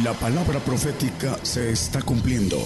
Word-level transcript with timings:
La 0.00 0.14
palabra 0.14 0.58
profética 0.58 1.36
se 1.44 1.70
está 1.70 2.00
cumpliendo. 2.00 2.56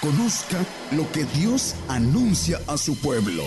Conozca 0.00 0.64
lo 0.92 1.12
que 1.12 1.24
Dios 1.24 1.76
anuncia 1.86 2.58
a 2.66 2.78
su 2.78 2.98
pueblo. 2.98 3.42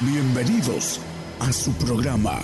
Bienvenidos 0.00 0.98
a 1.40 1.52
su 1.52 1.74
programa, 1.74 2.40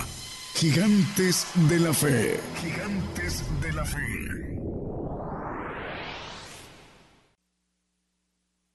Gigantes 0.53 1.47
de 1.67 1.79
la 1.79 1.91
Fe. 1.91 2.39
Gigantes 2.61 3.43
de 3.59 3.73
la 3.73 3.83
Fe. 3.83 4.59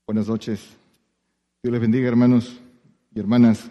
Buenas 0.08 0.26
noches. 0.26 0.68
Dios 1.62 1.70
les 1.70 1.80
bendiga, 1.80 2.08
hermanos 2.08 2.58
y 3.14 3.20
hermanas. 3.20 3.70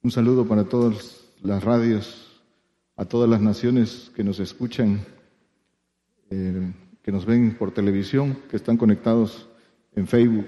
Un 0.00 0.12
saludo 0.12 0.46
para 0.46 0.62
todas 0.62 1.24
las 1.42 1.64
radios, 1.64 2.40
a 2.94 3.04
todas 3.04 3.28
las 3.28 3.40
naciones 3.40 4.12
que 4.14 4.22
nos 4.22 4.38
escuchan 4.38 5.04
eh, 6.34 6.72
que 7.02 7.12
nos 7.12 7.26
ven 7.26 7.54
por 7.56 7.70
televisión, 7.70 8.36
que 8.50 8.56
están 8.56 8.76
conectados 8.76 9.46
en 9.94 10.06
Facebook 10.06 10.46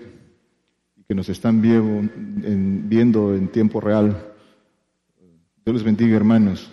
y 0.97 1.05
que 1.05 1.15
nos 1.15 1.29
están 1.29 1.61
viendo 1.61 3.35
en 3.35 3.49
tiempo 3.49 3.81
real. 3.81 4.35
Dios 5.65 5.75
les 5.75 5.85
bendiga, 5.85 6.17
hermanos. 6.17 6.71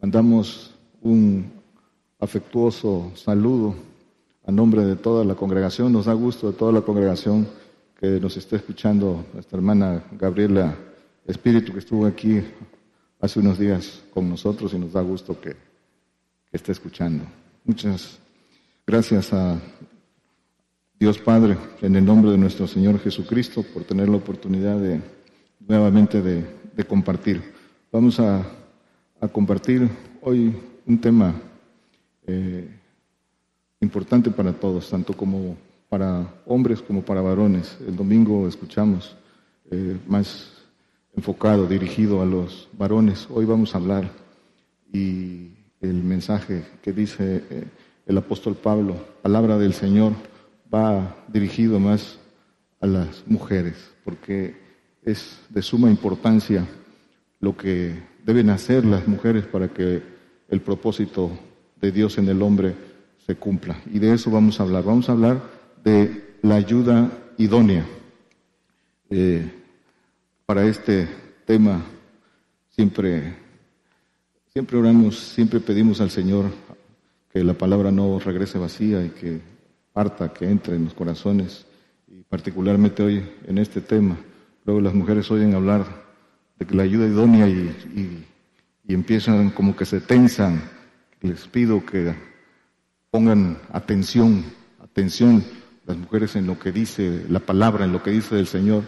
Mandamos 0.00 0.74
un 1.00 1.50
afectuoso 2.18 3.12
saludo 3.14 3.74
a 4.44 4.52
nombre 4.52 4.84
de 4.84 4.96
toda 4.96 5.24
la 5.24 5.34
congregación. 5.34 5.92
Nos 5.92 6.06
da 6.06 6.12
gusto 6.12 6.50
de 6.50 6.58
toda 6.58 6.72
la 6.72 6.82
congregación 6.82 7.46
que 7.98 8.20
nos 8.20 8.36
está 8.36 8.56
escuchando, 8.56 9.24
nuestra 9.32 9.56
hermana 9.56 10.04
Gabriela 10.12 10.76
Espíritu, 11.26 11.72
que 11.72 11.78
estuvo 11.78 12.04
aquí 12.04 12.42
hace 13.20 13.38
unos 13.38 13.58
días 13.58 14.02
con 14.12 14.28
nosotros 14.28 14.74
y 14.74 14.78
nos 14.78 14.92
da 14.92 15.00
gusto 15.00 15.40
que, 15.40 15.50
que 15.50 16.56
esté 16.56 16.72
escuchando. 16.72 17.24
Muchas 17.64 18.18
Gracias 18.88 19.32
a 19.32 19.58
Dios 20.96 21.18
Padre, 21.18 21.58
en 21.82 21.96
el 21.96 22.04
nombre 22.04 22.30
de 22.30 22.38
nuestro 22.38 22.68
Señor 22.68 23.00
Jesucristo, 23.00 23.64
por 23.64 23.82
tener 23.82 24.08
la 24.08 24.18
oportunidad 24.18 24.78
de 24.78 25.00
nuevamente 25.58 26.22
de, 26.22 26.84
compartir. 26.84 27.42
Vamos 27.90 28.20
a, 28.20 28.46
compartir 29.32 29.90
hoy 30.22 30.54
un 30.86 31.00
tema 31.00 31.34
eh, 32.28 32.68
importante 33.80 34.30
para 34.30 34.52
todos, 34.52 34.88
tanto 34.88 35.14
como 35.14 35.56
para 35.88 36.24
hombres 36.46 36.80
como 36.80 37.02
para 37.02 37.20
varones. 37.20 37.76
El 37.84 37.96
domingo 37.96 38.46
escuchamos 38.46 39.16
eh, 39.68 39.96
más 40.06 40.62
enfocado, 41.16 41.66
dirigido 41.66 42.22
a 42.22 42.24
los 42.24 42.68
varones. 42.78 43.26
Hoy 43.30 43.46
vamos 43.46 43.74
a 43.74 43.78
hablar 43.78 44.08
y 44.92 45.50
el 45.80 46.04
mensaje 46.04 46.62
que 46.80 46.92
dice... 46.92 47.42
Eh, 47.50 47.64
el 48.06 48.18
apóstol 48.18 48.54
Pablo, 48.54 48.96
palabra 49.22 49.58
del 49.58 49.74
Señor, 49.74 50.12
va 50.72 51.16
dirigido 51.28 51.78
más 51.80 52.18
a 52.80 52.86
las 52.86 53.24
mujeres, 53.26 53.74
porque 54.04 54.56
es 55.02 55.38
de 55.48 55.62
suma 55.62 55.90
importancia 55.90 56.66
lo 57.40 57.56
que 57.56 57.94
deben 58.24 58.50
hacer 58.50 58.84
las 58.84 59.06
mujeres 59.06 59.44
para 59.44 59.68
que 59.68 60.02
el 60.48 60.60
propósito 60.60 61.30
de 61.80 61.92
Dios 61.92 62.18
en 62.18 62.28
el 62.28 62.42
hombre 62.42 62.74
se 63.26 63.36
cumpla. 63.36 63.80
Y 63.92 63.98
de 63.98 64.14
eso 64.14 64.30
vamos 64.30 64.58
a 64.58 64.62
hablar. 64.62 64.84
Vamos 64.84 65.08
a 65.08 65.12
hablar 65.12 65.42
de 65.82 66.36
la 66.42 66.56
ayuda 66.56 67.10
idónea. 67.38 67.84
Eh, 69.10 69.50
para 70.44 70.64
este 70.64 71.08
tema 71.44 71.82
siempre, 72.70 73.34
siempre 74.52 74.78
oramos, 74.78 75.18
siempre 75.18 75.60
pedimos 75.60 76.00
al 76.00 76.10
Señor 76.10 76.46
que 77.36 77.44
la 77.44 77.52
palabra 77.52 77.92
no 77.92 78.18
regrese 78.18 78.56
vacía 78.56 79.04
y 79.04 79.10
que 79.10 79.42
parta, 79.92 80.32
que 80.32 80.48
entre 80.48 80.74
en 80.74 80.84
los 80.84 80.94
corazones, 80.94 81.66
y 82.08 82.22
particularmente 82.22 83.02
hoy 83.02 83.28
en 83.46 83.58
este 83.58 83.82
tema. 83.82 84.16
Luego 84.64 84.80
las 84.80 84.94
mujeres 84.94 85.30
oyen 85.30 85.54
hablar 85.54 85.84
de 86.58 86.64
que 86.64 86.74
la 86.74 86.84
ayuda 86.84 87.06
idónea 87.06 87.46
y, 87.46 88.24
y, 88.88 88.94
empiezan 88.94 89.50
como 89.50 89.76
que 89.76 89.84
se 89.84 90.00
tensan. 90.00 90.62
Les 91.20 91.46
pido 91.46 91.84
que 91.84 92.14
pongan 93.10 93.58
atención, 93.70 94.42
atención 94.82 95.44
las 95.84 95.98
mujeres 95.98 96.36
en 96.36 96.46
lo 96.46 96.58
que 96.58 96.72
dice 96.72 97.26
la 97.28 97.40
palabra, 97.40 97.84
en 97.84 97.92
lo 97.92 98.02
que 98.02 98.12
dice 98.12 98.38
el 98.38 98.46
Señor 98.46 98.84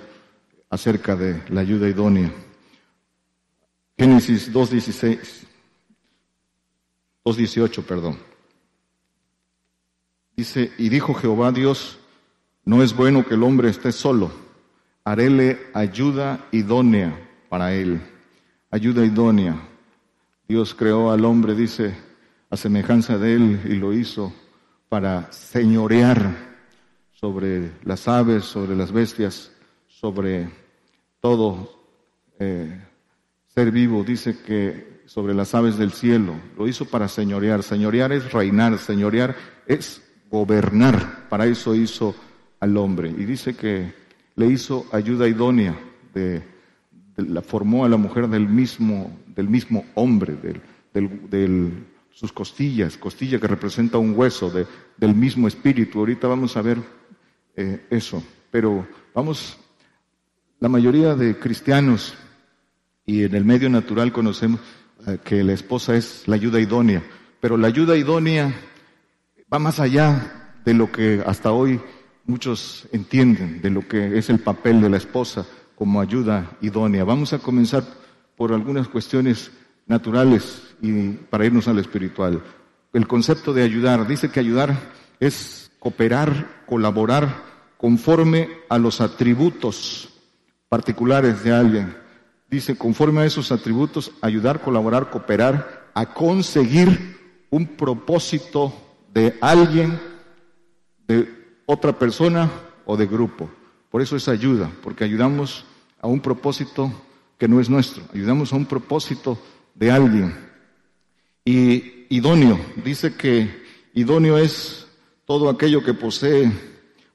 acerca 0.70 1.16
de 1.16 1.42
la 1.50 1.60
ayuda 1.60 1.86
idónea. 1.86 2.32
Génesis 3.98 4.50
2.16, 4.50 5.18
2.18, 7.26 7.82
perdón. 7.82 8.27
Dice, 10.38 10.70
y 10.78 10.88
dijo 10.88 11.14
Jehová 11.14 11.50
Dios, 11.50 11.98
no 12.64 12.84
es 12.84 12.94
bueno 12.94 13.26
que 13.26 13.34
el 13.34 13.42
hombre 13.42 13.70
esté 13.70 13.90
solo, 13.90 14.30
haréle 15.02 15.58
ayuda 15.74 16.46
idónea 16.52 17.12
para 17.48 17.74
él. 17.74 18.00
Ayuda 18.70 19.04
idónea. 19.04 19.60
Dios 20.46 20.76
creó 20.76 21.10
al 21.10 21.24
hombre, 21.24 21.56
dice, 21.56 21.92
a 22.50 22.56
semejanza 22.56 23.18
de 23.18 23.34
él 23.34 23.60
y 23.64 23.74
lo 23.74 23.92
hizo 23.92 24.32
para 24.88 25.32
señorear 25.32 26.36
sobre 27.10 27.72
las 27.82 28.06
aves, 28.06 28.44
sobre 28.44 28.76
las 28.76 28.92
bestias, 28.92 29.50
sobre 29.88 30.48
todo 31.18 31.68
eh, 32.38 32.80
ser 33.48 33.72
vivo. 33.72 34.04
Dice 34.04 34.38
que 34.40 35.02
sobre 35.06 35.34
las 35.34 35.52
aves 35.56 35.78
del 35.78 35.90
cielo, 35.90 36.34
lo 36.56 36.68
hizo 36.68 36.84
para 36.84 37.08
señorear. 37.08 37.64
Señorear 37.64 38.12
es 38.12 38.30
reinar, 38.30 38.78
señorear 38.78 39.34
es 39.66 40.04
gobernar. 40.30 41.28
Para 41.28 41.46
eso 41.46 41.74
hizo 41.74 42.14
al 42.60 42.76
hombre. 42.76 43.10
Y 43.10 43.24
dice 43.24 43.54
que 43.56 43.92
le 44.36 44.46
hizo 44.46 44.86
ayuda 44.92 45.28
idónea, 45.28 45.78
de, 46.14 46.42
la 47.16 47.42
formó 47.42 47.84
a 47.84 47.88
la 47.88 47.96
mujer 47.96 48.28
del 48.28 48.48
mismo, 48.48 49.18
del 49.26 49.48
mismo 49.48 49.84
hombre, 49.94 50.36
del, 50.92 51.86
sus 52.10 52.32
costillas, 52.32 52.96
costilla 52.96 53.38
que 53.38 53.46
representa 53.46 53.98
un 53.98 54.14
hueso 54.16 54.52
del 54.96 55.14
mismo 55.14 55.48
espíritu. 55.48 56.00
Ahorita 56.00 56.28
vamos 56.28 56.56
a 56.56 56.62
ver 56.62 56.78
eh, 57.56 57.86
eso. 57.90 58.22
Pero 58.50 58.86
vamos, 59.14 59.58
la 60.60 60.68
mayoría 60.68 61.14
de 61.14 61.38
cristianos 61.38 62.14
y 63.04 63.24
en 63.24 63.34
el 63.34 63.44
medio 63.44 63.68
natural 63.68 64.12
conocemos 64.12 64.60
eh, 65.06 65.18
que 65.24 65.44
la 65.44 65.52
esposa 65.52 65.96
es 65.96 66.26
la 66.26 66.36
ayuda 66.36 66.60
idónea, 66.60 67.02
pero 67.40 67.56
la 67.56 67.68
ayuda 67.68 67.96
idónea 67.96 68.52
va 69.52 69.58
más 69.58 69.80
allá 69.80 70.56
de 70.64 70.74
lo 70.74 70.92
que 70.92 71.22
hasta 71.26 71.52
hoy 71.52 71.80
muchos 72.26 72.86
entienden, 72.92 73.62
de 73.62 73.70
lo 73.70 73.86
que 73.88 74.18
es 74.18 74.28
el 74.28 74.40
papel 74.40 74.80
de 74.80 74.90
la 74.90 74.98
esposa 74.98 75.46
como 75.74 76.00
ayuda 76.00 76.50
idónea. 76.60 77.04
Vamos 77.04 77.32
a 77.32 77.38
comenzar 77.38 77.84
por 78.36 78.52
algunas 78.52 78.88
cuestiones 78.88 79.50
naturales 79.86 80.62
y 80.82 81.12
para 81.12 81.46
irnos 81.46 81.68
al 81.68 81.78
espiritual. 81.78 82.42
El 82.92 83.06
concepto 83.06 83.52
de 83.52 83.62
ayudar, 83.62 84.06
dice 84.06 84.30
que 84.30 84.40
ayudar 84.40 84.76
es 85.20 85.70
cooperar, 85.78 86.64
colaborar 86.66 87.42
conforme 87.78 88.48
a 88.68 88.78
los 88.78 89.00
atributos 89.00 90.10
particulares 90.68 91.42
de 91.42 91.54
alguien. 91.54 91.96
Dice, 92.50 92.76
conforme 92.76 93.22
a 93.22 93.24
esos 93.24 93.52
atributos, 93.52 94.12
ayudar, 94.20 94.60
colaborar, 94.60 95.10
cooperar 95.10 95.90
a 95.94 96.12
conseguir 96.12 97.16
un 97.50 97.66
propósito 97.66 98.74
de 99.18 99.36
alguien, 99.40 99.98
de 101.08 101.28
otra 101.66 101.98
persona 101.98 102.48
o 102.86 102.96
de 102.96 103.06
grupo. 103.06 103.50
Por 103.90 104.00
eso 104.00 104.14
es 104.14 104.28
ayuda, 104.28 104.70
porque 104.80 105.02
ayudamos 105.02 105.64
a 106.00 106.06
un 106.06 106.20
propósito 106.20 106.92
que 107.36 107.48
no 107.48 107.58
es 107.60 107.68
nuestro, 107.68 108.04
ayudamos 108.14 108.52
a 108.52 108.56
un 108.56 108.66
propósito 108.66 109.36
de 109.74 109.90
alguien. 109.90 110.36
Y 111.44 112.06
idóneo, 112.10 112.60
dice 112.84 113.16
que 113.16 113.64
idóneo 113.92 114.38
es 114.38 114.86
todo 115.24 115.50
aquello 115.50 115.82
que 115.82 115.94
posee 115.94 116.52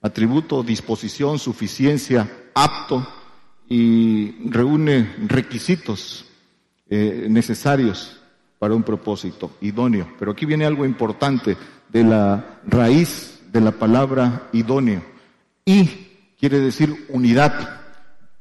atributo, 0.01 0.61
disposición, 0.61 1.39
suficiencia, 1.39 2.29
apto 2.53 3.07
y 3.69 4.49
reúne 4.49 5.15
requisitos 5.25 6.25
eh, 6.89 7.27
necesarios 7.29 8.19
para 8.59 8.75
un 8.75 8.83
propósito, 8.83 9.51
idóneo. 9.61 10.07
Pero 10.19 10.31
aquí 10.31 10.45
viene 10.45 10.65
algo 10.65 10.85
importante 10.85 11.55
de 11.93 12.03
la 12.03 12.59
raíz 12.65 13.39
de 13.51 13.61
la 13.61 13.71
palabra 13.71 14.49
idóneo. 14.51 15.03
Y 15.63 15.85
quiere 16.39 16.59
decir 16.59 17.05
unidad. 17.09 17.81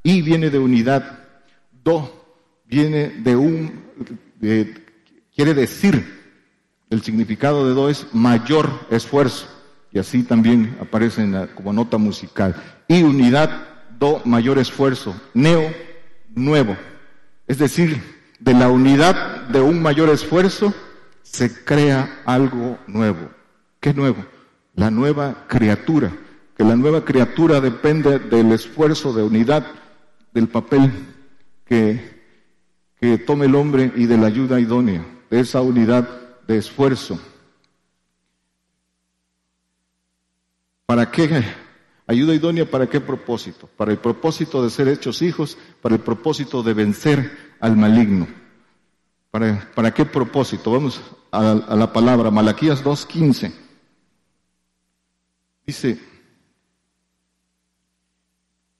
Y 0.02 0.22
viene 0.22 0.50
de 0.50 0.58
unidad. 0.58 1.20
Do 1.84 2.22
viene 2.64 3.10
de 3.10 3.36
un, 3.36 3.84
quiere 5.36 5.52
decir, 5.52 6.22
el 6.88 7.02
significado 7.02 7.68
de 7.68 7.74
do 7.74 7.90
es 7.90 8.06
mayor 8.14 8.70
esfuerzo. 8.90 9.46
Y 9.92 9.98
así 9.98 10.22
también 10.22 10.76
aparece 10.80 11.22
como 11.54 11.74
nota 11.74 11.98
musical. 11.98 12.56
Y 12.88 13.02
unidad, 13.02 13.50
do, 13.98 14.22
mayor 14.24 14.58
esfuerzo. 14.58 15.14
Neo, 15.34 15.70
nuevo. 16.34 16.76
Es 17.46 17.58
decir, 17.58 18.00
de 18.40 18.54
la 18.54 18.70
unidad 18.70 19.48
de 19.48 19.60
un 19.60 19.82
mayor 19.82 20.08
esfuerzo 20.08 20.74
se 21.22 21.64
crea 21.64 22.22
algo 22.24 22.78
nuevo. 22.86 23.28
¿Qué 23.82 23.92
nuevo? 23.92 24.24
La 24.76 24.92
nueva 24.92 25.44
criatura. 25.48 26.12
Que 26.56 26.62
la 26.62 26.76
nueva 26.76 27.04
criatura 27.04 27.60
depende 27.60 28.20
del 28.20 28.52
esfuerzo 28.52 29.12
de 29.12 29.24
unidad, 29.24 29.66
del 30.32 30.46
papel 30.48 30.92
que, 31.64 32.22
que 33.00 33.18
tome 33.18 33.46
el 33.46 33.56
hombre 33.56 33.92
y 33.96 34.06
de 34.06 34.16
la 34.16 34.28
ayuda 34.28 34.60
idónea, 34.60 35.04
de 35.28 35.40
esa 35.40 35.62
unidad 35.62 36.08
de 36.46 36.58
esfuerzo. 36.58 37.18
¿Para 40.86 41.10
qué? 41.10 41.42
Ayuda 42.06 42.34
idónea 42.34 42.70
para 42.70 42.86
qué 42.86 43.00
propósito? 43.00 43.68
Para 43.76 43.90
el 43.90 43.98
propósito 43.98 44.62
de 44.62 44.70
ser 44.70 44.86
hechos 44.86 45.22
hijos, 45.22 45.58
para 45.80 45.96
el 45.96 46.00
propósito 46.02 46.62
de 46.62 46.72
vencer 46.72 47.56
al 47.58 47.76
maligno. 47.76 48.28
¿Para, 49.32 49.72
para 49.74 49.92
qué 49.92 50.04
propósito? 50.04 50.70
Vamos 50.70 51.00
a, 51.32 51.50
a 51.50 51.74
la 51.74 51.92
palabra, 51.92 52.30
Malaquías 52.30 52.84
2.15. 52.84 53.61
Dice, 55.72 55.98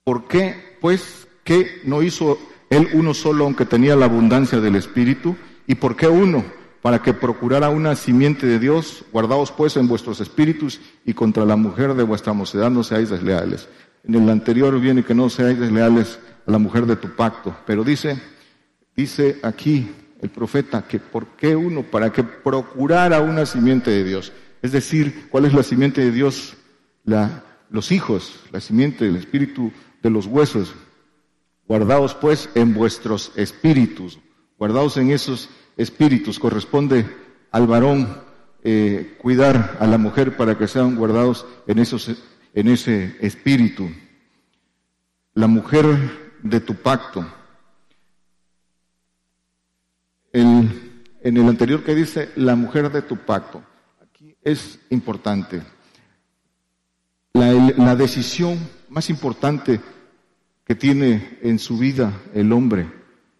¿por 0.03 0.27
qué, 0.27 0.77
pues, 0.79 1.27
qué 1.43 1.81
no 1.85 2.03
hizo 2.03 2.37
él 2.69 2.87
uno 2.93 3.15
solo 3.15 3.45
aunque 3.45 3.65
tenía 3.65 3.95
la 3.95 4.05
abundancia 4.05 4.59
del 4.59 4.75
Espíritu? 4.75 5.35
¿Y 5.65 5.73
por 5.73 5.95
qué 5.95 6.07
uno? 6.07 6.45
para 6.83 7.01
que 7.01 7.13
procurara 7.13 7.69
una 7.69 7.95
simiente 7.95 8.45
de 8.45 8.59
Dios, 8.59 9.05
guardaos 9.13 9.53
pues 9.53 9.77
en 9.77 9.87
vuestros 9.87 10.19
espíritus 10.19 10.81
y 11.05 11.13
contra 11.13 11.45
la 11.45 11.55
mujer 11.55 11.93
de 11.93 12.03
vuestra 12.03 12.33
mocedad 12.33 12.69
no 12.69 12.83
seáis 12.83 13.09
desleales. 13.09 13.69
En 14.03 14.15
el 14.15 14.29
anterior 14.29 14.77
viene 14.81 15.05
que 15.05 15.15
no 15.15 15.29
seáis 15.29 15.57
desleales 15.57 16.19
a 16.45 16.51
la 16.51 16.57
mujer 16.57 16.85
de 16.85 16.97
tu 16.97 17.15
pacto, 17.15 17.55
pero 17.65 17.85
dice, 17.85 18.21
dice 18.97 19.39
aquí 19.43 19.89
el 20.21 20.29
profeta 20.29 20.85
que 20.85 20.99
por 20.99 21.37
qué 21.37 21.55
uno, 21.55 21.83
para 21.83 22.11
que 22.11 22.23
procurara 22.23 23.21
una 23.21 23.45
simiente 23.45 23.89
de 23.89 24.03
Dios. 24.03 24.33
Es 24.61 24.73
decir, 24.73 25.29
¿cuál 25.31 25.45
es 25.45 25.53
la 25.53 25.63
simiente 25.63 26.01
de 26.01 26.11
Dios? 26.11 26.57
La, 27.03 27.43
los 27.69 27.91
hijos, 27.91 28.39
la 28.51 28.61
simiente 28.61 29.05
del 29.05 29.15
espíritu 29.15 29.71
de 30.01 30.09
los 30.09 30.27
huesos. 30.27 30.73
Guardaos 31.67 32.13
pues 32.13 32.49
en 32.55 32.73
vuestros 32.73 33.31
espíritus, 33.35 34.19
guardaos 34.57 34.97
en 34.97 35.11
esos 35.11 35.49
espíritus. 35.75 36.37
Corresponde 36.39 37.05
al 37.51 37.67
varón 37.67 38.21
eh, 38.63 39.17
cuidar 39.19 39.77
a 39.79 39.87
la 39.87 39.97
mujer 39.97 40.37
para 40.37 40.57
que 40.57 40.67
sean 40.67 40.95
guardados 40.95 41.45
en, 41.67 41.79
esos, 41.79 42.11
en 42.53 42.67
ese 42.67 43.17
espíritu. 43.21 43.89
La 45.33 45.47
mujer 45.47 45.85
de 46.43 46.59
tu 46.59 46.75
pacto. 46.75 47.25
en 50.35 51.37
el 51.37 51.47
anterior 51.47 51.83
que 51.83 51.93
dice 51.93 52.31
la 52.35 52.55
mujer 52.55 52.91
de 52.91 53.03
tu 53.03 53.17
pacto. 53.17 53.63
Aquí 54.01 54.35
es 54.41 54.79
importante. 54.89 55.61
La, 57.33 57.51
la 57.51 57.95
decisión 57.95 58.59
más 58.89 59.09
importante 59.09 59.81
que 60.65 60.75
tiene 60.75 61.39
en 61.41 61.59
su 61.59 61.77
vida 61.77 62.21
el 62.33 62.51
hombre 62.53 62.87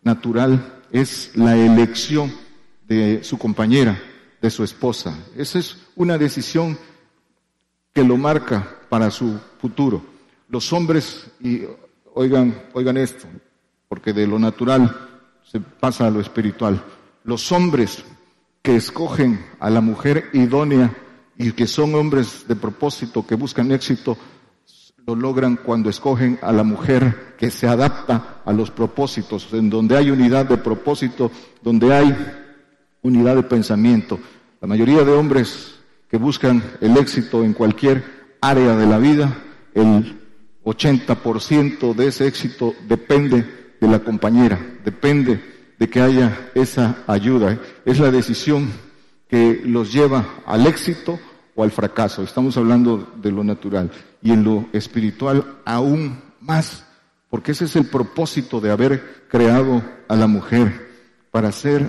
natural 0.01 0.81
es 0.92 1.31
la 1.36 1.56
elección 1.56 2.34
de 2.88 3.24
su 3.24 3.38
compañera, 3.38 4.01
de 4.42 4.50
su 4.50 4.63
esposa. 4.63 5.18
Esa 5.38 5.60
es 5.60 5.78
una 5.95 6.18
decisión 6.18 6.78
que 7.94 8.04
lo 8.04 8.18
marca 8.18 8.80
para 8.90 9.12
su 9.12 9.40
futuro. 9.60 10.04
Los 10.50 10.74
hombres, 10.74 11.28
y 11.40 11.62
oigan, 12.13 12.62
oigan 12.74 12.98
esto, 12.98 13.28
porque 13.88 14.13
de 14.13 14.28
lo 14.28 14.40
natural 14.40 14.95
se 15.44 15.60
pasa 15.60 16.07
a 16.07 16.12
lo 16.12 16.19
espiritual. 16.19 16.84
Los 17.24 17.51
hombres 17.51 18.04
que 18.62 18.75
escogen 18.75 19.45
a 19.60 19.69
la 19.69 19.81
mujer 19.81 20.30
idónea 20.34 20.95
y 21.38 21.51
que 21.51 21.68
son 21.68 21.95
hombres 21.95 22.45
de 22.47 22.56
propósito, 22.56 23.25
que 23.25 23.35
buscan 23.35 23.71
éxito, 23.71 24.18
lo 25.06 25.15
logran 25.15 25.57
cuando 25.57 25.89
escogen 25.89 26.39
a 26.41 26.51
la 26.51 26.63
mujer 26.63 27.35
que 27.38 27.51
se 27.51 27.68
adapta 27.68 28.41
a 28.45 28.53
los 28.53 28.71
propósitos, 28.71 29.50
en 29.51 29.69
donde 29.69 29.97
hay 29.97 30.09
unidad 30.09 30.45
de 30.45 30.57
propósito, 30.57 31.31
donde 31.62 31.94
hay 31.94 32.15
unidad 33.01 33.35
de 33.35 33.44
pensamiento. 33.44 34.19
La 34.62 34.68
mayoría 34.68 35.03
de 35.03 35.12
hombres 35.12 35.75
que 36.09 36.18
buscan 36.18 36.63
el 36.80 36.95
éxito 36.97 37.44
en 37.44 37.53
cualquier 37.53 38.03
área 38.39 38.75
de 38.77 38.85
la 38.85 38.97
vida, 38.97 39.35
el 39.74 40.21
80% 40.63 41.94
de 41.94 42.07
ese 42.07 42.27
éxito 42.27 42.74
depende 42.88 43.75
de 43.81 43.88
la 43.88 44.00
compañera, 44.00 44.59
depende 44.85 45.44
de 45.77 45.89
que 45.89 46.00
haya 46.00 46.51
esa 46.56 47.03
ayuda. 47.07 47.59
Es 47.83 48.00
la 48.00 48.12
decisión 48.12 48.69
que 49.33 49.63
los 49.65 49.91
lleva 49.91 50.44
al 50.45 50.68
éxito 50.68 51.19
o 51.56 51.63
al 51.63 51.71
fracaso. 51.71 52.21
Estamos 52.21 52.56
hablando 52.56 53.13
de 53.15 53.31
lo 53.31 53.44
natural 53.44 53.89
y 54.21 54.31
en 54.31 54.44
lo 54.44 54.68
espiritual 54.74 55.57
aún 55.65 56.21
más, 56.39 56.85
porque 57.31 57.53
ese 57.53 57.65
es 57.65 57.75
el 57.75 57.88
propósito 57.88 58.62
de 58.62 58.69
haber 58.69 59.25
creado 59.30 59.81
a 60.07 60.15
la 60.15 60.27
mujer 60.27 60.88
para 61.31 61.51
ser, 61.51 61.83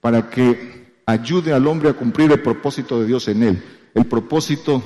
para 0.00 0.30
que 0.30 0.94
ayude 1.04 1.52
al 1.52 1.66
hombre 1.66 1.90
a 1.90 1.92
cumplir 1.92 2.32
el 2.32 2.40
propósito 2.40 2.98
de 2.98 3.06
Dios 3.06 3.28
en 3.28 3.42
él. 3.42 3.62
El 3.92 4.06
propósito 4.06 4.82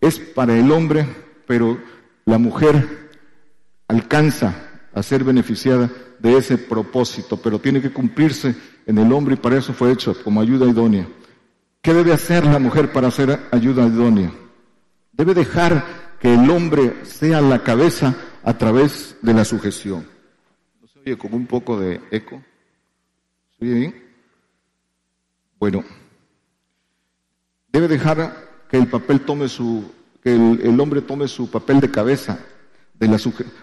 es 0.00 0.20
para 0.20 0.56
el 0.56 0.70
hombre, 0.70 1.04
pero 1.48 1.80
la 2.26 2.38
mujer 2.38 3.10
alcanza 3.88 4.54
a 4.94 5.02
ser 5.02 5.24
beneficiada 5.24 5.90
de 6.20 6.36
ese 6.36 6.58
propósito, 6.58 7.36
pero 7.38 7.58
tiene 7.58 7.82
que 7.82 7.92
cumplirse 7.92 8.54
en 8.86 8.98
el 8.98 9.12
hombre 9.12 9.34
y 9.34 9.38
para 9.38 9.58
eso 9.58 9.72
fue 9.72 9.90
hecho 9.90 10.14
como 10.22 10.40
ayuda 10.40 10.68
idónea. 10.68 11.08
¿Qué 11.84 11.92
debe 11.92 12.14
hacer 12.14 12.46
la 12.46 12.58
mujer 12.58 12.92
para 12.92 13.08
hacer 13.08 13.38
ayuda 13.50 13.86
idónea? 13.86 14.32
Debe 15.12 15.34
dejar 15.34 15.84
que 16.18 16.32
el 16.32 16.48
hombre 16.48 17.04
sea 17.04 17.42
la 17.42 17.62
cabeza 17.62 18.16
a 18.42 18.56
través 18.56 19.18
de 19.20 19.34
la 19.34 19.44
sujeción. 19.44 20.06
¿No 20.80 20.88
se 20.88 20.98
oye 21.00 21.18
como 21.18 21.36
un 21.36 21.46
poco 21.46 21.78
de 21.78 22.00
eco? 22.10 22.42
¿Se 23.58 23.66
oye 23.66 23.74
bien? 23.74 24.04
Bueno, 25.58 25.84
debe 27.70 27.86
dejar 27.86 28.34
que 28.70 28.78
el 28.78 28.86
papel 28.86 29.20
tome 29.20 29.46
su, 29.48 29.84
que 30.22 30.34
el, 30.34 30.80
hombre 30.80 31.02
tome 31.02 31.28
su 31.28 31.50
papel 31.50 31.80
de 31.80 31.90
cabeza 31.90 32.38
de 32.98 33.08
la, 33.08 33.18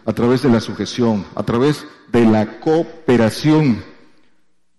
a 0.06 0.14
través 0.14 0.44
de 0.44 0.50
la 0.50 0.62
sujeción, 0.62 1.26
a 1.34 1.42
través 1.42 1.88
de 2.12 2.24
la 2.24 2.60
cooperación. 2.60 3.84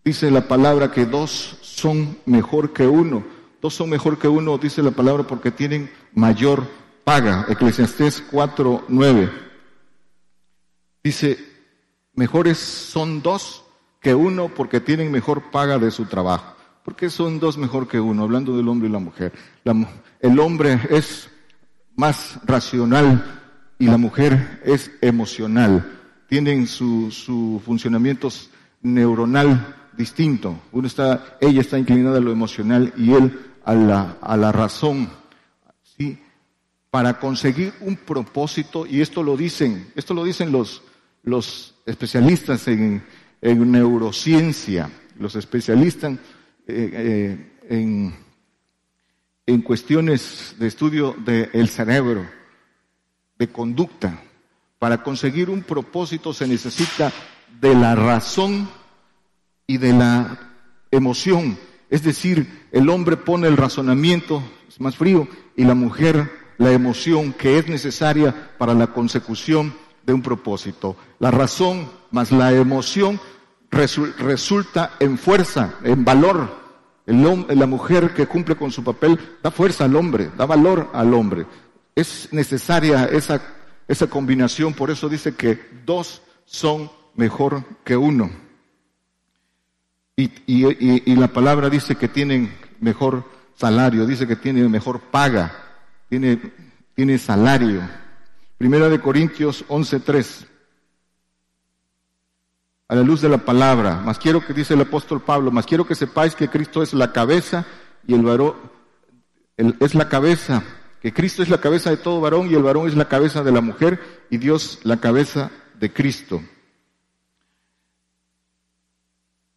Dice 0.05 0.31
la 0.31 0.47
palabra 0.47 0.93
que 0.93 1.07
dos 1.07 1.59
son 1.61 2.19
mejor 2.25 2.73
que 2.73 2.87
uno. 2.87 3.32
Dos 3.63 3.75
son 3.75 3.91
mejor 3.91 4.19
que 4.19 4.27
uno, 4.27 4.59
dice 4.59 4.83
la 4.83 4.91
palabra, 4.91 5.23
porque 5.23 5.53
tienen 5.53 5.89
mayor 6.15 6.67
paga. 7.05 7.47
Eclesiastés 7.49 8.21
4, 8.29 8.87
9. 8.89 9.31
Dice, 11.05 11.39
mejores 12.13 12.59
son 12.59 13.23
dos 13.23 13.65
que 14.01 14.17
uno 14.17 14.49
porque 14.49 14.81
tienen 14.81 15.13
mejor 15.13 15.53
paga 15.53 15.79
de 15.79 15.93
su 15.93 16.07
trabajo. 16.07 16.57
¿Por 16.85 16.97
qué 16.97 17.09
son 17.09 17.39
dos 17.39 17.57
mejor 17.57 17.87
que 17.87 18.01
uno? 18.01 18.25
Hablando 18.25 18.57
del 18.57 18.67
hombre 18.67 18.89
y 18.89 18.93
la 18.93 18.99
mujer. 18.99 19.33
el 20.21 20.41
hombre 20.41 20.81
es 20.91 21.31
más 21.95 22.41
racional 22.45 23.43
y 23.79 23.87
la 23.87 23.97
mujer 23.97 24.61
es 24.65 24.91
emocional. 25.01 26.01
Tienen 26.27 26.67
su, 26.67 27.13
su 27.13 27.63
funcionamiento 27.65 28.29
neuronal 28.81 29.77
distinto. 29.97 30.61
Uno 30.73 30.89
está, 30.89 31.37
ella 31.41 31.61
está 31.61 31.79
inclinada 31.79 32.19
a 32.19 32.21
lo 32.21 32.33
emocional 32.33 32.93
y 32.97 33.13
él 33.13 33.52
a 33.65 33.75
la, 33.75 34.17
a 34.21 34.37
la 34.37 34.53
razón. 34.53 35.11
¿sí? 35.83 36.19
Para 36.91 37.19
conseguir 37.19 37.73
un 37.81 37.97
propósito, 37.97 38.87
y 38.87 39.01
esto 39.01 39.23
lo 39.23 39.37
dicen, 39.37 39.91
esto 39.95 40.15
lo 40.15 40.25
dicen 40.25 40.53
los, 40.53 40.83
los 41.23 41.75
especialistas 41.87 42.69
en, 42.69 43.03
en 43.41 43.73
neurociencia, 43.73 44.91
los 45.19 45.37
especialistas 45.37 46.13
eh, 46.13 46.19
eh, 46.69 47.53
en, 47.69 48.15
en 49.47 49.63
cuestiones 49.63 50.55
de 50.59 50.69
estudio 50.69 51.17
del 51.25 51.69
cerebro, 51.69 52.27
de 53.39 53.49
conducta. 53.49 54.23
Para 54.79 55.03
conseguir 55.03 55.49
un 55.49 55.63
propósito 55.63 56.35
se 56.35 56.47
necesita 56.47 57.13
de 57.61 57.75
la 57.75 57.95
razón 57.95 58.69
y 59.67 59.79
de 59.79 59.93
la 59.93 60.39
emoción. 60.91 61.57
Es 61.93 62.03
decir, 62.03 62.67
el 62.73 62.89
hombre 62.89 63.19
pone 63.19 63.49
el 63.49 63.59
razonamiento, 63.59 64.43
es 64.67 64.81
más 64.81 64.97
frío, 64.97 65.29
y 65.55 65.65
la 65.65 65.75
mujer 65.75 66.33
la 66.57 66.73
emoción 66.73 67.35
que 67.35 67.59
es 67.59 67.69
necesaria 67.69 68.55
para 68.57 68.73
la 68.73 68.87
consecución 68.87 69.75
de 70.03 70.15
un 70.15 70.23
propósito. 70.23 70.97
La 71.19 71.31
razón 71.31 71.87
más 72.11 72.33
la 72.33 72.51
emoción 72.51 73.21
resulta 73.71 74.93
en 75.01 75.19
fuerza, 75.19 75.75
en 75.85 76.03
valor. 76.03 76.63
El, 77.05 77.23
la 77.49 77.67
mujer 77.67 78.15
que 78.15 78.27
cumple 78.27 78.57
con 78.57 78.71
su 78.71 78.83
papel 78.83 79.21
da 79.43 79.51
fuerza 79.51 79.85
al 79.85 79.95
hombre, 79.95 80.31
da 80.35 80.47
valor 80.47 80.89
al 80.95 81.13
hombre. 81.13 81.45
Es 81.95 82.31
necesaria 82.33 83.05
esa, 83.05 83.43
esa 83.87 84.07
combinación, 84.07 84.73
por 84.73 84.91
eso 84.91 85.11
dice 85.11 85.35
que 85.35 85.61
dos 85.85 86.23
son 86.47 86.91
mejor 87.17 87.65
que 87.85 87.99
uno. 87.99 88.31
Y, 90.17 90.25
y, 90.47 91.11
y, 91.11 91.17
la 91.17 91.29
palabra 91.29 91.71
dice 91.71 91.97
que 91.97 92.09
tienen 92.09 92.53
mejor 92.81 93.25
salario, 93.55 94.07
dice 94.07 94.27
que 94.27 94.37
tiene 94.37 94.69
mejor 94.69 95.01
paga, 95.01 95.53
tiene, 96.09 96.39
tiene 96.95 97.17
salario. 97.19 97.81
Primera 98.59 98.89
de 98.89 99.01
Corintios 99.01 99.65
11.3. 99.69 100.47
A 102.89 102.95
la 102.95 103.03
luz 103.03 103.23
de 103.23 103.31
la 103.31 103.39
palabra, 103.39 103.97
más 104.05 104.19
quiero 104.19 104.45
que 104.45 104.53
dice 104.53 104.75
el 104.75 104.83
apóstol 104.83 105.23
Pablo, 105.23 105.51
más 105.51 105.65
quiero 105.65 105.87
que 105.87 105.95
sepáis 105.95 106.35
que 106.35 106.51
Cristo 106.51 106.83
es 106.83 106.93
la 106.93 107.11
cabeza 107.11 107.65
y 108.07 108.15
el 108.15 108.23
varón 108.23 108.55
es 109.57 109.95
la 109.95 110.11
cabeza, 110.11 110.63
que 111.01 111.15
Cristo 111.15 111.43
es 111.43 111.49
la 111.49 111.59
cabeza 111.59 111.89
de 111.89 111.97
todo 111.97 112.21
varón 112.21 112.51
y 112.51 112.55
el 112.55 112.63
varón 112.63 112.87
es 112.87 112.95
la 112.95 113.09
cabeza 113.09 113.43
de 113.43 113.53
la 113.53 113.63
mujer 113.63 114.27
y 114.29 114.37
Dios 114.37 114.81
la 114.83 114.99
cabeza 114.99 115.51
de 115.81 115.91
Cristo. 115.91 116.43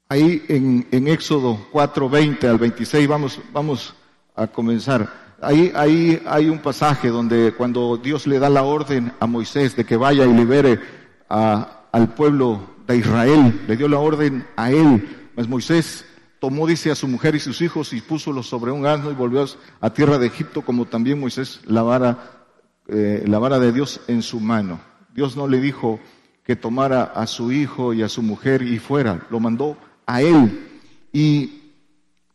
Ahí 0.08 0.44
en, 0.50 0.88
en 0.92 1.08
Éxodo 1.08 1.58
4, 1.72 2.08
20 2.08 2.48
al 2.48 2.60
26, 2.60 3.08
vamos, 3.08 3.40
vamos 3.52 3.96
a 4.36 4.46
comenzar. 4.46 5.12
Ahí, 5.42 5.72
ahí 5.76 6.22
hay 6.28 6.48
un 6.48 6.60
pasaje 6.60 7.10
donde 7.10 7.54
cuando 7.54 7.98
Dios 7.98 8.28
le 8.28 8.38
da 8.38 8.50
la 8.50 8.62
orden 8.62 9.12
a 9.20 9.26
Moisés 9.26 9.76
de 9.76 9.84
que 9.84 9.98
vaya 9.98 10.26
y 10.26 10.34
libere 10.34 10.80
a, 11.28 11.88
al 11.92 12.14
pueblo 12.14 12.76
de 12.86 12.98
Israel, 12.98 13.64
le 13.68 13.76
dio 13.76 13.88
la 13.88 13.98
orden 13.98 14.46
a 14.56 14.70
él, 14.72 15.32
pues 15.34 15.48
Moisés 15.48 16.06
tomó, 16.40 16.68
dice, 16.68 16.92
a 16.92 16.96
su 16.96 17.08
mujer 17.08 17.34
y 17.34 17.40
sus 17.40 17.62
hijos 17.62 17.92
y 17.92 18.02
púsolos 18.02 18.48
sobre 18.48 18.72
un 18.72 18.86
asno 18.86 19.10
y 19.10 19.16
volvió 19.16 19.44
a 19.82 19.90
tierra 19.90 20.20
de 20.20 20.28
Egipto, 20.28 20.62
como 20.62 20.86
también 20.86 21.20
Moisés 21.20 21.62
la 21.66 21.82
vara, 21.82 22.46
eh, 22.88 23.24
la 23.26 23.40
vara 23.40 23.58
de 23.58 23.72
Dios 23.72 24.02
en 24.08 24.22
su 24.22 24.40
mano. 24.40 24.80
Dios 25.16 25.36
no 25.36 25.48
le 25.48 25.60
dijo 25.60 26.00
que 26.44 26.56
tomara 26.56 27.06
a 27.06 27.26
su 27.26 27.52
hijo 27.52 27.92
y 27.96 28.04
a 28.04 28.10
su 28.10 28.22
mujer 28.22 28.62
y 28.62 28.78
fuera, 28.78 29.26
lo 29.32 29.40
mandó 29.40 29.76
a 30.06 30.22
él. 30.22 30.68
Y 31.12 31.62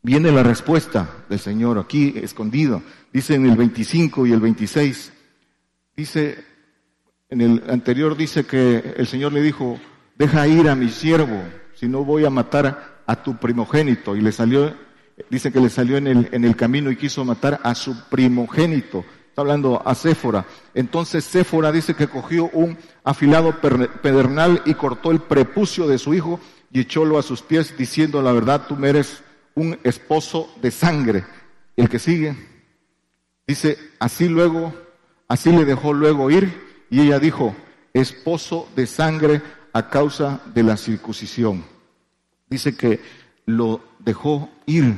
viene 0.03 0.33
la 0.33 0.43
respuesta 0.43 1.25
del 1.29 1.39
Señor 1.39 1.79
aquí 1.79 2.15
escondido. 2.17 2.83
Dice 3.13 3.35
en 3.35 3.47
el 3.47 3.57
25 3.57 4.27
y 4.27 4.33
el 4.33 4.41
26, 4.41 5.13
dice, 5.97 6.45
en 7.29 7.41
el 7.41 7.63
anterior 7.69 8.17
dice 8.17 8.45
que 8.45 8.95
el 8.97 9.07
Señor 9.07 9.33
le 9.33 9.43
dijo, 9.43 9.79
deja 10.17 10.47
ir 10.47 10.69
a 10.69 10.75
mi 10.75 10.89
siervo, 10.89 11.43
si 11.75 11.89
no 11.89 12.05
voy 12.05 12.25
a 12.25 12.31
matar 12.31 13.03
a 13.07 13.23
tu 13.23 13.37
primogénito. 13.37 14.17
Y 14.17 14.21
le 14.21 14.33
salió, 14.33 14.75
dice 15.29 15.53
que 15.53 15.61
le 15.61 15.71
salió 15.71 15.97
en 15.97 16.07
el, 16.07 16.29
en 16.33 16.45
el 16.45 16.57
camino 16.57 16.91
y 16.91 16.97
quiso 16.97 17.25
matar 17.25 17.61
a 17.63 17.75
su 17.75 18.09
primogénito. 18.09 19.05
Está 19.29 19.43
hablando 19.43 19.81
a 19.87 19.95
Séfora. 19.95 20.45
Entonces 20.75 21.25
Séfora 21.25 21.71
dice 21.71 21.95
que 21.95 22.09
cogió 22.09 22.51
un 22.53 22.77
afilado 23.05 23.61
pedernal 23.61 24.63
y 24.65 24.75
cortó 24.75 25.13
el 25.13 25.21
prepucio 25.21 25.87
de 25.87 25.99
su 25.99 26.15
hijo 26.15 26.41
y 26.73 26.81
echólo 26.81 27.19
a 27.19 27.23
sus 27.23 27.43
pies 27.43 27.77
diciendo 27.77 28.23
la 28.23 28.33
verdad, 28.33 28.67
tú 28.67 28.83
eres 28.85 29.23
un 29.55 29.79
esposo 29.83 30.55
de 30.61 30.71
sangre. 30.71 31.25
El 31.77 31.89
que 31.89 31.99
sigue 31.99 32.37
dice, 33.47 33.79
así 33.99 34.29
luego, 34.29 34.73
así 35.29 35.51
le 35.51 35.65
dejó 35.65 35.93
luego 35.93 36.31
ir 36.31 36.87
y 36.91 37.01
ella 37.01 37.19
dijo, 37.19 37.55
esposo 37.93 38.69
de 38.77 38.87
sangre 38.87 39.43
a 39.73 39.89
causa 39.89 40.41
de 40.55 40.63
la 40.63 40.77
circuncisión. 40.77 41.65
Dice 42.49 42.77
que 42.77 43.01
lo 43.47 43.83
dejó 43.99 44.51
ir 44.67 44.95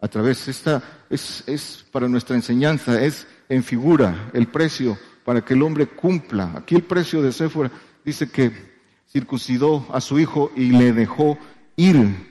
a 0.00 0.08
través, 0.08 0.48
esta 0.48 0.82
es, 1.10 1.44
es 1.46 1.84
para 1.90 2.08
nuestra 2.08 2.36
enseñanza, 2.36 3.02
es 3.02 3.26
en 3.48 3.62
figura 3.62 4.30
el 4.32 4.46
precio 4.46 4.98
para 5.24 5.42
que 5.42 5.54
el 5.54 5.62
hombre 5.62 5.86
cumpla. 5.86 6.52
Aquí 6.56 6.76
el 6.76 6.82
precio 6.82 7.20
de 7.20 7.32
Séfora 7.32 7.70
dice 8.04 8.30
que 8.30 8.69
circuncidó 9.12 9.86
a 9.92 10.00
su 10.00 10.18
hijo 10.18 10.52
y 10.56 10.70
le 10.70 10.92
dejó 10.92 11.38
ir. 11.76 12.28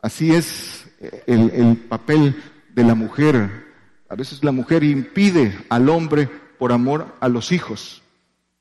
Así 0.00 0.32
es 0.32 0.86
el, 1.26 1.50
el, 1.50 1.76
papel 1.76 2.42
de 2.74 2.84
la 2.84 2.94
mujer. 2.94 3.66
A 4.08 4.14
veces 4.14 4.42
la 4.44 4.52
mujer 4.52 4.84
impide 4.84 5.58
al 5.68 5.88
hombre 5.88 6.28
por 6.58 6.72
amor 6.72 7.16
a 7.20 7.28
los 7.28 7.52
hijos. 7.52 8.02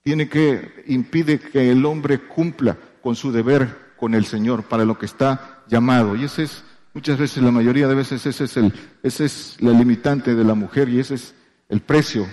Tiene 0.03 0.27
que, 0.29 0.83
impide 0.87 1.39
que 1.39 1.71
el 1.71 1.85
hombre 1.85 2.19
cumpla 2.19 2.77
con 3.01 3.15
su 3.15 3.31
deber 3.31 3.91
con 3.97 4.15
el 4.15 4.25
Señor 4.25 4.63
para 4.63 4.85
lo 4.85 4.97
que 4.97 5.05
está 5.05 5.63
llamado. 5.67 6.15
Y 6.15 6.23
ese 6.23 6.43
es, 6.43 6.63
muchas 6.93 7.19
veces, 7.19 7.43
la 7.43 7.51
mayoría 7.51 7.87
de 7.87 7.95
veces, 7.95 8.25
ese 8.25 8.45
es 8.45 8.57
el, 8.57 8.73
ese 9.03 9.25
es 9.25 9.57
la 9.59 9.71
limitante 9.71 10.33
de 10.33 10.43
la 10.43 10.55
mujer 10.55 10.89
y 10.89 10.99
ese 10.99 11.15
es 11.15 11.35
el 11.69 11.81
precio 11.81 12.27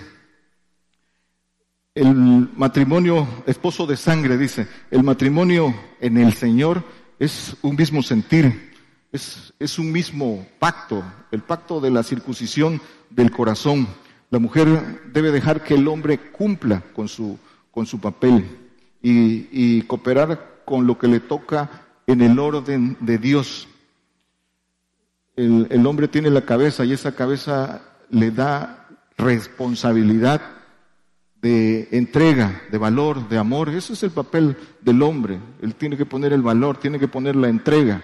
el 1.99 2.49
matrimonio, 2.55 3.27
esposo 3.45 3.85
de 3.85 3.97
sangre, 3.97 4.37
dice, 4.37 4.67
el 4.89 5.03
matrimonio 5.03 5.75
en 5.99 6.17
el 6.17 6.31
Señor 6.33 6.83
es 7.19 7.57
un 7.61 7.75
mismo 7.75 8.01
sentir, 8.01 8.71
es, 9.11 9.53
es 9.59 9.77
un 9.77 9.91
mismo 9.91 10.47
pacto, 10.59 11.03
el 11.29 11.41
pacto 11.41 11.81
de 11.81 11.91
la 11.91 12.03
circuncisión 12.03 12.79
del 13.09 13.31
corazón. 13.31 13.85
La 14.29 14.39
mujer 14.39 15.01
debe 15.11 15.31
dejar 15.31 15.61
que 15.61 15.73
el 15.73 15.89
hombre 15.89 16.31
cumpla 16.31 16.81
con 16.93 17.09
su, 17.09 17.37
con 17.69 17.85
su 17.85 17.99
papel 17.99 18.45
y, 19.01 19.81
cooperar 19.81 20.61
con 20.65 20.87
lo 20.87 20.97
que 20.97 21.07
le 21.07 21.19
toca 21.19 21.69
en 22.07 22.21
el 22.21 22.39
orden 22.39 22.95
de 23.01 23.17
Dios. 23.17 23.67
El, 25.35 25.67
el 25.69 25.85
hombre 25.85 26.07
tiene 26.07 26.29
la 26.29 26.45
cabeza 26.45 26.85
y 26.85 26.93
esa 26.93 27.13
cabeza 27.13 27.81
le 28.09 28.31
da 28.31 28.87
responsabilidad 29.17 30.58
de 31.41 31.87
entrega, 31.91 32.61
de 32.71 32.77
valor, 32.77 33.29
de 33.29 33.37
amor. 33.37 33.69
Ese 33.69 33.93
es 33.93 34.03
el 34.03 34.11
papel 34.11 34.57
del 34.81 35.01
hombre. 35.01 35.39
Él 35.61 35.75
tiene 35.75 35.97
que 35.97 36.05
poner 36.05 36.33
el 36.33 36.41
valor, 36.41 36.77
tiene 36.77 36.99
que 36.99 37.07
poner 37.07 37.35
la 37.35 37.49
entrega. 37.49 38.01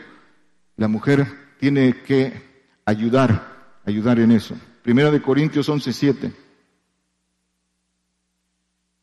La 0.78 0.88
mujer 0.88 1.28
tiene 1.60 2.02
que 2.04 2.34
ayudar, 2.86 3.80
ayudar 3.86 4.20
en 4.20 4.32
eso. 4.32 4.56
Primera 4.84 5.12
de 5.12 5.22
Corintios 5.22 5.70
11:7. 5.70 6.32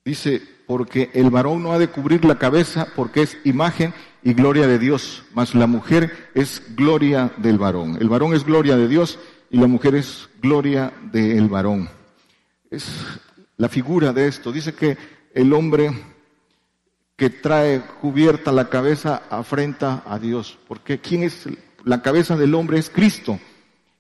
Dice, 0.05 0.43
porque 0.67 1.11
el 1.15 1.31
varón 1.31 1.63
no 1.63 1.73
ha 1.73 1.79
de 1.79 1.89
cubrir 1.89 2.25
la 2.25 2.39
cabeza 2.39 2.89
porque 2.97 3.23
es 3.23 3.37
imagen 3.45 3.93
y 4.23 4.35
gloria 4.35 4.67
de 4.67 4.79
Dios, 4.79 5.23
mas 5.35 5.55
la 5.55 5.67
mujer 5.67 6.31
es 6.35 6.63
gloria 6.75 7.31
del 7.37 7.59
varón. 7.59 7.99
El 8.01 8.09
varón 8.09 8.35
es 8.35 8.45
gloria 8.45 8.77
de 8.77 8.89
Dios 8.89 9.19
y 9.51 9.59
la 9.59 9.67
mujer 9.67 9.95
es 9.95 10.29
gloria 10.41 10.93
del 11.13 11.49
varón. 11.49 11.89
Es 12.71 12.87
la 13.63 13.69
figura 13.69 14.13
de 14.13 14.27
esto. 14.27 14.51
Dice 14.51 14.75
que 14.75 14.99
el 15.33 15.53
hombre 15.53 15.93
que 17.15 17.31
trae 17.31 17.81
cubierta 18.01 18.51
la 18.51 18.69
cabeza 18.69 19.23
afrenta 19.31 20.03
a 20.05 20.19
Dios, 20.19 20.59
porque 20.67 20.99
quién 20.99 21.23
es 21.23 21.49
la 21.85 22.03
cabeza 22.03 22.37
del 22.37 22.57
hombre 22.57 22.81
es 22.81 22.91
Cristo 22.91 23.39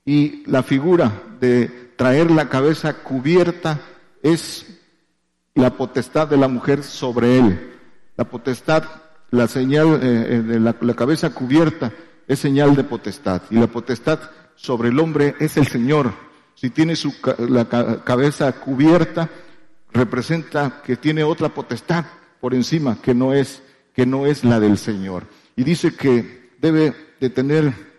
y 0.05 0.43
la 0.51 0.65
figura 0.65 1.13
de 1.39 1.93
traer 1.95 2.33
la 2.33 2.49
cabeza 2.49 3.05
cubierta 3.05 3.81
es 4.21 4.67
la 5.55 5.77
potestad 5.77 6.27
de 6.27 6.39
la 6.39 6.49
mujer 6.49 6.83
sobre 6.83 7.39
él. 7.39 7.79
La 8.17 8.25
potestad, 8.25 8.83
la 9.31 9.47
señal 9.47 10.01
eh, 10.03 10.27
eh, 10.29 10.43
de 10.43 10.59
la, 10.59 10.75
la 10.81 10.95
cabeza 10.95 11.31
cubierta 11.31 11.93
es 12.27 12.41
señal 12.41 12.75
de 12.75 12.83
potestad 12.83 13.43
y 13.49 13.61
la 13.61 13.69
potestad 13.69 14.19
sobre 14.57 14.89
el 14.89 14.99
hombre 14.99 15.37
es 15.39 15.57
el 15.57 15.69
Señor. 15.69 16.13
Si 16.57 16.71
tiene 16.71 16.97
su, 16.97 17.15
la 17.49 17.69
cabeza 18.05 18.53
cubierta, 18.53 19.31
representa 19.93 20.83
que 20.85 20.97
tiene 20.97 21.23
otra 21.25 21.49
potestad 21.49 22.05
por 22.41 22.55
encima 22.55 23.01
que 23.01 23.15
no 23.15 23.33
es 23.33 23.63
que 23.95 24.07
no 24.07 24.27
es 24.27 24.43
la 24.43 24.59
del 24.59 24.79
Señor. 24.79 25.27
Y 25.55 25.65
dice 25.65 25.95
que 25.95 26.51
debe 26.61 26.95
de 27.21 27.31
tener 27.31 27.93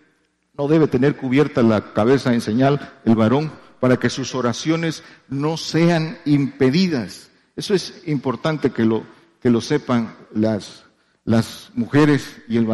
no 0.55 0.67
debe 0.67 0.87
tener 0.87 1.15
cubierta 1.15 1.63
la 1.63 1.93
cabeza 1.93 2.33
en 2.33 2.41
señal 2.41 2.93
el 3.05 3.15
varón 3.15 3.51
para 3.79 3.97
que 3.97 4.09
sus 4.09 4.35
oraciones 4.35 5.03
no 5.27 5.57
sean 5.57 6.17
impedidas. 6.25 7.31
Eso 7.55 7.73
es 7.73 8.03
importante 8.05 8.71
que 8.71 8.85
lo 8.85 9.03
que 9.41 9.49
lo 9.49 9.61
sepan 9.61 10.15
las 10.33 10.85
las 11.25 11.71
mujeres 11.73 12.41
y 12.47 12.57
el 12.57 12.67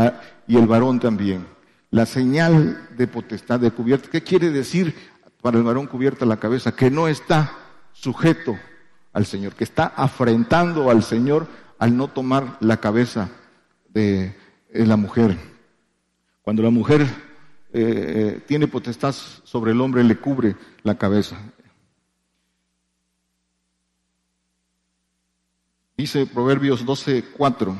y 0.47 0.57
el 0.57 0.67
varón 0.67 0.99
también. 0.99 1.45
La 1.91 2.05
señal 2.05 2.89
de 2.97 3.07
potestad 3.07 3.59
de 3.59 3.71
cubierta, 3.71 4.09
¿qué 4.09 4.21
quiere 4.21 4.51
decir 4.51 4.93
para 5.41 5.57
el 5.57 5.63
varón 5.63 5.87
cubierta 5.87 6.25
la 6.25 6.37
cabeza? 6.37 6.75
Que 6.75 6.91
no 6.91 7.07
está 7.07 7.53
sujeto 7.93 8.57
al 9.13 9.25
Señor, 9.25 9.53
que 9.53 9.63
está 9.63 9.87
afrentando 9.87 10.89
al 10.89 11.03
Señor 11.03 11.47
al 11.77 11.95
no 11.95 12.09
tomar 12.09 12.57
la 12.59 12.77
cabeza 12.77 13.29
de, 13.89 14.35
la 14.71 14.97
mujer. 14.97 15.37
Cuando 16.41 16.61
la 16.61 16.69
mujer 16.69 17.01
eh, 17.01 17.07
eh, 17.73 18.43
tiene 18.45 18.67
potestad 18.67 19.13
sobre 19.13 19.71
el 19.71 19.81
hombre, 19.81 20.03
le 20.03 20.17
cubre 20.17 20.55
la 20.83 20.97
cabeza. 20.97 21.37
Dice 25.97 26.25
Proverbios 26.25 26.85
12, 26.85 27.25
4. 27.35 27.77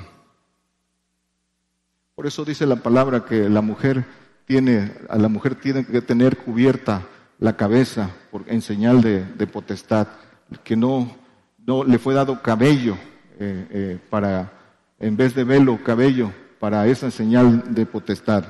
Por 2.16 2.28
eso 2.28 2.44
dice 2.44 2.66
la 2.66 2.78
palabra 2.78 3.24
que 3.24 3.48
la 3.48 3.62
mujer 3.62 4.06
tiene, 4.46 4.92
a 5.10 5.18
la 5.18 5.30
mujer 5.30 5.56
tiene 5.56 5.86
que 5.86 6.02
tener 6.02 6.38
cubierta 6.38 7.08
la 7.38 7.56
cabeza 7.56 8.10
en 8.48 8.62
señal 8.62 9.02
de 9.02 9.48
potestad 9.48 10.08
que 10.64 10.76
no, 10.76 11.16
no 11.66 11.84
le 11.84 12.00
fue 12.00 12.14
dado 12.14 12.42
cabello 12.42 12.98
eh, 13.40 13.68
eh, 13.70 14.00
para, 14.10 14.52
en 15.00 15.16
vez 15.16 15.36
de 15.36 15.44
velo, 15.44 15.80
cabello, 15.84 16.32
para 16.60 16.88
esa 16.88 17.12
señal 17.12 17.74
de 17.74 17.86
potestad. 17.86 18.44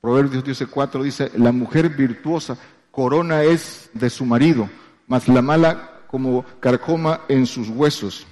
Proverbios 0.00 0.44
14 0.44 1.04
dice, 1.04 1.30
la 1.36 1.52
mujer 1.52 1.90
virtuosa 1.90 2.56
corona 2.90 3.42
es 3.42 3.90
de 3.92 4.08
su 4.08 4.24
marido, 4.24 4.68
mas 5.06 5.28
la 5.28 5.42
mala 5.42 6.02
como 6.06 6.44
carcoma 6.58 7.20
en 7.28 7.46
sus 7.46 7.68
huesos. 7.68 8.26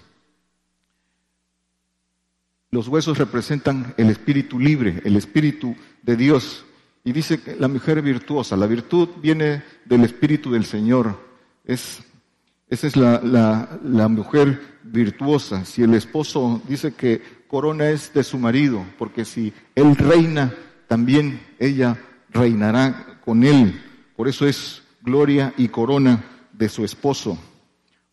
Los 2.70 2.88
huesos 2.88 3.16
representan 3.16 3.94
el 3.96 4.10
espíritu 4.10 4.58
libre, 4.58 5.00
el 5.04 5.16
espíritu 5.16 5.74
de 6.02 6.16
Dios. 6.16 6.64
Y 7.04 7.12
dice 7.12 7.40
que 7.40 7.56
la 7.56 7.68
mujer 7.68 8.02
virtuosa, 8.02 8.56
la 8.56 8.66
virtud 8.66 9.08
viene 9.22 9.62
del 9.84 10.04
espíritu 10.04 10.50
del 10.50 10.66
Señor. 10.66 11.18
Es, 11.64 12.00
esa 12.70 12.86
es 12.86 12.96
la, 12.96 13.20
la, 13.22 13.78
la 13.82 14.08
mujer 14.08 14.78
virtuosa. 14.82 15.64
Si 15.64 15.82
el 15.82 15.94
esposo 15.94 16.60
dice 16.68 16.92
que 16.92 17.22
corona 17.48 17.88
es 17.88 18.12
de 18.12 18.22
su 18.22 18.38
marido, 18.38 18.84
porque 18.98 19.24
si 19.24 19.52
él 19.74 19.96
reina, 19.96 20.52
también 20.86 21.40
ella 21.58 21.98
reinará 22.30 23.20
con 23.24 23.44
él. 23.44 23.80
Por 24.16 24.28
eso 24.28 24.46
es 24.46 24.82
gloria 25.02 25.54
y 25.56 25.68
corona 25.68 26.24
de 26.52 26.68
su 26.68 26.84
esposo. 26.84 27.38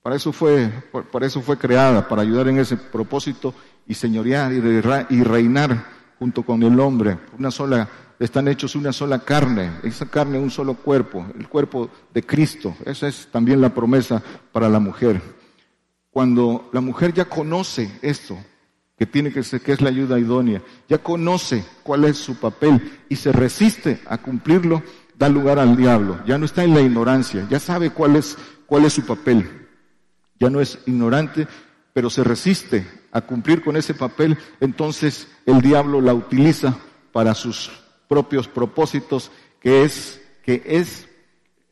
Para 0.01 0.15
eso 0.15 0.31
fue, 0.31 0.71
para 1.12 1.25
eso 1.25 1.41
fue 1.41 1.57
creada, 1.57 2.07
para 2.07 2.21
ayudar 2.21 2.47
en 2.47 2.59
ese 2.59 2.77
propósito 2.77 3.55
y 3.88 3.95
señorear 3.95 4.53
y, 4.53 5.24
reinar 5.24 5.85
junto 6.19 6.43
con 6.43 6.62
el 6.62 6.79
hombre. 6.79 7.17
Una 7.38 7.50
sola, 7.50 7.89
están 8.19 8.48
hechos 8.48 8.75
una 8.75 8.93
sola 8.93 9.19
carne, 9.19 9.72
esa 9.84 10.05
carne 10.05 10.39
un 10.39 10.51
solo 10.51 10.75
cuerpo, 10.75 11.25
el 11.38 11.48
cuerpo 11.48 11.89
de 12.13 12.24
Cristo. 12.24 12.75
Esa 12.86 13.07
es 13.07 13.27
también 13.31 13.62
la 13.62 13.74
promesa 13.74 14.22
para 14.51 14.69
la 14.69 14.79
mujer. 14.79 15.22
Cuando 16.12 16.69
la 16.72 16.81
mujer 16.81 17.13
ya 17.13 17.25
conoce 17.25 18.00
esto, 18.01 18.38
que 18.98 19.05
tiene 19.05 19.31
que 19.31 19.43
ser, 19.43 19.62
que 19.62 19.74
es 19.74 19.81
la 19.81 19.89
ayuda 19.89 20.19
idónea, 20.19 20.62
ya 20.88 21.00
conoce 21.00 21.65
cuál 21.84 22.05
es 22.05 22.17
su 22.17 22.36
papel 22.39 23.00
y 23.10 23.17
se 23.17 23.31
resiste 23.31 24.00
a 24.07 24.17
cumplirlo, 24.17 24.81
da 25.17 25.27
lugar 25.27 25.60
al 25.60 25.75
diablo. 25.75 26.19
Ya 26.25 26.38
no 26.38 26.45
está 26.45 26.63
en 26.63 26.74
la 26.74 26.81
ignorancia, 26.81 27.45
ya 27.50 27.60
sabe 27.60 27.89
cuál 27.89 28.15
es, 28.15 28.38
cuál 28.65 28.86
es 28.86 28.93
su 28.93 29.05
papel. 29.05 29.67
Ya 30.39 30.50
no 30.50 30.62
es 30.62 30.79
ignorante, 30.86 31.48
pero 31.93 32.10
se 32.10 32.24
resiste 32.24 32.88
a 33.12 33.22
cumplir 33.22 33.62
con 33.62 33.77
ese 33.77 33.93
papel, 33.93 34.38
entonces 34.60 35.27
el 35.45 35.62
diablo 35.62 36.01
la 36.01 36.13
utiliza 36.13 36.77
para 37.12 37.34
sus 37.34 37.72
propios 38.07 38.47
propósitos, 38.47 39.31
que 39.59 39.83
es, 39.83 40.21
que 40.43 40.63
es 40.65 41.07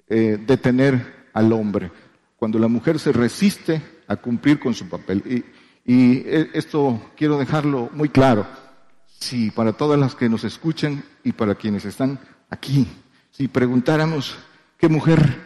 eh, 0.08 0.38
detener 0.46 1.30
al 1.34 1.52
hombre. 1.54 1.92
Cuando 2.38 2.60
la 2.60 2.68
mujer 2.68 3.00
se 3.00 3.12
resiste 3.12 3.82
a 4.08 4.16
cumplir 4.16 4.60
con 4.60 4.74
su 4.74 4.90
papel. 4.90 5.24
Y, 5.86 5.92
y 5.92 6.18
eh, 6.26 6.50
esto 6.54 7.12
quiero 7.16 7.38
dejarlo 7.38 7.90
muy 7.94 8.10
claro. 8.10 8.46
Si 9.08 9.52
para 9.52 9.74
todas 9.74 10.00
las 10.00 10.16
que 10.16 10.30
nos 10.30 10.44
escuchan 10.44 11.04
y 11.24 11.32
para 11.32 11.56
quienes 11.56 11.86
están 11.86 12.20
aquí, 12.50 12.88
si 13.32 13.48
preguntáramos 13.48 14.36
qué 14.78 14.90
mujer, 14.90 15.42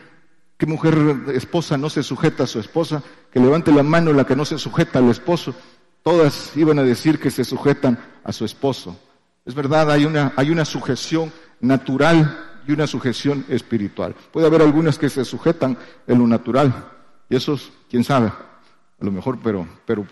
qué 0.57 0.65
mujer 0.65 0.97
esposa 1.33 1.77
no 1.77 1.89
se 1.89 2.03
sujeta 2.03 2.43
a 2.43 2.47
su 2.47 2.59
esposa, 2.59 3.03
que 3.31 3.39
levante 3.39 3.71
la 3.71 3.83
mano 3.83 4.13
la 4.13 4.25
que 4.25 4.35
no 4.35 4.45
se 4.45 4.57
sujeta 4.57 4.99
al 4.99 5.09
esposo, 5.09 5.53
todas 6.01 6.55
iban 6.57 6.79
a 6.79 6.83
decir 6.83 7.19
que 7.19 7.31
se 7.31 7.43
sujetan 7.43 7.99
a 8.23 8.31
su 8.31 8.45
esposo. 8.45 8.99
Es 9.47 9.55
verdad, 9.55 9.89
hay 9.89 10.03
una, 10.03 10.33
hay 10.35 10.49
una 10.49 10.65
sujeción 10.65 11.31
natural 11.61 12.37
y 12.67 12.73
una 12.73 12.85
sujeción 12.85 13.45
espiritual. 13.47 14.13
Puede 14.33 14.45
haber 14.45 14.61
algunas 14.61 14.99
que 14.99 15.09
se 15.09 15.23
sujetan 15.23 15.77
en 16.05 16.19
lo 16.19 16.27
natural, 16.27 16.91
y 17.29 17.37
esos, 17.37 17.71
quién 17.89 18.03
sabe, 18.03 18.27
a 18.27 19.05
lo 19.05 19.09
mejor, 19.09 19.39
pero, 19.41 19.65
pero 19.85 20.05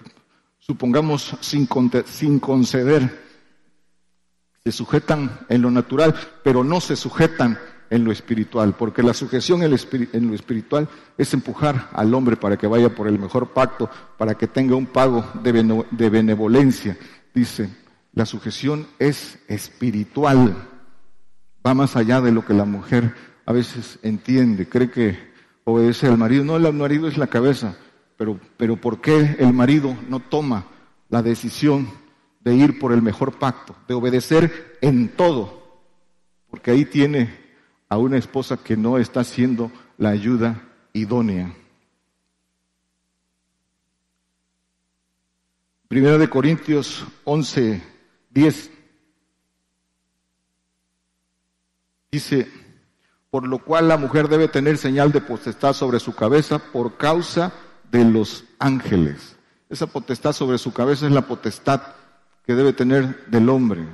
supongamos 0.57 1.35
sin, 1.41 1.67
sin 2.05 2.39
conceder, 2.39 3.25
se 4.63 4.71
sujetan 4.71 5.29
en 5.49 5.61
lo 5.61 5.69
natural, 5.69 6.15
pero 6.41 6.63
no 6.63 6.79
se 6.79 6.95
sujetan 6.95 7.59
en 7.89 8.05
lo 8.05 8.13
espiritual, 8.13 8.73
porque 8.77 9.03
la 9.03 9.13
sujeción 9.13 9.63
en, 9.63 9.71
lo 10.29 10.33
espiritual 10.33 10.87
es 11.17 11.33
empujar 11.33 11.89
al 11.91 12.13
hombre 12.13 12.37
para 12.37 12.55
que 12.55 12.67
vaya 12.67 12.95
por 12.95 13.09
el 13.09 13.19
mejor 13.19 13.49
pacto, 13.49 13.89
para 14.17 14.35
que 14.35 14.47
tenga 14.47 14.77
un 14.77 14.85
pago 14.85 15.25
de 15.43 16.09
benevolencia. 16.09 16.97
Dice, 17.33 17.84
la 18.15 18.25
sujeción 18.25 18.87
es 18.97 19.39
espiritual, 19.49 20.55
va 21.65 21.73
más 21.73 21.97
allá 21.97 22.21
de 22.21 22.31
lo 22.31 22.45
que 22.45 22.53
la 22.53 22.63
mujer 22.63 23.13
a 23.45 23.51
veces 23.51 23.99
entiende, 24.01 24.67
cree 24.67 24.89
que 24.89 25.19
obedece 25.65 26.07
al 26.07 26.17
marido. 26.17 26.45
No, 26.45 26.55
el 26.55 26.73
marido 26.73 27.09
es 27.09 27.17
la 27.17 27.27
cabeza, 27.27 27.77
pero, 28.17 28.39
pero 28.55 28.77
¿por 28.77 29.01
qué 29.01 29.35
el 29.37 29.53
marido 29.53 29.95
no 30.09 30.21
toma 30.21 30.65
la 31.09 31.21
decisión 31.21 31.89
de 32.39 32.55
ir 32.55 32.79
por 32.79 32.93
el 32.93 33.01
mejor 33.01 33.37
pacto, 33.37 33.75
de 33.87 33.93
obedecer 33.93 34.77
en 34.81 35.09
todo? 35.09 35.83
Porque 36.49 36.71
ahí 36.71 36.85
tiene 36.85 37.37
a 37.89 37.97
una 37.97 38.17
esposa 38.17 38.57
que 38.57 38.77
no 38.77 38.97
está 38.97 39.19
haciendo 39.19 39.71
la 39.97 40.09
ayuda 40.09 40.63
idónea. 40.93 41.53
Primera 45.89 46.17
de 46.17 46.29
Corintios 46.29 47.05
11, 47.25 47.94
10. 48.35 48.69
Dice, 52.11 52.51
por 53.31 53.47
lo 53.47 53.59
cual 53.59 53.87
la 53.87 53.97
mujer 53.97 54.27
debe 54.27 54.49
tener 54.49 54.77
señal 54.77 55.11
de 55.11 55.21
potestad 55.21 55.73
sobre 55.73 55.99
su 55.99 56.13
cabeza 56.13 56.59
por 56.59 56.97
causa 56.97 57.53
de 57.89 58.03
los 58.03 58.43
ángeles. 58.59 59.37
Esa 59.69 59.87
potestad 59.87 60.33
sobre 60.33 60.57
su 60.57 60.73
cabeza 60.73 61.07
es 61.07 61.13
la 61.13 61.27
potestad 61.27 61.81
que 62.45 62.55
debe 62.55 62.73
tener 62.73 63.25
del 63.27 63.49
hombre. 63.49 63.87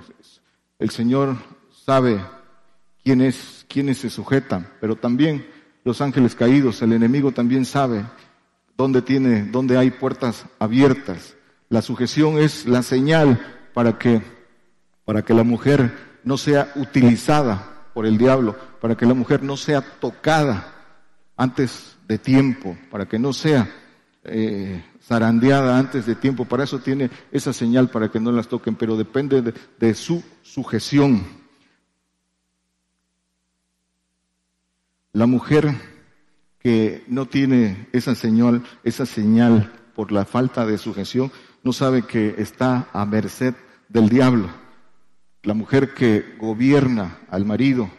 El 0.79 0.89
Señor 0.89 1.37
sabe 1.85 2.19
quiénes, 3.03 3.65
quiénes 3.69 3.99
se 3.99 4.09
sujetan, 4.09 4.67
pero 4.81 4.95
también 4.95 5.47
los 5.83 6.01
ángeles 6.01 6.35
caídos, 6.35 6.81
el 6.81 6.93
enemigo 6.93 7.31
también 7.31 7.65
sabe 7.65 8.05
dónde 8.75 9.03
tiene, 9.03 9.43
dónde 9.43 9.77
hay 9.77 9.91
puertas 9.91 10.45
abiertas. 10.57 11.35
La 11.69 11.83
sujeción 11.83 12.39
es 12.39 12.65
la 12.65 12.81
señal 12.81 13.60
para 13.73 13.97
que, 13.97 14.21
para 15.05 15.23
que 15.23 15.33
la 15.33 15.43
mujer 15.43 15.91
no 16.23 16.37
sea 16.37 16.71
utilizada 16.75 17.89
por 17.93 18.05
el 18.05 18.17
diablo, 18.17 18.55
para 18.79 18.95
que 18.95 19.05
la 19.05 19.13
mujer 19.13 19.43
no 19.43 19.57
sea 19.57 19.81
tocada 19.81 20.73
antes 21.35 21.97
de 22.07 22.17
tiempo, 22.17 22.77
para 22.89 23.05
que 23.05 23.19
no 23.19 23.33
sea 23.33 23.69
eh, 24.23 24.83
zarandeada 25.03 25.77
antes 25.77 26.05
de 26.05 26.15
tiempo. 26.15 26.45
Para 26.45 26.63
eso 26.63 26.79
tiene 26.79 27.09
esa 27.31 27.53
señal 27.53 27.89
para 27.89 28.09
que 28.09 28.19
no 28.19 28.31
las 28.31 28.47
toquen, 28.47 28.75
pero 28.75 28.97
depende 28.97 29.53
de 29.79 29.93
su 29.93 30.23
sujeción. 30.41 31.25
La 35.13 35.25
mujer 35.25 35.75
que 36.59 37.03
no 37.07 37.25
tiene 37.25 37.87
esa 37.91 38.15
señal, 38.15 38.63
esa 38.83 39.05
señal 39.05 39.71
por 39.95 40.11
la 40.11 40.25
falta 40.25 40.65
de 40.65 40.77
sujeción, 40.77 41.31
no 41.63 41.73
sabe 41.73 42.03
que 42.03 42.35
está 42.37 42.87
a 42.93 43.05
merced 43.05 43.53
del 43.89 44.09
diablo. 44.09 44.49
La 45.43 45.53
mujer 45.53 45.93
que 45.93 46.35
gobierna 46.39 47.19
al 47.29 47.45
marido 47.45 47.89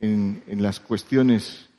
en, 0.00 0.42
en 0.46 0.62
las 0.62 0.80
cuestiones 0.80 1.70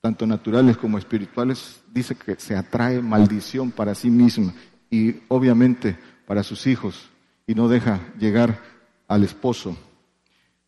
tanto 0.00 0.26
naturales 0.26 0.76
como 0.76 0.98
espirituales, 0.98 1.82
dice 1.92 2.14
que 2.14 2.36
se 2.36 2.56
atrae 2.56 3.02
maldición 3.02 3.70
para 3.70 3.94
sí 3.94 4.10
misma 4.10 4.54
y 4.90 5.16
obviamente 5.28 5.96
para 6.26 6.42
sus 6.42 6.66
hijos 6.66 7.10
y 7.46 7.54
no 7.54 7.68
deja 7.68 8.00
llegar 8.18 8.62
al 9.08 9.24
esposo. 9.24 9.76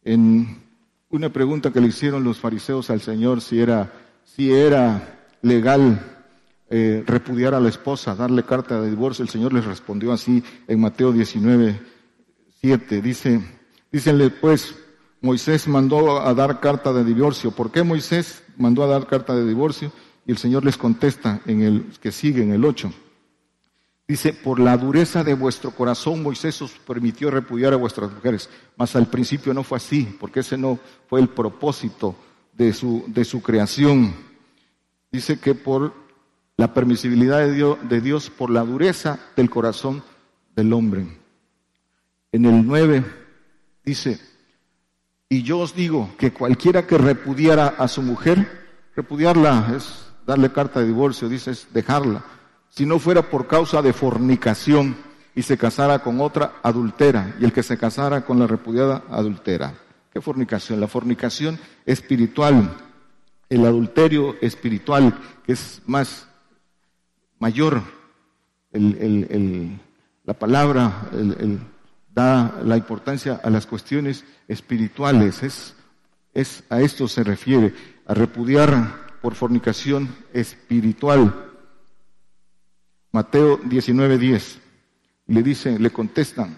En 0.03 0.63
una 1.11 1.29
pregunta 1.29 1.73
que 1.73 1.81
le 1.81 1.89
hicieron 1.89 2.25
los 2.25 2.39
fariseos 2.39 2.91
al 2.91 3.01
Señor 3.01 3.41
si 3.41 3.61
era, 3.61 3.93
si 4.25 4.53
era 4.53 5.29
legal 5.43 6.20
eh, 6.73 7.03
repudiar 7.05 7.53
a 7.53 7.61
la 7.61 7.69
esposa, 7.69 8.15
darle 8.15 8.45
carta 8.45 8.81
de 8.81 8.89
divorcio. 8.89 9.25
El 9.25 9.29
Señor 9.29 9.53
les 9.53 9.65
respondió 9.65 10.13
así 10.13 10.43
en 10.69 10.81
Mateo 10.81 11.11
19, 11.11 11.81
7. 12.61 13.03
Dice, 13.03 13.41
dícenle 13.91 14.31
pues, 14.31 14.77
Moisés 15.21 15.67
mandó 15.67 16.21
a 16.21 16.33
dar 16.33 16.61
carta 16.61 16.93
de 16.93 17.05
divorcio. 17.05 17.51
¿Por 17.51 17.73
qué 17.73 17.83
Moisés 17.83 18.45
mandó 18.57 18.85
a 18.85 18.87
dar 18.87 19.09
carta 19.09 19.35
de 19.35 19.45
divorcio? 19.45 19.91
Y 20.25 20.31
el 20.31 20.39
Señor 20.39 20.65
les 20.65 20.77
contesta 20.77 21.41
en 21.45 21.63
el 21.63 21.87
que 22.01 22.13
sigue, 22.13 22.43
en 22.43 22.53
el 22.53 22.65
8. 22.65 22.93
Dice, 24.07 24.33
por 24.33 24.61
la 24.61 24.77
dureza 24.77 25.23
de 25.23 25.35
vuestro 25.35 25.71
corazón 25.73 26.23
Moisés 26.23 26.61
os 26.63 26.73
permitió 26.73 27.31
repudiar 27.31 27.73
a 27.73 27.77
vuestras 27.77 28.13
mujeres, 28.13 28.49
mas 28.77 28.97
al 28.97 29.07
principio 29.07 29.55
no 29.55 29.63
fue 29.63 29.77
así, 29.79 30.17
porque 30.19 30.41
ese 30.41 30.57
no 30.57 30.79
fue 31.09 31.21
el 31.21 31.29
propósito 31.29 32.17
de 32.53 32.73
su, 32.73 33.05
de 33.07 33.25
su 33.25 33.41
creación. 33.43 34.15
Dice 35.13 35.39
que 35.39 35.55
por 35.55 35.95
la 36.61 36.75
permisibilidad 36.75 37.39
de 37.39 38.01
Dios, 38.03 38.29
por 38.29 38.51
la 38.51 38.61
dureza 38.61 39.19
del 39.35 39.49
corazón 39.49 40.03
del 40.55 40.75
hombre. 40.75 41.07
En 42.33 42.45
el 42.45 42.67
9 42.67 43.03
dice, 43.83 44.21
y 45.31 45.43
yo 45.43 45.61
os 45.61 45.75
digo 45.75 46.11
que 46.19 46.33
cualquiera 46.33 46.87
que 46.87 46.99
repudiara 46.99 47.69
a 47.79 47.89
su 47.89 48.03
mujer, 48.03 48.47
repudiarla 48.95 49.73
es 49.75 50.13
darle 50.27 50.53
carta 50.53 50.81
de 50.81 50.89
divorcio, 50.89 51.31
dice 51.31 51.53
es 51.53 51.67
dejarla 51.73 52.23
si 52.69 52.85
no 52.85 52.99
fuera 52.99 53.23
por 53.23 53.47
causa 53.47 53.81
de 53.81 53.95
fornicación 53.95 54.97
y 55.35 55.43
se 55.43 55.57
casara 55.57 56.01
con 56.01 56.21
otra 56.21 56.57
adultera, 56.63 57.37
y 57.41 57.45
el 57.45 57.55
que 57.55 57.63
se 57.63 57.79
casara 57.79 58.21
con 58.21 58.39
la 58.39 58.47
repudiada 58.47 59.03
adultera. 59.11 59.73
¿Qué 60.13 60.21
fornicación? 60.21 60.79
La 60.79 60.89
fornicación 60.89 61.59
espiritual 61.87 62.71
el 63.51 63.67
adulterio 63.67 64.37
espiritual, 64.41 65.19
que 65.45 65.53
es 65.53 65.83
más 65.85 66.29
mayor, 67.41 67.83
la 68.73 70.35
palabra 70.35 71.11
da 72.15 72.61
la 72.65 72.77
importancia 72.77 73.41
a 73.43 73.51
las 73.51 73.67
cuestiones 73.67 74.25
espirituales, 74.47 75.43
es, 75.43 75.75
es, 76.33 76.63
a 76.71 76.81
esto 76.81 77.09
se 77.09 77.25
refiere, 77.25 77.75
a 78.07 78.15
repudiar 78.15 79.19
por 79.21 79.35
fornicación 79.35 80.09
espiritual. 80.33 81.47
Mateo 83.11 83.61
19:10 83.63 84.59
le 85.27 85.43
dice, 85.43 85.79
le 85.79 85.91
contestan, 85.91 86.57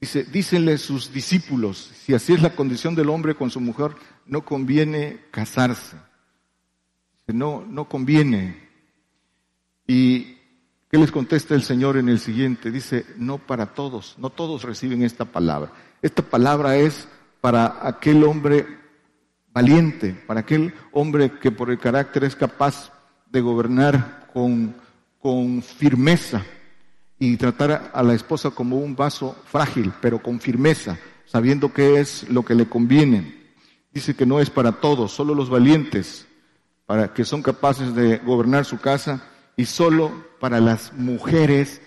Dice, 0.00 0.22
dícenle 0.22 0.78
sus 0.78 1.12
discípulos, 1.12 1.90
si 2.04 2.14
así 2.14 2.32
es 2.32 2.40
la 2.40 2.54
condición 2.54 2.94
del 2.94 3.08
hombre 3.08 3.34
con 3.34 3.50
su 3.50 3.60
mujer, 3.60 3.96
no 4.26 4.44
conviene 4.44 5.18
casarse. 5.32 5.96
No, 7.26 7.66
no 7.68 7.88
conviene. 7.88 8.67
¿Y 9.88 10.36
qué 10.90 10.98
les 10.98 11.10
contesta 11.10 11.54
el 11.56 11.62
Señor 11.62 11.96
en 11.96 12.08
el 12.08 12.20
siguiente? 12.20 12.70
Dice, 12.70 13.06
no 13.16 13.38
para 13.38 13.74
todos, 13.74 14.14
no 14.18 14.30
todos 14.30 14.62
reciben 14.62 15.02
esta 15.02 15.24
palabra. 15.24 15.72
Esta 16.02 16.22
palabra 16.22 16.76
es 16.76 17.08
para 17.40 17.78
aquel 17.82 18.22
hombre 18.22 18.66
valiente, 19.52 20.12
para 20.26 20.40
aquel 20.40 20.74
hombre 20.92 21.38
que 21.40 21.50
por 21.50 21.70
el 21.70 21.78
carácter 21.78 22.24
es 22.24 22.36
capaz 22.36 22.92
de 23.30 23.40
gobernar 23.40 24.28
con, 24.32 24.76
con 25.20 25.62
firmeza, 25.62 26.44
y 27.18 27.36
tratar 27.36 27.90
a 27.92 28.02
la 28.02 28.14
esposa 28.14 28.50
como 28.50 28.78
un 28.78 28.94
vaso 28.94 29.36
frágil, 29.46 29.92
pero 30.00 30.22
con 30.22 30.40
firmeza, 30.40 30.98
sabiendo 31.26 31.72
qué 31.72 31.98
es 32.00 32.28
lo 32.28 32.44
que 32.44 32.54
le 32.54 32.68
conviene. 32.68 33.36
Dice 33.92 34.14
que 34.14 34.26
no 34.26 34.38
es 34.38 34.50
para 34.50 34.72
todos, 34.72 35.12
solo 35.12 35.34
los 35.34 35.50
valientes, 35.50 36.26
para 36.86 37.12
que 37.12 37.24
son 37.24 37.42
capaces 37.42 37.94
de 37.94 38.18
gobernar 38.18 38.64
su 38.64 38.78
casa, 38.78 39.24
y 39.58 39.66
solo 39.66 40.12
para 40.38 40.60
las 40.60 40.94
mujeres 40.94 41.82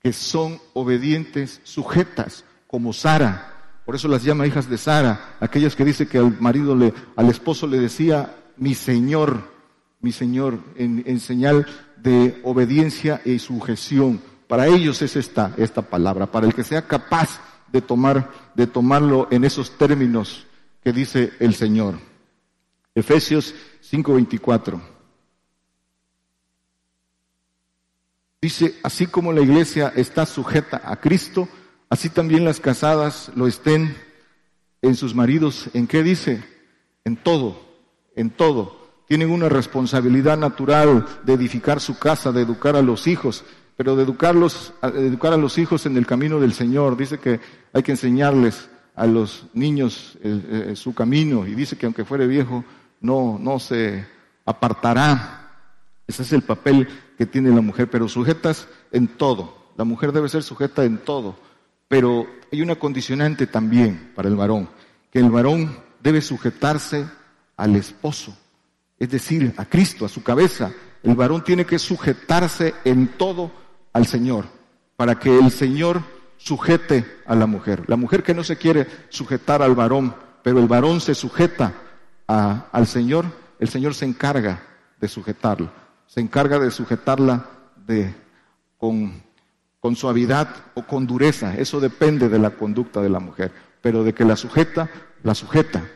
que 0.00 0.12
son 0.12 0.60
obedientes, 0.74 1.60
sujetas, 1.64 2.44
como 2.68 2.92
Sara. 2.92 3.80
Por 3.84 3.96
eso 3.96 4.06
las 4.06 4.22
llama 4.22 4.46
hijas 4.46 4.70
de 4.70 4.78
Sara, 4.78 5.36
aquellas 5.40 5.74
que 5.74 5.84
dice 5.84 6.06
que 6.06 6.18
al 6.18 6.40
marido 6.40 6.76
le, 6.76 6.94
al 7.16 7.28
esposo 7.28 7.66
le 7.66 7.80
decía 7.80 8.36
mi 8.56 8.74
señor, 8.74 9.42
mi 10.00 10.12
señor, 10.12 10.60
en, 10.76 11.18
señal 11.18 11.66
de 11.96 12.40
obediencia 12.44 13.20
y 13.24 13.40
sujeción. 13.40 14.20
Para 14.46 14.68
ellos 14.68 15.02
es 15.02 15.16
esta, 15.16 15.52
esta 15.58 15.82
palabra, 15.82 16.30
para 16.30 16.46
el 16.46 16.54
que 16.54 16.62
sea 16.62 16.86
capaz 16.86 17.40
de, 17.72 17.82
tomar, 17.82 18.30
de 18.54 18.68
tomarlo 18.68 19.26
en 19.32 19.42
esos 19.42 19.76
términos 19.76 20.46
que 20.84 20.92
dice 20.92 21.32
el 21.40 21.54
Señor. 21.54 21.96
Efesios 22.94 23.52
5:24. 23.82 24.99
Dice, 28.42 28.76
así 28.82 29.06
como 29.06 29.32
la 29.32 29.42
iglesia 29.42 29.92
está 29.94 30.24
sujeta 30.24 30.80
a 30.84 30.96
Cristo, 30.96 31.46
así 31.90 32.08
también 32.08 32.44
las 32.44 32.58
casadas 32.58 33.30
lo 33.34 33.46
estén 33.46 33.94
en 34.80 34.94
sus 34.94 35.14
maridos. 35.14 35.68
¿En 35.74 35.86
qué 35.86 36.02
dice? 36.02 36.42
En 37.04 37.16
todo, 37.16 37.60
en 38.16 38.30
todo. 38.30 38.80
Tienen 39.06 39.30
una 39.30 39.50
responsabilidad 39.50 40.38
natural 40.38 41.06
de 41.24 41.34
edificar 41.34 41.80
su 41.80 41.98
casa, 41.98 42.32
de 42.32 42.40
educar 42.40 42.76
a 42.76 42.82
los 42.82 43.06
hijos, 43.06 43.44
pero 43.76 43.94
de 43.94 44.04
educarlos, 44.04 44.72
educar 44.82 45.34
a 45.34 45.36
los 45.36 45.58
hijos 45.58 45.84
en 45.84 45.98
el 45.98 46.06
camino 46.06 46.40
del 46.40 46.54
Señor. 46.54 46.96
Dice 46.96 47.18
que 47.18 47.40
hay 47.74 47.82
que 47.82 47.92
enseñarles 47.92 48.70
a 48.94 49.06
los 49.06 49.46
niños 49.52 50.18
eh, 50.22 50.68
eh, 50.70 50.76
su 50.76 50.94
camino 50.94 51.46
y 51.46 51.54
dice 51.54 51.76
que 51.76 51.86
aunque 51.86 52.04
fuere 52.04 52.26
viejo 52.26 52.64
no, 53.00 53.38
no 53.38 53.58
se 53.58 54.06
apartará. 54.46 55.36
Ese 56.06 56.22
es 56.22 56.32
el 56.32 56.42
papel 56.42 56.88
que 57.20 57.26
tiene 57.26 57.50
la 57.50 57.60
mujer, 57.60 57.90
pero 57.90 58.08
sujetas 58.08 58.66
en 58.92 59.06
todo. 59.06 59.54
La 59.76 59.84
mujer 59.84 60.10
debe 60.10 60.30
ser 60.30 60.42
sujeta 60.42 60.86
en 60.86 60.96
todo, 60.96 61.36
pero 61.86 62.26
hay 62.50 62.62
una 62.62 62.76
condicionante 62.76 63.46
también 63.46 64.12
para 64.14 64.26
el 64.26 64.36
varón, 64.36 64.70
que 65.12 65.18
el 65.18 65.28
varón 65.28 65.76
debe 66.02 66.22
sujetarse 66.22 67.04
al 67.58 67.76
esposo, 67.76 68.34
es 68.98 69.10
decir, 69.10 69.52
a 69.58 69.66
Cristo, 69.66 70.06
a 70.06 70.08
su 70.08 70.22
cabeza. 70.22 70.72
El 71.02 71.14
varón 71.14 71.44
tiene 71.44 71.66
que 71.66 71.78
sujetarse 71.78 72.72
en 72.86 73.08
todo 73.08 73.52
al 73.92 74.06
Señor, 74.06 74.46
para 74.96 75.18
que 75.18 75.38
el 75.38 75.50
Señor 75.50 76.00
sujete 76.38 77.04
a 77.26 77.34
la 77.34 77.44
mujer. 77.44 77.84
La 77.86 77.96
mujer 77.96 78.22
que 78.22 78.32
no 78.32 78.44
se 78.44 78.56
quiere 78.56 78.86
sujetar 79.10 79.60
al 79.60 79.74
varón, 79.74 80.14
pero 80.42 80.58
el 80.58 80.68
varón 80.68 81.02
se 81.02 81.14
sujeta 81.14 81.74
al 82.26 82.86
Señor, 82.86 83.26
el 83.58 83.68
Señor 83.68 83.94
se 83.94 84.06
encarga 84.06 84.62
de 84.98 85.06
sujetarla, 85.06 85.70
se 86.10 86.20
encarga 86.20 86.58
de 86.58 86.72
sujetarla 86.72 87.46
de, 87.86 88.12
con, 88.76 89.22
con 89.78 89.94
suavidad 89.94 90.48
o 90.74 90.82
con 90.82 91.06
dureza, 91.06 91.56
eso 91.56 91.78
depende 91.78 92.28
de 92.28 92.40
la 92.40 92.50
conducta 92.50 93.00
de 93.00 93.08
la 93.08 93.20
mujer, 93.20 93.52
pero 93.80 94.02
de 94.02 94.12
que 94.12 94.24
la 94.24 94.34
sujeta, 94.34 94.90
la 95.22 95.36
sujeta. 95.36 95.88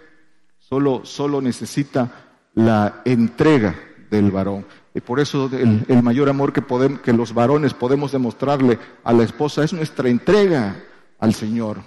Solo, 0.61 1.05
solo 1.05 1.42
necesita 1.42 2.12
la 2.55 3.03
entrega 3.05 3.74
del 4.09 4.31
varón. 4.31 4.64
Y 4.94 5.00
por 5.00 5.18
eso 5.18 5.50
el, 5.53 6.03
mayor 6.05 6.29
amor 6.29 6.53
que, 6.53 6.62
podemos, 6.62 7.00
que 7.00 7.12
los 7.12 7.35
varones 7.35 7.74
podemos 7.74 8.12
demostrarle 8.12 8.79
a 9.03 9.12
la 9.12 9.24
esposa 9.24 9.64
es 9.64 9.72
nuestra 9.72 10.09
entrega 10.09 10.77
al 11.18 11.35
Señor. 11.35 11.79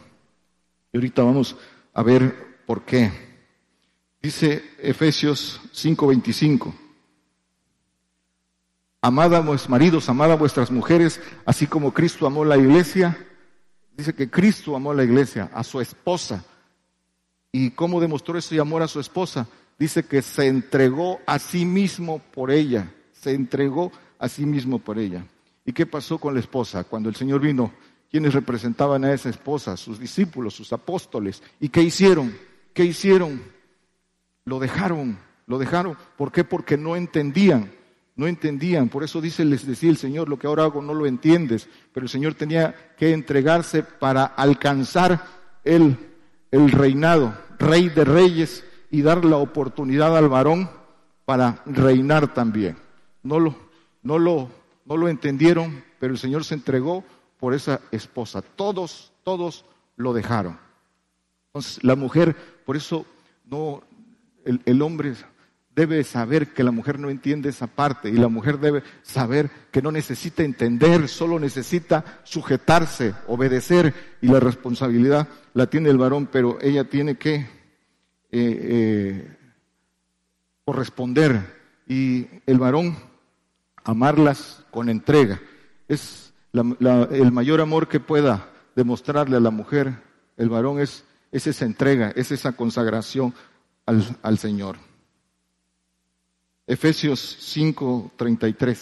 Y 0.92 0.98
ahorita 0.98 1.24
vamos 1.24 1.56
a 1.94 2.04
ver 2.04 2.64
por 2.66 2.82
qué. 2.82 3.10
Dice 4.22 4.72
Efesios 4.80 5.62
5:25. 5.74 6.87
Amad 9.08 9.36
a 9.36 9.40
vuestros 9.40 9.70
maridos, 9.70 10.10
amad 10.10 10.32
a 10.32 10.36
vuestras 10.36 10.70
mujeres, 10.72 11.22
así 11.46 11.68
como 11.68 11.94
Cristo 11.94 12.28
amó 12.28 12.44
la 12.44 12.58
iglesia. 12.58 13.18
Dice 13.96 14.14
que 14.14 14.30
Cristo 14.30 14.76
amó 14.76 14.92
a 14.92 14.96
la 14.96 15.04
iglesia, 15.04 15.50
a 15.54 15.64
su 15.64 15.80
esposa. 15.80 16.44
¿Y 17.52 17.72
cómo 17.72 18.02
demostró 18.02 18.38
ese 18.38 18.60
amor 18.60 18.82
a 18.82 18.88
su 18.88 19.00
esposa? 19.00 19.48
Dice 19.80 20.04
que 20.04 20.22
se 20.22 20.48
entregó 20.48 21.22
a 21.26 21.40
sí 21.40 21.66
mismo 21.66 22.20
por 22.34 22.52
ella 22.52 22.92
se 23.20 23.34
entregó 23.34 23.92
a 24.20 24.30
sí 24.30 24.46
mismo 24.46 24.80
por 24.80 25.00
ella. 25.00 25.26
¿Y 25.66 25.74
qué 25.74 25.86
pasó 25.86 26.18
con 26.18 26.34
la 26.34 26.40
esposa? 26.40 26.84
Cuando 26.84 27.10
el 27.10 27.16
Señor 27.16 27.42
vino, 27.42 27.74
¿quiénes 28.10 28.34
representaban 28.34 29.04
a 29.04 29.14
esa 29.14 29.30
esposa? 29.30 29.76
Sus 29.76 30.00
discípulos, 30.00 30.54
sus 30.54 30.72
apóstoles. 30.72 31.44
¿Y 31.60 31.70
qué 31.70 31.82
hicieron? 31.82 32.38
¿Qué 32.74 32.86
hicieron? 32.86 33.42
Lo 34.46 34.60
dejaron, 34.60 35.18
lo 35.46 35.58
dejaron. 35.58 35.98
¿Por 36.16 36.32
qué? 36.32 36.44
Porque 36.44 36.78
no 36.78 36.96
entendían, 36.96 37.72
no 38.18 38.28
entendían. 38.28 38.90
Por 38.90 39.04
eso 39.04 39.22
dice, 39.22 39.46
les 39.46 39.66
decía 39.66 39.90
el 39.90 39.98
Señor, 39.98 40.28
lo 40.28 40.38
que 40.38 40.48
ahora 40.48 40.64
hago 40.64 40.82
no 40.82 40.94
lo 40.94 41.06
entiendes. 41.06 41.70
Pero 41.94 42.06
el 42.06 42.10
Señor 42.10 42.34
tenía 42.34 42.76
que 42.98 43.14
entregarse 43.14 43.84
para 43.84 44.26
alcanzar 44.26 45.26
el, 45.64 45.98
el 46.52 46.72
reinado, 46.72 47.38
rey 47.60 47.88
de 47.88 48.04
reyes, 48.04 48.66
y 48.92 49.02
dar 49.02 49.24
la 49.24 49.38
oportunidad 49.38 50.18
al 50.18 50.28
varón 50.28 50.70
para 51.26 51.62
reinar 51.66 52.34
también 52.34 52.78
no 53.28 53.40
lo, 53.40 53.56
no 54.04 54.18
lo, 54.18 54.50
no 54.86 54.98
lo 54.98 55.10
entendieron, 55.10 55.84
pero 56.00 56.14
el 56.14 56.20
Señor 56.20 56.46
se 56.46 56.56
entregó 56.56 57.04
por 57.40 57.54
esa 57.54 57.82
esposa. 57.92 58.42
Todos, 58.42 59.12
todos 59.24 59.66
lo 59.98 60.14
dejaron. 60.14 60.58
Entonces, 61.48 61.84
la 61.84 61.96
mujer, 61.96 62.36
por 62.66 62.78
eso 62.78 63.06
no, 63.46 63.84
el, 64.46 64.62
el, 64.66 64.82
hombre 64.82 65.14
debe 65.78 66.04
saber 66.04 66.54
que 66.54 66.64
la 66.64 66.72
mujer 66.72 66.98
no 66.98 67.08
entiende 67.08 67.50
esa 67.50 67.68
parte 67.68 68.10
y 68.10 68.14
la 68.14 68.30
mujer 68.30 68.58
debe 68.58 68.82
saber 69.04 69.52
que 69.70 69.84
no 69.84 69.92
necesita 69.92 70.42
entender, 70.42 71.08
solo 71.08 71.40
necesita 71.40 72.04
sujetarse, 72.24 73.14
obedecer 73.28 73.94
y 74.20 74.26
la 74.26 74.40
responsabilidad 74.40 75.28
la 75.54 75.68
tiene 75.68 75.92
el 75.92 76.00
varón, 76.00 76.30
pero 76.32 76.58
ella 76.62 76.86
tiene 76.86 77.20
que 77.20 77.36
eh, 77.36 77.48
eh, 78.32 79.38
corresponder 80.66 81.42
y 81.88 82.26
el 82.48 82.58
varón 82.58 82.98
amarlas 83.84 84.66
con 84.72 84.90
entrega. 84.90 85.40
Es 85.88 86.34
el 86.54 87.32
mayor 87.32 87.62
amor 87.62 87.88
que 87.88 88.00
pueda 88.00 88.50
demostrarle 88.76 89.38
a 89.38 89.42
la 89.42 89.52
mujer, 89.52 89.94
el 90.38 90.50
varón, 90.50 90.80
es, 90.80 91.06
es 91.32 91.46
esa 91.46 91.66
entrega, 91.66 92.12
es 92.16 92.32
esa 92.32 92.54
consagración 92.54 93.36
al 93.86 94.40
Señor. 94.40 94.87
Efesios 96.68 97.38
5:33. 97.40 98.78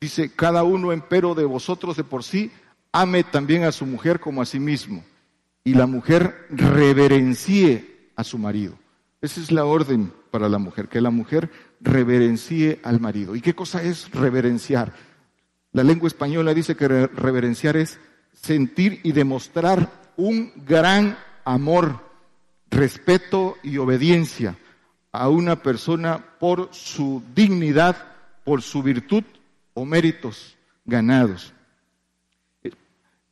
Dice, 0.00 0.30
cada 0.34 0.62
uno 0.62 0.92
empero 0.92 1.34
de 1.34 1.44
vosotros 1.44 1.96
de 1.96 2.04
por 2.04 2.22
sí, 2.22 2.50
ame 2.92 3.24
también 3.24 3.64
a 3.64 3.72
su 3.72 3.84
mujer 3.86 4.20
como 4.20 4.40
a 4.40 4.46
sí 4.46 4.60
mismo, 4.60 5.04
y 5.64 5.74
la 5.74 5.86
mujer 5.86 6.46
reverencie 6.50 8.10
a 8.16 8.24
su 8.24 8.38
marido. 8.38 8.78
Esa 9.20 9.40
es 9.40 9.50
la 9.52 9.64
orden 9.64 10.12
para 10.30 10.48
la 10.48 10.58
mujer, 10.58 10.88
que 10.88 11.00
la 11.00 11.10
mujer 11.10 11.50
reverencie 11.80 12.80
al 12.82 13.00
marido. 13.00 13.36
¿Y 13.36 13.40
qué 13.40 13.54
cosa 13.54 13.82
es 13.82 14.10
reverenciar? 14.10 14.94
La 15.72 15.84
lengua 15.84 16.08
española 16.08 16.54
dice 16.54 16.76
que 16.76 16.88
reverenciar 16.88 17.76
es 17.76 17.98
sentir 18.32 19.00
y 19.02 19.12
demostrar 19.12 19.90
un 20.16 20.52
gran 20.66 21.18
amor, 21.44 22.09
respeto 22.70 23.56
y 23.62 23.78
obediencia 23.78 24.56
a 25.12 25.28
una 25.28 25.62
persona 25.62 26.24
por 26.38 26.68
su 26.72 27.22
dignidad, 27.34 27.96
por 28.44 28.62
su 28.62 28.82
virtud 28.82 29.24
o 29.74 29.84
méritos 29.84 30.56
ganados. 30.84 31.52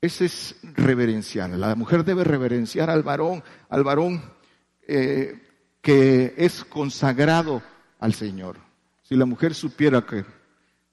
Ese 0.01 0.27
es 0.27 0.57
reverenciar. 0.63 1.51
La 1.51 1.75
mujer 1.75 2.05
debe 2.05 2.25
reverenciar 2.25 2.89
al 2.91 3.03
varón, 3.03 3.43
al 3.69 3.83
varón 3.83 4.23
eh, 4.87 5.41
que 5.81 6.35
es 6.37 6.65
consagrado 6.65 7.63
al 7.99 8.15
Señor. 8.15 8.57
Si 9.03 9.17
la 9.17 9.27
mujer 9.27 9.55
supiera 9.55 10.05
que 10.05 10.25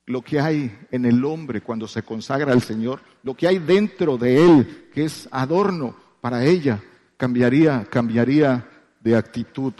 lo 0.08 0.22
que 0.22 0.40
hay 0.40 0.76
en 0.92 1.06
el 1.06 1.24
hombre 1.26 1.62
cuando 1.62 1.88
se 1.88 2.04
consagra 2.04 2.52
al 2.52 2.62
Señor, 2.62 3.02
lo 3.24 3.36
que 3.36 3.48
hay 3.48 3.60
dentro 3.60 4.18
de 4.18 4.44
él, 4.44 4.90
que 4.94 5.06
es 5.06 5.28
adorno 5.32 5.96
para 6.22 6.44
ella, 6.46 6.82
cambiaría, 7.18 7.86
cambiaría 7.90 8.68
de 9.02 9.16
actitud. 9.16 9.74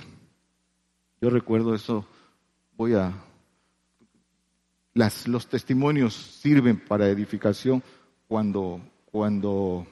Yo 1.22 1.30
recuerdo 1.30 1.76
eso, 1.76 2.06
voy 2.78 2.94
a... 2.94 3.14
Las, 4.94 5.28
los 5.28 5.48
testimonios 5.48 6.14
sirven 6.14 6.80
para 6.80 7.10
edificación 7.10 7.84
cuando 8.28 8.80
cuando 9.16 9.88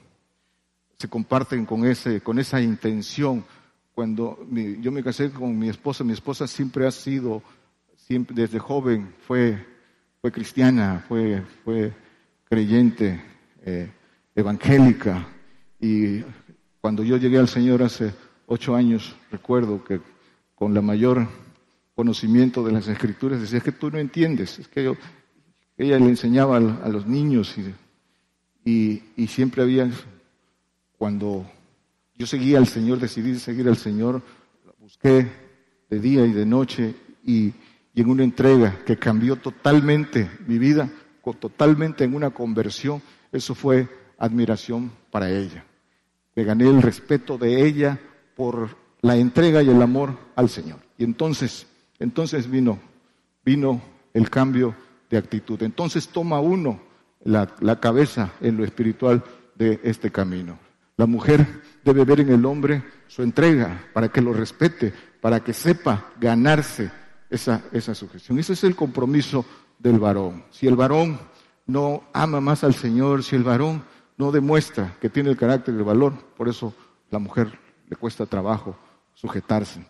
se 0.98 1.08
comparten 1.08 1.64
con, 1.64 1.86
ese, 1.86 2.20
con 2.20 2.38
esa 2.38 2.60
intención. 2.60 3.42
Cuando 3.94 4.46
yo 4.50 4.92
me 4.92 5.02
casé 5.02 5.30
con 5.30 5.58
mi 5.58 5.70
esposa, 5.70 6.04
mi 6.04 6.12
esposa 6.12 6.46
siempre 6.46 6.86
ha 6.86 6.90
sido, 6.90 7.42
siempre, 7.96 8.36
desde 8.36 8.58
joven 8.58 9.14
fue, 9.26 9.66
fue 10.20 10.30
cristiana, 10.30 11.02
fue, 11.08 11.42
fue 11.64 11.94
creyente, 12.44 13.18
eh, 13.64 13.90
evangélica. 14.34 15.26
Y 15.80 16.22
cuando 16.84 17.02
yo 17.02 17.16
llegué 17.16 17.38
al 17.38 17.48
Señor 17.48 17.82
hace 17.82 18.12
ocho 18.44 18.76
años, 18.76 19.16
recuerdo 19.30 19.82
que 19.82 20.02
con 20.54 20.74
la 20.74 20.82
mayor 20.82 21.26
conocimiento 21.94 22.62
de 22.62 22.72
las 22.72 22.86
escrituras 22.88 23.40
decía, 23.40 23.56
es 23.56 23.64
que 23.64 23.72
tú 23.72 23.90
no 23.90 23.96
entiendes, 23.96 24.58
es 24.58 24.68
que 24.68 24.84
yo, 24.84 24.94
ella 25.78 25.98
le 25.98 26.10
enseñaba 26.10 26.58
a, 26.58 26.88
los 26.90 27.06
niños 27.06 27.56
y 27.56 29.00
y, 29.16 29.26
siempre 29.28 29.62
había, 29.62 29.90
cuando 30.98 31.50
yo 32.16 32.26
seguía 32.26 32.58
al 32.58 32.66
Señor, 32.66 32.98
decidí 32.98 33.38
seguir 33.38 33.66
al 33.66 33.78
Señor, 33.78 34.20
busqué 34.78 35.26
de 35.88 35.98
día 35.98 36.26
y 36.26 36.32
de 36.32 36.44
noche 36.44 36.94
y, 37.24 37.54
en 37.94 38.10
una 38.10 38.24
entrega 38.24 38.84
que 38.84 38.98
cambió 38.98 39.36
totalmente 39.36 40.28
mi 40.46 40.58
vida, 40.58 40.90
totalmente 41.40 42.04
en 42.04 42.14
una 42.14 42.28
conversión, 42.28 43.00
eso 43.32 43.54
fue 43.54 43.88
admiración 44.18 44.92
para 45.10 45.30
ella. 45.30 45.64
Me 46.36 46.44
gané 46.44 46.68
el 46.68 46.82
respeto 46.82 47.38
de 47.38 47.66
ella 47.66 47.98
por 48.34 48.76
la 49.02 49.16
entrega 49.16 49.62
y 49.62 49.70
el 49.70 49.80
amor 49.82 50.16
al 50.34 50.48
Señor. 50.48 50.78
Y 50.98 51.04
entonces, 51.04 51.66
entonces 51.98 52.50
vino, 52.50 52.78
vino 53.44 53.80
el 54.12 54.30
cambio 54.30 54.74
de 55.10 55.18
actitud. 55.18 55.62
Entonces 55.62 56.08
toma 56.08 56.40
uno 56.40 56.80
la, 57.24 57.80
cabeza 57.80 58.32
en 58.40 58.56
lo 58.56 58.64
espiritual 58.64 59.22
de 59.54 59.80
este 59.82 60.10
camino. 60.10 60.58
La 60.96 61.06
mujer 61.06 61.46
debe 61.84 62.04
ver 62.04 62.20
en 62.20 62.30
el 62.30 62.44
hombre 62.46 62.82
su 63.08 63.22
entrega 63.22 63.88
para 63.92 64.08
que 64.08 64.20
lo 64.20 64.32
respete, 64.32 64.92
para 65.20 65.40
que 65.40 65.52
sepa 65.52 66.12
ganarse 66.20 66.90
esa, 67.30 67.62
esa 67.72 67.94
sujeción. 67.94 68.38
Ese 68.38 68.52
es 68.52 68.64
el 68.64 68.76
compromiso 68.76 69.44
del 69.78 69.98
varón. 69.98 70.44
Si 70.50 70.66
el 70.66 70.76
varón 70.76 71.18
no 71.66 72.04
ama 72.12 72.40
más 72.40 72.64
al 72.64 72.74
Señor, 72.74 73.22
si 73.22 73.36
el 73.36 73.42
varón 73.42 73.82
no 74.16 74.32
demuestra 74.32 74.96
que 75.00 75.10
tiene 75.10 75.30
el 75.30 75.36
carácter 75.36 75.74
y 75.74 75.78
el 75.78 75.84
valor, 75.84 76.14
por 76.36 76.48
eso 76.48 76.74
la 77.10 77.18
mujer 77.18 77.58
le 77.88 77.96
cuesta 77.96 78.26
trabajo 78.26 78.76
sujetarse. 79.14 79.84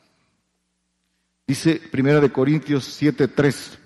Dice 1.47 1.81
Primera 1.91 2.21
de 2.21 2.33
Corintios 2.33 3.01
7:3 3.01 3.79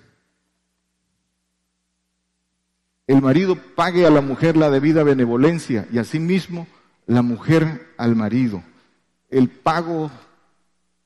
el 3.09 3.23
marido 3.23 3.55
pague 3.55 4.05
a 4.05 4.11
la 4.11 4.21
mujer 4.21 4.55
la 4.55 4.69
debida 4.69 5.01
benevolencia 5.01 5.87
y 5.91 5.97
asimismo 5.97 6.67
la 7.07 7.23
mujer 7.23 7.87
al 7.97 8.15
marido. 8.15 8.61
El 9.31 9.49
pago 9.49 10.11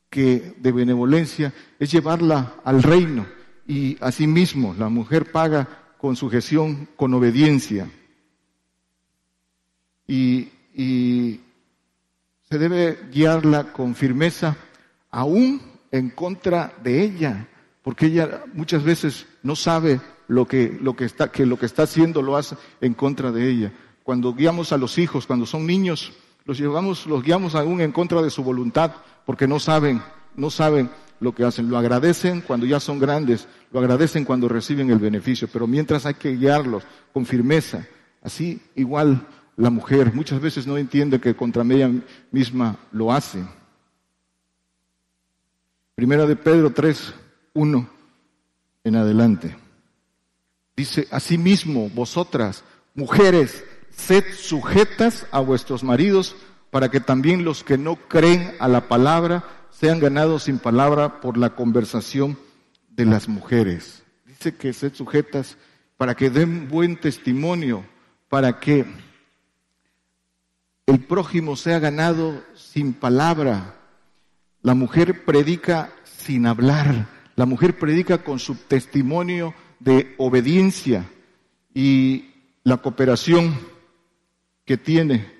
que 0.10 0.54
de 0.60 0.72
benevolencia 0.74 1.54
es 1.80 1.94
llevarla 1.94 2.56
al 2.66 2.84
reino 2.84 3.26
y 3.66 3.96
asimismo 4.02 4.76
la 4.78 4.90
mujer 4.90 5.32
paga 5.32 5.94
con 5.98 6.18
sujeción, 6.18 6.90
con 6.98 7.14
obediencia. 7.14 7.90
Y, 10.08 10.50
y 10.76 11.40
se 12.50 12.58
debe 12.58 13.00
guiarla 13.12 13.72
con 13.74 13.96
firmeza 13.96 14.56
aún 15.10 15.62
en 15.92 16.10
contra 16.10 16.74
de 16.84 17.04
ella, 17.04 17.48
porque 17.84 18.08
ella 18.08 18.44
muchas 18.54 18.84
veces 18.84 19.28
no 19.44 19.56
sabe 19.56 20.02
lo 20.28 20.48
que, 20.48 20.78
lo 20.82 20.96
que, 20.96 21.06
está, 21.06 21.32
que 21.32 21.46
lo 21.46 21.58
que 21.58 21.66
está 21.66 21.84
haciendo 21.84 22.22
lo 22.22 22.36
hace 22.36 22.56
en 22.82 22.94
contra 22.94 23.32
de 23.32 23.50
ella. 23.50 23.74
Cuando 24.04 24.34
guiamos 24.34 24.72
a 24.74 24.78
los 24.78 24.98
hijos, 24.98 25.28
cuando 25.28 25.46
son 25.46 25.66
niños, 25.66 26.12
los 26.46 26.58
llevamos, 26.58 27.06
los 27.06 27.24
guiamos 27.24 27.56
aún 27.56 27.82
en 27.82 27.92
contra 27.92 28.22
de 28.22 28.30
su 28.30 28.44
voluntad, 28.44 28.92
porque 29.26 29.48
no 29.48 29.60
saben, 29.60 30.02
no 30.36 30.50
saben 30.50 30.90
lo 31.20 31.34
que 31.34 31.46
hacen. 31.46 31.70
Lo 31.70 31.78
agradecen 31.78 32.42
cuando 32.42 32.66
ya 32.66 32.80
son 32.80 33.00
grandes, 33.00 33.48
lo 33.72 33.80
agradecen 33.80 34.26
cuando 34.26 34.50
reciben 34.50 34.90
el 34.90 35.00
beneficio, 35.00 35.48
pero 35.52 35.68
mientras 35.68 36.06
hay 36.06 36.16
que 36.16 36.36
guiarlos 36.36 36.84
con 37.14 37.26
firmeza. 37.26 37.86
Así 38.22 38.62
igual 38.76 39.26
la 39.56 39.70
mujer 39.70 40.14
muchas 40.14 40.40
veces 40.42 40.66
no 40.66 40.78
entiende 40.78 41.20
que 41.20 41.36
contra 41.36 41.64
ella 41.64 41.92
misma 42.32 42.78
lo 42.92 43.12
hace. 43.12 43.44
Primera 45.96 46.26
de 46.26 46.36
Pedro 46.36 46.74
3, 46.74 47.14
1 47.54 47.90
en 48.84 48.96
adelante. 48.96 49.56
Dice, 50.76 51.08
asimismo, 51.12 51.90
vosotras, 51.90 52.64
mujeres, 52.96 53.64
sed 53.92 54.24
sujetas 54.36 55.28
a 55.32 55.40
vuestros 55.40 55.84
maridos, 55.84 56.36
para 56.72 56.90
que 56.90 57.00
también 57.00 57.46
los 57.46 57.64
que 57.64 57.78
no 57.78 57.96
creen 57.96 58.56
a 58.60 58.68
la 58.68 58.88
palabra 58.88 59.44
sean 59.70 60.00
ganados 60.00 60.44
sin 60.44 60.58
palabra 60.58 61.22
por 61.22 61.38
la 61.38 61.52
conversación 61.52 62.38
de 62.90 63.06
las 63.06 63.28
mujeres. 63.28 64.04
Dice 64.26 64.56
que 64.56 64.74
sed 64.74 64.94
sujetas 64.96 65.58
para 65.98 66.16
que 66.16 66.32
den 66.32 66.68
buen 66.68 67.00
testimonio, 67.00 67.86
para 68.28 68.60
que 68.60 68.86
el 70.86 71.00
prójimo 71.00 71.56
sea 71.56 71.80
ganado 71.80 72.44
sin 72.56 72.94
palabra. 72.94 73.76
La 74.62 74.74
mujer 74.74 75.26
predica 75.26 75.92
sin 76.04 76.46
hablar, 76.46 77.08
la 77.36 77.46
mujer 77.46 77.78
predica 77.78 78.24
con 78.24 78.40
su 78.40 78.56
testimonio 78.56 79.54
de 79.80 80.14
obediencia 80.18 81.06
y 81.74 82.32
la 82.64 82.78
cooperación 82.78 83.60
que 84.66 84.78
tiene 84.78 85.32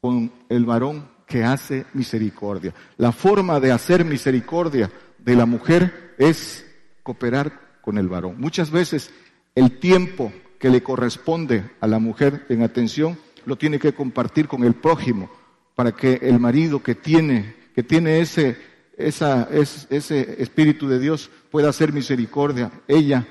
con 0.00 0.32
el 0.48 0.64
varón 0.64 1.08
que 1.26 1.44
hace 1.44 1.86
misericordia. 1.92 2.74
La 2.96 3.12
forma 3.12 3.60
de 3.60 3.70
hacer 3.70 4.04
misericordia 4.04 4.90
de 5.18 5.36
la 5.36 5.46
mujer 5.46 6.14
es 6.18 6.66
cooperar 7.02 7.80
con 7.82 7.98
el 7.98 8.08
varón. 8.08 8.36
Muchas 8.38 8.70
veces 8.70 9.10
el 9.54 9.78
tiempo 9.78 10.32
que 10.58 10.70
le 10.70 10.82
corresponde 10.82 11.70
a 11.80 11.86
la 11.86 11.98
mujer 11.98 12.46
en 12.48 12.62
atención 12.62 13.18
lo 13.44 13.56
tiene 13.56 13.78
que 13.78 13.92
compartir 13.92 14.48
con 14.48 14.64
el 14.64 14.74
prójimo 14.74 15.30
para 15.74 15.92
que 15.92 16.14
el 16.22 16.38
marido 16.40 16.82
que 16.82 16.94
tiene, 16.94 17.54
que 17.74 17.82
tiene 17.82 18.20
ese, 18.20 18.56
esa, 18.96 19.48
ese 19.52 20.42
espíritu 20.42 20.88
de 20.88 20.98
Dios 20.98 21.30
pueda 21.50 21.68
hacer 21.68 21.92
misericordia. 21.92 22.70
Ella 22.88 23.26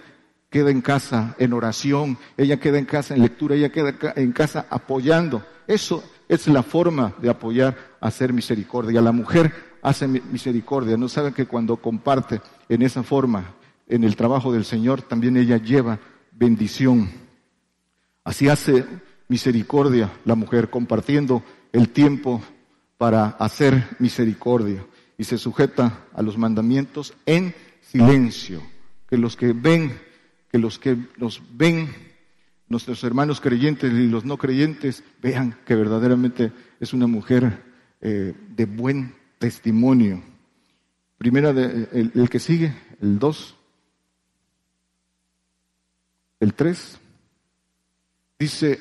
queda 0.49 0.71
en 0.71 0.81
casa 0.81 1.35
en 1.37 1.53
oración, 1.53 2.17
ella 2.37 2.57
queda 2.57 2.79
en 2.79 2.85
casa 2.85 3.13
en 3.13 3.21
lectura, 3.21 3.55
ella 3.55 3.69
queda 3.69 3.93
en 4.15 4.31
casa 4.31 4.65
apoyando. 4.69 5.43
Eso 5.67 6.03
es 6.29 6.47
la 6.47 6.63
forma 6.63 7.13
de 7.21 7.29
apoyar, 7.29 7.75
hacer 7.99 8.33
misericordia. 8.33 9.01
La 9.01 9.11
mujer 9.11 9.53
hace 9.81 10.07
misericordia, 10.07 10.97
no 10.97 11.09
saben 11.09 11.33
que 11.33 11.45
cuando 11.45 11.77
comparte 11.77 12.41
en 12.69 12.81
esa 12.81 13.03
forma, 13.03 13.55
en 13.87 14.03
el 14.03 14.15
trabajo 14.15 14.51
del 14.51 14.65
Señor, 14.65 15.01
también 15.01 15.37
ella 15.37 15.57
lleva 15.57 15.99
bendición. 16.31 17.09
Así 18.23 18.49
hace 18.49 18.85
misericordia 19.27 20.11
la 20.25 20.35
mujer, 20.35 20.69
compartiendo 20.69 21.43
el 21.71 21.89
tiempo 21.89 22.41
para 22.97 23.27
hacer 23.27 23.95
misericordia 23.99 24.85
y 25.17 25.23
se 25.23 25.37
sujeta 25.37 26.05
a 26.13 26.21
los 26.21 26.37
mandamientos 26.37 27.13
en 27.25 27.53
silencio. 27.81 28.61
Que 29.09 29.17
los 29.17 29.35
que 29.35 29.53
ven 29.53 30.07
que 30.51 30.57
los 30.57 30.79
que 30.79 30.97
nos 31.17 31.41
ven, 31.51 31.93
nuestros 32.69 33.03
hermanos 33.03 33.41
creyentes 33.41 33.91
y 33.91 34.07
los 34.07 34.25
no 34.25 34.37
creyentes, 34.37 35.03
vean 35.21 35.57
que 35.65 35.75
verdaderamente 35.75 36.51
es 36.79 36.93
una 36.93 37.07
mujer 37.07 37.63
eh, 38.01 38.33
de 38.55 38.65
buen 38.65 39.15
testimonio. 39.39 40.23
Primera, 41.17 41.53
de, 41.53 41.89
el, 41.91 42.11
el 42.15 42.29
que 42.29 42.39
sigue, 42.39 42.73
el 43.01 43.19
2, 43.19 43.55
el 46.39 46.53
3, 46.53 46.99
dice, 48.39 48.79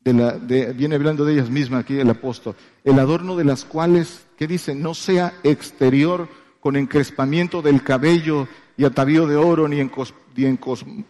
de 0.00 0.14
la, 0.14 0.32
viene 0.72 0.94
hablando 0.94 1.24
de 1.24 1.34
ellas 1.34 1.50
mismas 1.50 1.82
aquí 1.82 1.98
el 1.98 2.10
apóstol, 2.10 2.54
el 2.84 2.98
adorno 2.98 3.36
de 3.36 3.44
las 3.44 3.64
cuales, 3.64 4.26
¿qué 4.36 4.46
dice? 4.46 4.74
No 4.74 4.94
sea 4.94 5.34
exterior 5.42 6.28
con 6.60 6.76
encrespamiento 6.76 7.62
del 7.62 7.82
cabello 7.82 8.48
y 8.76 8.84
atavío 8.84 9.26
de 9.26 9.36
oro, 9.36 9.68
ni 9.68 9.80
en, 9.80 9.90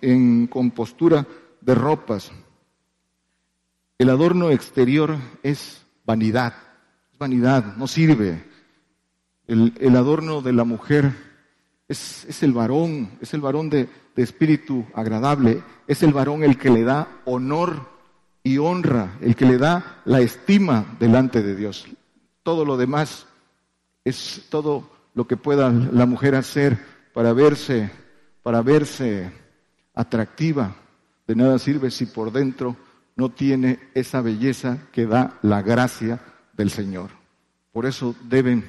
en 0.00 0.46
compostura 0.48 1.26
de 1.60 1.74
ropas. 1.74 2.32
El 3.98 4.10
adorno 4.10 4.50
exterior 4.50 5.16
es 5.42 5.84
vanidad, 6.04 6.54
es 7.12 7.18
vanidad, 7.18 7.76
no 7.76 7.86
sirve. 7.86 8.44
El, 9.46 9.96
adorno 9.96 10.42
de 10.42 10.52
la 10.52 10.64
mujer 10.64 11.12
es, 11.88 12.24
es, 12.24 12.42
el 12.42 12.52
varón, 12.52 13.10
es 13.20 13.34
el 13.34 13.40
varón 13.40 13.68
de, 13.68 13.88
de 14.14 14.22
espíritu 14.22 14.86
agradable, 14.94 15.62
es 15.88 16.02
el 16.02 16.12
varón 16.12 16.44
el 16.44 16.56
que 16.56 16.70
le 16.70 16.84
da 16.84 17.08
honor 17.24 17.89
y 18.42 18.58
honra, 18.58 19.18
el 19.20 19.36
que 19.36 19.44
le 19.44 19.58
da 19.58 20.02
la 20.04 20.20
estima 20.20 20.96
delante 20.98 21.42
de 21.42 21.54
Dios. 21.54 21.86
Todo 22.42 22.64
lo 22.64 22.76
demás 22.76 23.26
es 24.04 24.46
todo 24.48 24.90
lo 25.14 25.26
que 25.26 25.36
pueda 25.36 25.70
la 25.70 26.06
mujer 26.06 26.34
hacer 26.34 26.78
para 27.12 27.32
verse, 27.32 27.90
para 28.42 28.62
verse 28.62 29.30
atractiva. 29.94 30.74
De 31.26 31.34
nada 31.36 31.58
sirve 31.58 31.90
si 31.90 32.06
por 32.06 32.32
dentro 32.32 32.76
no 33.16 33.28
tiene 33.28 33.78
esa 33.94 34.20
belleza 34.20 34.78
que 34.92 35.06
da 35.06 35.38
la 35.42 35.62
gracia 35.62 36.20
del 36.56 36.70
Señor. 36.70 37.10
Por 37.72 37.86
eso 37.86 38.14
deben 38.28 38.64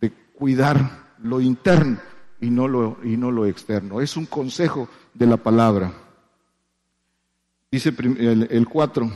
de 0.00 0.10
cuidar 0.10 1.14
lo 1.22 1.40
interno 1.40 1.98
y 2.40 2.50
no 2.50 2.66
lo, 2.66 2.98
y 3.04 3.16
no 3.16 3.30
lo 3.30 3.46
externo. 3.46 4.00
Es 4.00 4.16
un 4.16 4.26
consejo 4.26 4.88
de 5.14 5.26
la 5.26 5.36
palabra. 5.36 5.92
Dice 7.72 7.94
el 7.98 8.68
4, 8.68 9.10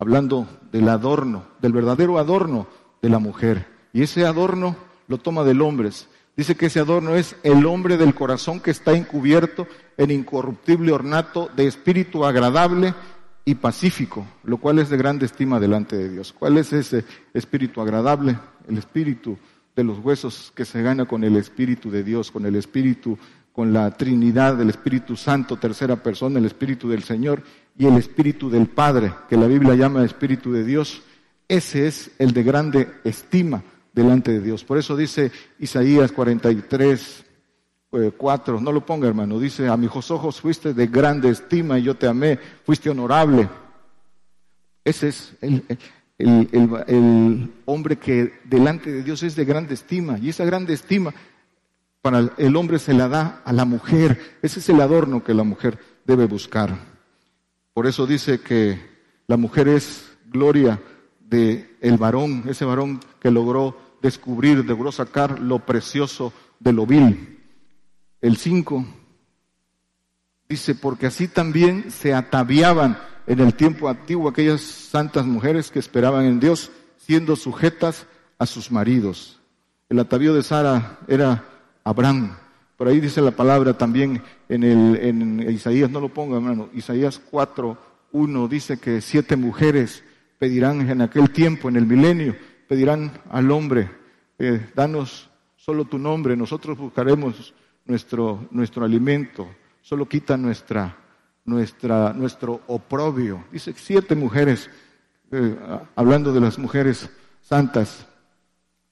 hablando 0.00 0.48
del 0.72 0.88
adorno, 0.88 1.44
del 1.62 1.72
verdadero 1.72 2.18
adorno 2.18 2.66
de 3.00 3.08
la 3.08 3.20
mujer. 3.20 3.64
Y 3.92 4.02
ese 4.02 4.26
adorno 4.26 4.74
lo 5.06 5.18
toma 5.18 5.44
del 5.44 5.62
hombre. 5.62 5.90
Dice 6.36 6.56
que 6.56 6.66
ese 6.66 6.80
adorno 6.80 7.14
es 7.14 7.36
el 7.44 7.64
hombre 7.66 7.96
del 7.96 8.12
corazón 8.12 8.58
que 8.58 8.72
está 8.72 8.94
encubierto 8.94 9.68
en 9.96 10.10
incorruptible 10.10 10.90
ornato 10.90 11.48
de 11.54 11.68
espíritu 11.68 12.24
agradable 12.24 12.92
y 13.44 13.54
pacífico, 13.54 14.26
lo 14.42 14.56
cual 14.56 14.80
es 14.80 14.90
de 14.90 14.96
grande 14.96 15.26
estima 15.26 15.60
delante 15.60 15.96
de 15.96 16.08
Dios. 16.08 16.34
¿Cuál 16.36 16.58
es 16.58 16.72
ese 16.72 17.04
espíritu 17.32 17.80
agradable? 17.80 18.36
El 18.68 18.78
espíritu 18.78 19.38
de 19.76 19.84
los 19.84 20.00
huesos 20.00 20.52
que 20.56 20.64
se 20.64 20.82
gana 20.82 21.04
con 21.04 21.22
el 21.22 21.36
espíritu 21.36 21.88
de 21.88 22.02
Dios, 22.02 22.32
con 22.32 22.44
el 22.46 22.56
espíritu 22.56 23.16
con 23.52 23.72
la 23.72 23.90
Trinidad 23.90 24.56
del 24.56 24.70
Espíritu 24.70 25.16
Santo, 25.16 25.56
tercera 25.56 25.96
persona, 25.96 26.38
el 26.38 26.46
Espíritu 26.46 26.88
del 26.88 27.02
Señor 27.02 27.42
y 27.76 27.86
el 27.86 27.96
Espíritu 27.96 28.48
del 28.48 28.66
Padre, 28.66 29.12
que 29.28 29.36
la 29.36 29.46
Biblia 29.46 29.74
llama 29.74 30.04
Espíritu 30.04 30.52
de 30.52 30.64
Dios, 30.64 31.02
ese 31.48 31.88
es 31.88 32.12
el 32.18 32.32
de 32.32 32.42
grande 32.42 32.88
estima 33.04 33.62
delante 33.92 34.32
de 34.32 34.40
Dios. 34.40 34.64
Por 34.64 34.78
eso 34.78 34.96
dice 34.96 35.32
Isaías 35.58 36.12
43, 36.12 37.24
4, 38.16 38.58
eh, 38.58 38.60
no 38.60 38.70
lo 38.70 38.86
ponga 38.86 39.08
hermano, 39.08 39.40
dice, 39.40 39.66
a 39.66 39.76
mis 39.76 39.90
ojos 40.10 40.40
fuiste 40.40 40.74
de 40.74 40.86
grande 40.86 41.28
estima 41.28 41.78
y 41.78 41.82
yo 41.82 41.96
te 41.96 42.06
amé, 42.06 42.38
fuiste 42.64 42.88
honorable. 42.88 43.48
Ese 44.84 45.08
es 45.08 45.34
el, 45.40 45.64
el 46.18 47.52
hombre 47.64 47.96
que 47.96 48.40
delante 48.44 48.92
de 48.92 49.02
Dios 49.02 49.22
es 49.22 49.34
de 49.34 49.44
grande 49.44 49.74
estima 49.74 50.18
y 50.18 50.28
esa 50.28 50.44
grande 50.44 50.72
estima 50.74 51.12
para 52.02 52.30
el 52.36 52.56
hombre 52.56 52.78
se 52.78 52.94
la 52.94 53.08
da 53.08 53.42
a 53.44 53.52
la 53.52 53.64
mujer. 53.64 54.38
Ese 54.42 54.60
es 54.60 54.68
el 54.68 54.80
adorno 54.80 55.22
que 55.22 55.34
la 55.34 55.44
mujer 55.44 55.78
debe 56.04 56.26
buscar. 56.26 56.76
Por 57.72 57.86
eso 57.86 58.06
dice 58.06 58.40
que 58.40 58.80
la 59.26 59.36
mujer 59.36 59.68
es 59.68 60.10
gloria 60.26 60.80
de 61.20 61.76
el 61.80 61.96
varón, 61.98 62.44
ese 62.48 62.64
varón 62.64 63.00
que 63.20 63.30
logró 63.30 63.76
descubrir, 64.02 64.64
logró 64.64 64.90
sacar 64.90 65.38
lo 65.40 65.60
precioso 65.60 66.32
de 66.58 66.72
lo 66.72 66.86
vil. 66.86 67.38
El 68.20 68.36
5 68.36 68.84
dice, 70.48 70.74
porque 70.74 71.06
así 71.06 71.28
también 71.28 71.90
se 71.90 72.12
ataviaban 72.12 72.98
en 73.26 73.40
el 73.40 73.54
tiempo 73.54 73.88
antiguo 73.88 74.28
aquellas 74.28 74.60
santas 74.60 75.24
mujeres 75.26 75.70
que 75.70 75.78
esperaban 75.78 76.24
en 76.24 76.40
Dios, 76.40 76.72
siendo 76.96 77.36
sujetas 77.36 78.06
a 78.38 78.46
sus 78.46 78.72
maridos. 78.72 79.40
El 79.88 80.00
atavío 80.00 80.34
de 80.34 80.42
Sara 80.42 80.98
era 81.06 81.44
Abraham. 81.84 82.36
Por 82.76 82.88
ahí 82.88 83.00
dice 83.00 83.20
la 83.20 83.32
palabra 83.32 83.74
también 83.74 84.22
en, 84.48 84.64
el, 84.64 84.96
en 84.96 85.50
Isaías, 85.50 85.90
no 85.90 86.00
lo 86.00 86.08
ponga 86.08 86.36
hermano, 86.36 86.70
Isaías 86.72 87.20
4, 87.30 87.76
1 88.12 88.48
dice 88.48 88.78
que 88.78 89.00
siete 89.00 89.36
mujeres 89.36 90.02
pedirán 90.38 90.88
en 90.88 91.02
aquel 91.02 91.30
tiempo, 91.30 91.68
en 91.68 91.76
el 91.76 91.86
milenio, 91.86 92.34
pedirán 92.66 93.12
al 93.30 93.50
hombre, 93.50 93.90
eh, 94.38 94.70
danos 94.74 95.28
solo 95.56 95.84
tu 95.84 95.98
nombre, 95.98 96.36
nosotros 96.36 96.78
buscaremos 96.78 97.52
nuestro, 97.84 98.48
nuestro 98.50 98.84
alimento, 98.84 99.48
solo 99.82 100.08
quita 100.08 100.36
nuestra, 100.36 100.96
nuestra, 101.44 102.14
nuestro 102.14 102.62
oprobio. 102.66 103.44
Dice 103.52 103.74
siete 103.76 104.14
mujeres, 104.14 104.70
eh, 105.30 105.56
hablando 105.94 106.32
de 106.32 106.40
las 106.40 106.58
mujeres 106.58 107.10
santas, 107.42 108.06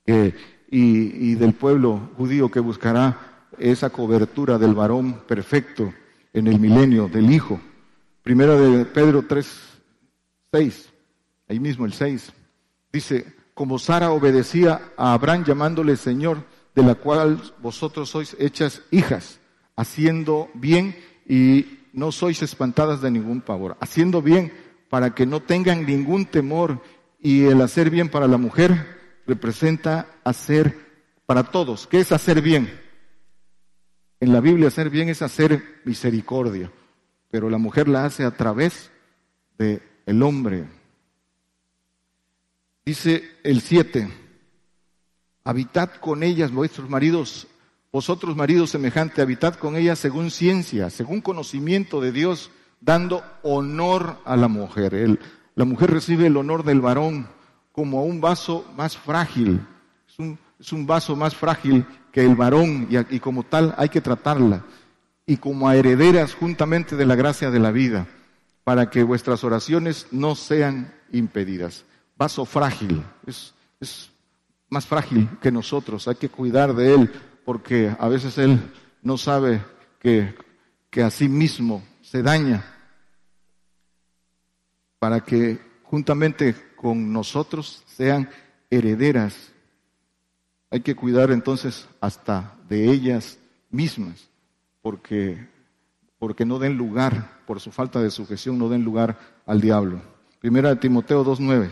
que 0.04 0.34
y, 0.70 1.34
del 1.34 1.54
pueblo 1.54 2.10
judío 2.16 2.50
que 2.50 2.60
buscará 2.60 3.46
esa 3.58 3.90
cobertura 3.90 4.58
del 4.58 4.74
varón 4.74 5.22
perfecto 5.26 5.92
en 6.32 6.46
el 6.46 6.60
milenio, 6.60 7.08
del 7.08 7.30
Hijo. 7.30 7.60
Primera 8.22 8.54
de 8.54 8.84
Pedro 8.84 9.24
3, 9.26 9.46
6, 10.52 10.88
ahí 11.48 11.58
mismo 11.58 11.86
el 11.86 11.92
6, 11.92 12.32
dice, 12.92 13.34
como 13.54 13.78
Sara 13.78 14.10
obedecía 14.10 14.92
a 14.96 15.14
Abraham 15.14 15.44
llamándole 15.44 15.96
Señor, 15.96 16.44
de 16.74 16.82
la 16.82 16.94
cual 16.94 17.40
vosotros 17.60 18.10
sois 18.10 18.36
hechas 18.38 18.82
hijas, 18.90 19.40
haciendo 19.74 20.48
bien 20.54 20.94
y 21.26 21.78
no 21.92 22.12
sois 22.12 22.42
espantadas 22.42 23.00
de 23.00 23.10
ningún 23.10 23.40
pavor, 23.40 23.76
haciendo 23.80 24.20
bien 24.22 24.52
para 24.90 25.14
que 25.14 25.26
no 25.26 25.40
tengan 25.40 25.86
ningún 25.86 26.26
temor 26.26 26.80
y 27.20 27.44
el 27.44 27.60
hacer 27.62 27.90
bien 27.90 28.08
para 28.08 28.28
la 28.28 28.36
mujer 28.36 28.97
representa 29.28 30.08
hacer 30.24 30.74
para 31.26 31.44
todos. 31.44 31.86
¿Qué 31.86 32.00
es 32.00 32.10
hacer 32.10 32.40
bien? 32.40 32.80
En 34.20 34.32
la 34.32 34.40
Biblia 34.40 34.68
hacer 34.68 34.88
bien 34.88 35.10
es 35.10 35.20
hacer 35.22 35.82
misericordia, 35.84 36.72
pero 37.30 37.50
la 37.50 37.58
mujer 37.58 37.86
la 37.86 38.06
hace 38.06 38.24
a 38.24 38.32
través 38.32 38.90
del 39.58 39.82
el 40.06 40.22
hombre. 40.22 40.64
Dice 42.86 43.22
el 43.44 43.60
7, 43.60 44.10
habitad 45.44 45.90
con 46.00 46.22
ellas 46.22 46.50
vuestros 46.50 46.88
maridos, 46.88 47.46
vosotros 47.92 48.34
maridos 48.34 48.70
semejante, 48.70 49.20
habitad 49.20 49.56
con 49.56 49.76
ellas 49.76 49.98
según 49.98 50.30
ciencia, 50.30 50.88
según 50.88 51.20
conocimiento 51.20 52.00
de 52.00 52.12
Dios, 52.12 52.50
dando 52.80 53.22
honor 53.42 54.16
a 54.24 54.36
la 54.36 54.48
mujer. 54.48 55.18
la 55.54 55.64
mujer 55.66 55.90
recibe 55.90 56.28
el 56.28 56.36
honor 56.38 56.64
del 56.64 56.80
varón, 56.80 57.28
como 57.78 58.00
a 58.00 58.02
un 58.02 58.20
vaso 58.20 58.68
más 58.76 58.96
frágil. 58.96 59.64
Es 60.58 60.72
un, 60.72 60.84
vaso 60.84 61.14
más 61.14 61.36
frágil 61.36 61.86
que 62.10 62.24
el 62.24 62.34
varón 62.34 62.88
y, 62.90 63.14
y 63.14 63.20
como 63.20 63.44
tal 63.44 63.72
hay 63.78 63.88
que 63.88 64.00
tratarla. 64.00 64.64
Y 65.24 65.36
como 65.36 65.68
a 65.68 65.76
herederas 65.76 66.34
juntamente 66.34 66.96
de 66.96 67.06
la 67.06 67.14
gracia 67.14 67.52
de 67.52 67.60
la 67.60 67.70
vida, 67.70 68.08
para 68.64 68.90
que 68.90 69.04
vuestras 69.04 69.44
oraciones 69.44 70.08
no 70.10 70.34
sean 70.34 70.92
impedidas. 71.12 71.84
Vaso 72.16 72.44
frágil, 72.44 73.00
es, 73.24 73.54
es 73.78 74.10
más 74.68 74.84
frágil 74.84 75.28
que 75.40 75.52
nosotros, 75.52 76.08
hay 76.08 76.16
que 76.16 76.30
cuidar 76.30 76.74
de 76.74 76.94
él, 76.96 77.12
porque 77.44 77.94
a 77.96 78.08
veces 78.08 78.38
él 78.38 78.58
no 79.02 79.16
sabe 79.18 79.62
que, 80.00 80.34
que 80.90 81.04
a 81.04 81.10
sí 81.10 81.28
mismo 81.28 81.84
se 82.02 82.24
daña, 82.24 82.64
para 84.98 85.20
que 85.20 85.60
juntamente 85.84 86.67
con 86.80 87.12
nosotros 87.12 87.82
sean 87.86 88.30
herederas. 88.70 89.52
Hay 90.70 90.80
que 90.80 90.94
cuidar 90.94 91.30
entonces 91.30 91.88
hasta 92.00 92.56
de 92.68 92.90
ellas 92.90 93.38
mismas, 93.68 94.28
porque, 94.80 95.48
porque 96.18 96.44
no 96.44 96.58
den 96.58 96.76
lugar, 96.76 97.42
por 97.46 97.60
su 97.60 97.72
falta 97.72 98.00
de 98.00 98.10
sujeción, 98.10 98.58
no 98.58 98.68
den 98.68 98.84
lugar 98.84 99.18
al 99.44 99.60
diablo. 99.60 100.00
Primera 100.40 100.68
de 100.68 100.76
Timoteo 100.76 101.24
2.9. 101.24 101.70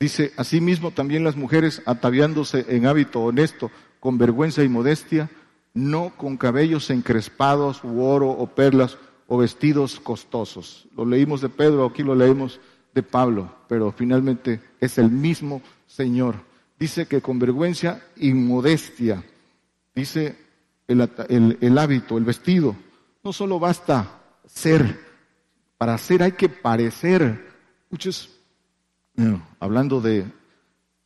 Dice, 0.00 0.32
asimismo 0.36 0.90
también 0.90 1.22
las 1.22 1.36
mujeres 1.36 1.82
ataviándose 1.84 2.64
en 2.68 2.86
hábito 2.86 3.20
honesto, 3.20 3.70
con 4.00 4.16
vergüenza 4.16 4.64
y 4.64 4.68
modestia, 4.68 5.30
no 5.74 6.14
con 6.16 6.36
cabellos 6.36 6.90
encrespados 6.90 7.84
u 7.84 8.02
oro 8.02 8.30
o 8.30 8.46
perlas 8.46 8.96
o 9.32 9.38
vestidos 9.38 9.98
costosos. 9.98 10.86
Lo 10.94 11.06
leímos 11.06 11.40
de 11.40 11.48
Pedro, 11.48 11.86
aquí 11.86 12.02
lo 12.02 12.14
leímos 12.14 12.60
de 12.92 13.02
Pablo, 13.02 13.50
pero 13.66 13.90
finalmente 13.90 14.60
es 14.78 14.98
el 14.98 15.10
mismo 15.10 15.62
Señor. 15.86 16.34
Dice 16.78 17.06
que 17.06 17.22
con 17.22 17.38
vergüenza 17.38 18.02
y 18.14 18.34
modestia, 18.34 19.24
dice 19.94 20.36
el, 20.86 21.78
hábito, 21.78 22.18
el 22.18 22.24
vestido. 22.24 22.76
No 23.24 23.32
solo 23.32 23.58
basta 23.58 24.20
ser. 24.44 25.00
Para 25.78 25.96
ser 25.96 26.24
hay 26.24 26.32
que 26.32 26.50
parecer. 26.50 27.48
Muchos, 27.88 28.38
hablando 29.60 30.02
de, 30.02 30.26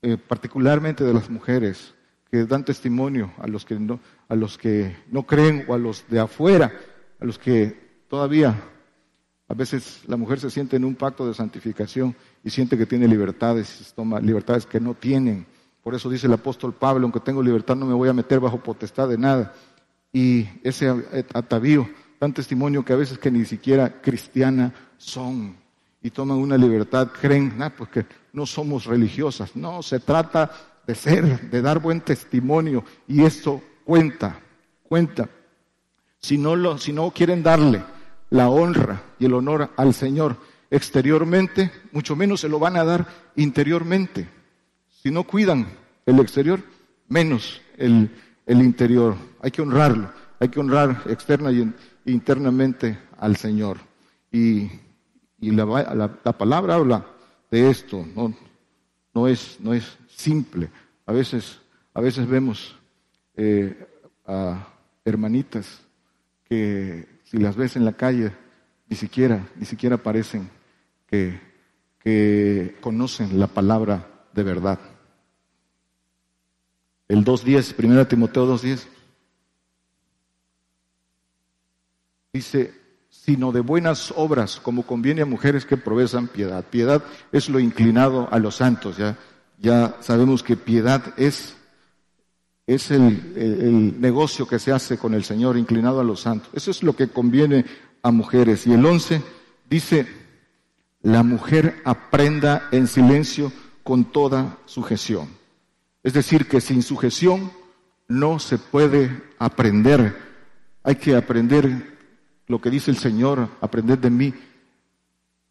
eh, 0.02 0.16
particularmente 0.16 1.04
de 1.04 1.14
las 1.14 1.30
mujeres, 1.30 1.94
que 2.28 2.44
dan 2.44 2.64
testimonio 2.64 3.32
a 3.38 3.46
los 3.46 3.64
que 3.64 3.78
no, 3.78 4.00
a 4.28 4.34
los 4.34 4.58
que 4.58 4.96
no 5.12 5.22
creen 5.22 5.64
o 5.68 5.74
a 5.74 5.78
los 5.78 6.04
de 6.08 6.18
afuera, 6.18 6.72
a 7.20 7.24
los 7.24 7.38
que 7.38 7.85
todavía 8.08 8.54
a 9.48 9.54
veces 9.54 10.02
la 10.06 10.16
mujer 10.16 10.40
se 10.40 10.50
siente 10.50 10.76
en 10.76 10.84
un 10.84 10.96
pacto 10.96 11.26
de 11.26 11.34
santificación 11.34 12.16
y 12.42 12.50
siente 12.50 12.76
que 12.76 12.86
tiene 12.86 13.06
libertades, 13.06 13.92
toma 13.94 14.20
libertades 14.20 14.66
que 14.66 14.80
no 14.80 14.94
tienen. 14.94 15.46
Por 15.84 15.94
eso 15.94 16.10
dice 16.10 16.26
el 16.26 16.32
apóstol 16.32 16.74
Pablo, 16.74 17.04
aunque 17.04 17.20
tengo 17.20 17.42
libertad 17.42 17.76
no 17.76 17.86
me 17.86 17.94
voy 17.94 18.08
a 18.08 18.12
meter 18.12 18.40
bajo 18.40 18.58
potestad 18.58 19.08
de 19.08 19.18
nada. 19.18 19.54
Y 20.12 20.48
ese 20.64 20.92
atavío 21.32 21.88
dan 22.18 22.32
testimonio 22.32 22.84
que 22.84 22.92
a 22.92 22.96
veces 22.96 23.18
que 23.18 23.30
ni 23.30 23.44
siquiera 23.44 24.00
cristiana 24.00 24.74
son 24.96 25.54
y 26.02 26.10
toman 26.10 26.38
una 26.38 26.56
libertad, 26.56 27.08
creen, 27.20 27.54
ah, 27.60 27.70
pues 27.70 27.90
que 27.90 28.06
no 28.32 28.46
somos 28.46 28.84
religiosas. 28.86 29.54
No, 29.54 29.82
se 29.82 30.00
trata 30.00 30.50
de 30.86 30.94
ser, 30.94 31.50
de 31.50 31.62
dar 31.62 31.78
buen 31.78 32.00
testimonio 32.00 32.84
y 33.06 33.22
esto 33.22 33.62
cuenta, 33.84 34.40
cuenta. 34.82 35.28
Si 36.18 36.36
no, 36.36 36.56
lo, 36.56 36.78
si 36.78 36.92
no 36.92 37.12
quieren 37.12 37.44
darle 37.44 37.82
la 38.30 38.48
honra 38.48 39.02
y 39.18 39.26
el 39.26 39.34
honor 39.34 39.70
al 39.76 39.94
Señor 39.94 40.36
exteriormente, 40.70 41.70
mucho 41.92 42.16
menos 42.16 42.40
se 42.40 42.48
lo 42.48 42.58
van 42.58 42.76
a 42.76 42.84
dar 42.84 43.06
interiormente. 43.36 44.28
Si 45.02 45.10
no 45.10 45.24
cuidan 45.24 45.66
el 46.04 46.18
exterior, 46.18 46.60
menos 47.08 47.60
el, 47.76 48.10
interior. 48.46 49.16
Hay 49.40 49.50
que 49.50 49.62
honrarlo, 49.62 50.10
hay 50.40 50.48
que 50.48 50.60
honrar 50.60 51.02
externa 51.06 51.52
y 51.52 51.72
internamente 52.06 52.98
al 53.18 53.36
Señor. 53.36 53.78
Y, 54.32 54.70
la, 55.40 56.08
palabra 56.36 56.74
habla 56.74 57.06
de 57.50 57.70
esto, 57.70 58.04
no, 58.14 58.34
no, 59.14 59.28
es, 59.28 59.58
no 59.60 59.72
es 59.72 59.96
simple. 60.08 60.70
A 61.04 61.12
veces, 61.12 61.60
a 61.94 62.00
veces 62.00 62.26
vemos 62.26 62.76
eh, 63.36 63.86
a 64.26 64.66
hermanitas 65.04 65.80
que 66.48 67.15
si 67.36 67.42
las 67.42 67.54
ves 67.54 67.76
en 67.76 67.84
la 67.84 67.92
calle, 67.92 68.32
ni 68.88 68.96
siquiera, 68.96 69.46
ni 69.56 69.66
siquiera 69.66 69.98
parecen 69.98 70.48
que, 71.06 71.38
que 71.98 72.78
conocen 72.80 73.38
la 73.38 73.46
palabra 73.46 74.26
de 74.32 74.42
verdad. 74.42 74.78
El 77.08 77.26
2.10, 77.26 77.74
1 77.78 78.06
Timoteo 78.06 78.46
2.10, 78.54 78.86
dice, 82.32 82.74
sino 83.10 83.52
de 83.52 83.60
buenas 83.60 84.14
obras, 84.16 84.58
como 84.58 84.86
conviene 84.86 85.20
a 85.20 85.26
mujeres 85.26 85.66
que 85.66 85.76
provesan 85.76 86.28
piedad. 86.28 86.64
Piedad 86.64 87.04
es 87.32 87.50
lo 87.50 87.60
inclinado 87.60 88.32
a 88.32 88.38
los 88.38 88.56
santos, 88.56 88.96
ya, 88.96 89.18
ya 89.58 89.94
sabemos 90.00 90.42
que 90.42 90.56
piedad 90.56 91.02
es, 91.18 91.54
es 92.66 92.90
el, 92.90 94.00
negocio 94.00 94.46
que 94.46 94.58
se 94.58 94.72
hace 94.72 94.98
con 94.98 95.14
el 95.14 95.24
Señor 95.24 95.56
inclinado 95.56 96.00
a 96.00 96.04
los 96.04 96.20
santos. 96.20 96.50
Eso 96.52 96.70
es 96.70 96.82
lo 96.82 96.96
que 96.96 97.08
conviene 97.08 97.64
a 98.02 98.10
mujeres. 98.10 98.66
Y 98.66 98.72
el 98.72 98.84
11 98.84 99.22
dice, 99.70 100.06
la 101.02 101.22
mujer 101.22 101.80
aprenda 101.84 102.68
en 102.72 102.88
silencio 102.88 103.52
con 103.84 104.06
toda 104.06 104.58
sujeción. 104.66 105.28
Es 106.02 106.12
decir, 106.12 106.48
que 106.48 106.60
sin 106.60 106.82
sujeción 106.82 107.52
no 108.08 108.38
se 108.40 108.58
puede 108.58 109.22
aprender. 109.38 110.16
Hay 110.82 110.96
que 110.96 111.14
aprender 111.14 111.96
lo 112.48 112.60
que 112.60 112.70
dice 112.70 112.90
el 112.90 112.96
Señor, 112.96 113.48
aprender 113.60 114.00
de 114.00 114.10
mí. 114.10 114.34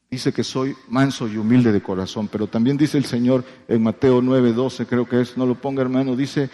Dice 0.09 0.31
que 0.31 0.43
soy 0.43 0.75
manso 0.89 1.27
y 1.27 1.37
humilde 1.37 1.71
de 1.71 1.81
corazón, 1.81 2.27
pero 2.27 2.47
también 2.47 2.77
dice 2.77 2.97
el 2.97 3.05
Señor 3.05 3.43
en 3.67 3.83
Mateo 3.83 4.21
9, 4.21 4.53
12, 4.53 4.85
creo 4.85 5.07
que 5.07 5.21
es, 5.21 5.35
no 5.35 5.45
lo 5.45 5.55
ponga 5.55 5.81
hermano, 5.81 6.15
dice, 6.15 6.49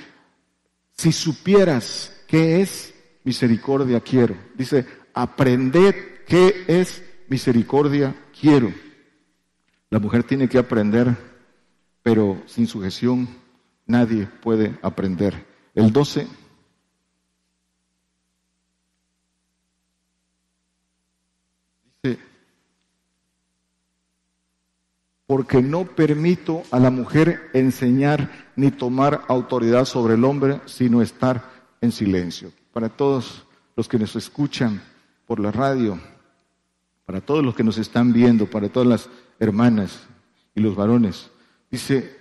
si 1.01 1.11
supieras 1.11 2.13
qué 2.27 2.61
es 2.61 2.93
misericordia 3.23 3.99
quiero. 4.01 4.35
Dice, 4.53 4.85
aprended 5.15 5.95
qué 6.27 6.63
es 6.67 7.03
misericordia 7.27 8.15
quiero. 8.39 8.71
La 9.89 9.97
mujer 9.97 10.23
tiene 10.23 10.47
que 10.47 10.59
aprender, 10.59 11.17
pero 12.03 12.43
sin 12.45 12.67
sujeción 12.67 13.27
nadie 13.87 14.27
puede 14.43 14.77
aprender. 14.83 15.43
El 15.73 15.91
12 15.91 16.27
porque 25.31 25.61
no 25.61 25.85
permito 25.85 26.63
a 26.71 26.79
la 26.81 26.91
mujer 26.91 27.51
enseñar 27.53 28.49
ni 28.57 28.69
tomar 28.69 29.21
autoridad 29.29 29.85
sobre 29.85 30.15
el 30.15 30.25
hombre, 30.25 30.59
sino 30.65 31.01
estar 31.01 31.49
en 31.79 31.93
silencio. 31.93 32.51
Para 32.73 32.89
todos 32.89 33.45
los 33.77 33.87
que 33.87 33.97
nos 33.97 34.13
escuchan 34.17 34.81
por 35.25 35.39
la 35.39 35.49
radio, 35.53 35.97
para 37.05 37.21
todos 37.21 37.45
los 37.45 37.55
que 37.55 37.63
nos 37.63 37.77
están 37.77 38.11
viendo, 38.11 38.45
para 38.45 38.67
todas 38.67 38.89
las 38.89 39.09
hermanas 39.39 40.01
y 40.53 40.59
los 40.59 40.75
varones. 40.75 41.29
Dice, 41.71 42.13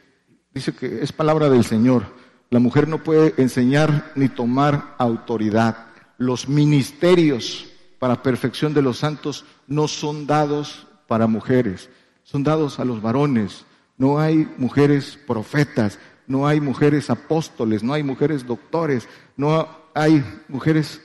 dice 0.55 0.73
que 0.73 1.03
es 1.03 1.11
palabra 1.11 1.51
del 1.51 1.65
Señor. 1.65 2.05
La 2.49 2.61
mujer 2.61 2.87
no 2.87 3.03
puede 3.03 3.35
enseñar 3.43 4.13
ni 4.15 4.29
tomar 4.29 4.95
autoridad. 4.99 5.89
Los 6.17 6.49
ministerios 6.49 7.67
para 7.99 8.23
perfección 8.23 8.73
de 8.73 8.83
los 8.83 8.99
santos 8.99 9.45
no 9.67 9.89
son 9.89 10.29
dados 10.29 10.87
para 11.09 11.27
mujeres, 11.27 11.91
son 12.31 12.45
dados 12.45 12.79
a 12.79 12.85
los 12.85 13.03
varones. 13.03 13.65
No 13.99 14.21
hay 14.21 14.49
mujeres 14.57 15.19
profetas, 15.27 15.99
no 16.29 16.47
hay 16.47 16.61
mujeres 16.61 17.11
apóstoles, 17.11 17.83
no 17.83 17.93
hay 17.93 18.05
mujeres 18.05 18.47
doctores, 18.47 19.09
no 19.37 19.67
hay 19.95 20.23
mujeres 20.49 21.01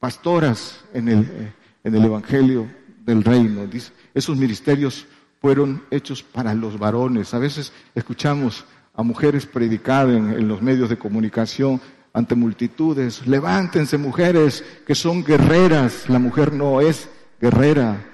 pastoras 0.00 0.82
en 0.94 1.08
el, 1.08 1.20
eh, 1.20 1.52
en 1.84 1.94
el 1.94 2.04
Evangelio 2.06 2.66
del 3.04 3.22
Reino. 3.22 3.68
Esos 4.14 4.36
ministerios 4.38 5.06
fueron 5.42 5.82
hechos 5.90 6.22
para 6.22 6.54
los 6.54 6.78
varones. 6.78 7.34
A 7.34 7.38
veces 7.38 7.70
escuchamos 7.94 8.64
a 8.94 9.02
mujeres 9.02 9.44
predicar 9.44 10.08
en, 10.08 10.48
los 10.48 10.62
medios 10.62 10.88
de 10.88 10.96
comunicación 10.96 11.82
ante 12.14 12.34
multitudes. 12.34 13.26
Levántense 13.26 13.98
mujeres 13.98 14.64
que 14.86 14.94
son 14.94 15.22
guerreras. 15.22 16.08
La 16.08 16.18
mujer 16.18 16.54
no 16.54 16.80
es 16.80 17.10
guerrera. 17.38 18.06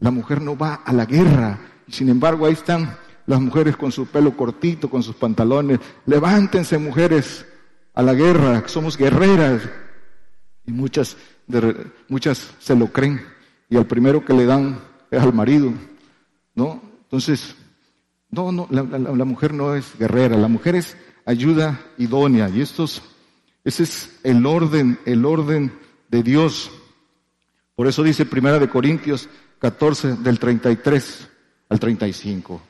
La 0.00 0.10
mujer 0.10 0.42
no 0.42 0.56
va 0.56 0.74
a 0.84 0.92
la 0.92 1.06
guerra. 1.06 1.69
Sin 1.90 2.08
embargo 2.08 2.46
ahí 2.46 2.52
están 2.52 2.96
las 3.26 3.40
mujeres 3.40 3.76
con 3.76 3.92
su 3.92 4.06
pelo 4.06 4.36
cortito, 4.36 4.90
con 4.90 5.02
sus 5.02 5.14
pantalones. 5.14 5.78
Levántense 6.06 6.78
mujeres 6.78 7.46
a 7.94 8.02
la 8.02 8.14
guerra. 8.14 8.64
Somos 8.66 8.96
guerreras. 8.96 9.62
Y 10.66 10.72
muchas, 10.72 11.16
muchas 12.08 12.54
se 12.58 12.74
lo 12.74 12.88
creen. 12.88 13.20
Y 13.68 13.76
al 13.76 13.86
primero 13.86 14.24
que 14.24 14.34
le 14.34 14.46
dan 14.46 14.80
es 15.10 15.22
al 15.22 15.32
marido. 15.32 15.72
¿no? 16.54 16.82
Entonces, 17.04 17.54
no, 18.30 18.52
no, 18.52 18.68
la, 18.70 19.24
mujer 19.24 19.54
no 19.54 19.74
es 19.74 19.96
guerrera, 19.98 20.36
la 20.36 20.48
mujer 20.48 20.76
es 20.76 20.96
ayuda 21.24 21.80
idónea. 21.98 22.48
Y 22.48 22.60
estos, 22.60 23.02
ese 23.64 23.84
es 23.84 24.20
el 24.22 24.44
orden, 24.46 24.98
el 25.04 25.24
orden 25.24 25.72
de 26.08 26.22
Dios. 26.22 26.70
Por 27.74 27.86
eso 27.86 28.02
dice 28.02 28.26
Primera 28.26 28.58
de 28.58 28.68
Corintios 28.68 29.28
14, 29.58 30.16
del 30.16 30.38
33 30.38 31.29
al 31.70 31.80
35. 31.80 32.60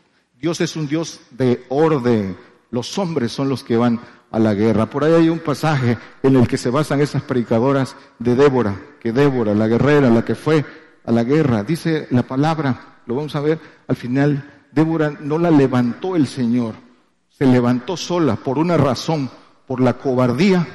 Dios 0.40 0.60
es 0.60 0.76
un 0.76 0.86
Dios 0.86 1.20
de 1.32 1.64
orden. 1.68 2.36
Los 2.70 2.96
hombres 2.98 3.32
son 3.32 3.48
los 3.48 3.64
que 3.64 3.76
van 3.76 4.00
a 4.30 4.38
la 4.38 4.54
guerra. 4.54 4.86
Por 4.86 5.02
ahí 5.02 5.14
hay 5.14 5.28
un 5.28 5.40
pasaje 5.40 5.98
en 6.22 6.36
el 6.36 6.46
que 6.46 6.56
se 6.56 6.70
basan 6.70 7.00
esas 7.00 7.22
predicadoras 7.22 7.96
de 8.20 8.36
Débora, 8.36 8.80
que 9.00 9.12
Débora, 9.12 9.54
la 9.54 9.66
guerrera, 9.66 10.08
la 10.08 10.24
que 10.24 10.36
fue 10.36 10.64
a 11.04 11.10
la 11.10 11.24
guerra, 11.24 11.64
dice 11.64 12.06
la 12.10 12.22
palabra 12.22 12.90
lo 13.06 13.16
vamos 13.16 13.34
a 13.34 13.40
ver 13.40 13.58
al 13.88 13.96
final, 13.96 14.48
Débora 14.70 15.10
no 15.20 15.38
la 15.38 15.50
levantó 15.50 16.14
el 16.14 16.28
Señor, 16.28 16.74
se 17.28 17.44
levantó 17.44 17.96
sola 17.96 18.36
por 18.36 18.56
una 18.56 18.76
razón, 18.76 19.28
por 19.66 19.80
la 19.80 19.94
cobardía 19.94 20.66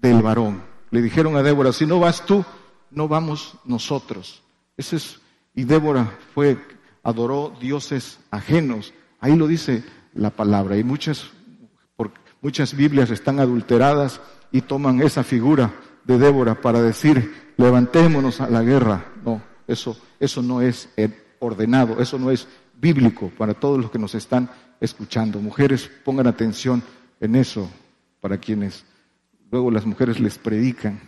del 0.00 0.20
varón. 0.20 0.62
Le 0.90 1.00
dijeron 1.00 1.36
a 1.36 1.42
Débora, 1.42 1.72
si 1.72 1.86
no 1.86 1.98
vas 1.98 2.26
tú, 2.26 2.44
no 2.90 3.08
vamos 3.08 3.54
nosotros. 3.64 4.42
Ese 4.76 4.96
es, 4.96 5.20
y 5.54 5.64
Débora 5.64 6.18
fue, 6.34 6.58
adoró 7.02 7.52
dioses 7.60 8.18
ajenos. 8.30 8.92
Ahí 9.20 9.36
lo 9.36 9.46
dice 9.46 9.84
la 10.14 10.30
palabra. 10.30 10.76
Y 10.76 10.84
muchas, 10.84 11.30
muchas 12.40 12.74
Biblias 12.74 13.10
están 13.10 13.40
adulteradas 13.40 14.20
y 14.52 14.62
toman 14.62 15.00
esa 15.02 15.22
figura 15.22 15.72
de 16.04 16.18
Débora 16.18 16.60
para 16.60 16.82
decir, 16.82 17.52
levantémonos 17.56 18.40
a 18.40 18.50
la 18.50 18.62
guerra. 18.62 19.12
No, 19.24 19.42
eso, 19.66 19.96
eso 20.18 20.42
no 20.42 20.60
es 20.60 20.88
ordenado. 21.38 22.00
Eso 22.00 22.18
no 22.18 22.30
es 22.30 22.46
bíblico 22.80 23.30
para 23.36 23.54
todos 23.54 23.80
los 23.80 23.90
que 23.90 23.98
nos 23.98 24.14
están 24.14 24.50
escuchando. 24.80 25.40
Mujeres, 25.40 25.90
pongan 26.04 26.26
atención 26.26 26.82
en 27.20 27.36
eso 27.36 27.70
para 28.20 28.38
quienes 28.38 28.84
luego 29.50 29.70
las 29.70 29.84
mujeres 29.84 30.20
les 30.20 30.38
predican. 30.38 31.00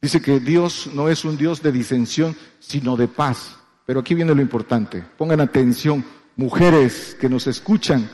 Dice 0.00 0.20
que 0.20 0.38
Dios 0.40 0.90
no 0.94 1.08
es 1.08 1.24
un 1.24 1.36
Dios 1.36 1.62
de 1.62 1.72
disensión, 1.72 2.36
sino 2.60 2.96
de 2.96 3.08
paz. 3.08 3.57
Pero 3.88 4.00
aquí 4.00 4.14
viene 4.14 4.34
lo 4.34 4.42
importante. 4.42 5.02
Pongan 5.16 5.40
atención, 5.40 6.04
mujeres 6.36 7.16
que 7.18 7.30
nos 7.30 7.46
escuchan, 7.46 8.06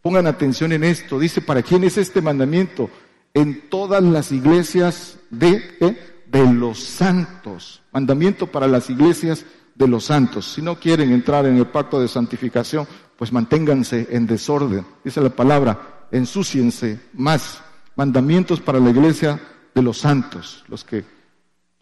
pongan 0.00 0.28
atención 0.28 0.70
en 0.70 0.84
esto. 0.84 1.18
Dice, 1.18 1.40
¿para 1.40 1.62
quién 1.62 1.82
es 1.82 1.98
este 1.98 2.22
mandamiento? 2.22 2.88
En 3.34 3.68
todas 3.68 4.04
las 4.04 4.30
iglesias 4.30 5.18
de, 5.30 5.98
de 6.26 6.52
los 6.54 6.78
santos. 6.78 7.82
Mandamiento 7.90 8.46
para 8.46 8.68
las 8.68 8.88
iglesias 8.88 9.44
de 9.74 9.88
los 9.88 10.04
santos. 10.04 10.52
Si 10.52 10.62
no 10.62 10.78
quieren 10.78 11.10
entrar 11.10 11.44
en 11.44 11.56
el 11.56 11.66
pacto 11.66 11.98
de 11.98 12.06
santificación, 12.06 12.86
pues 13.16 13.32
manténganse 13.32 14.06
en 14.12 14.28
desorden. 14.28 14.86
Dice 15.02 15.20
la 15.20 15.30
palabra, 15.30 16.06
ensúciense 16.12 17.00
más. 17.14 17.60
Mandamientos 17.96 18.60
para 18.60 18.78
la 18.78 18.90
iglesia 18.90 19.40
de 19.74 19.82
los 19.82 19.98
santos, 19.98 20.64
los 20.68 20.84
que 20.84 21.04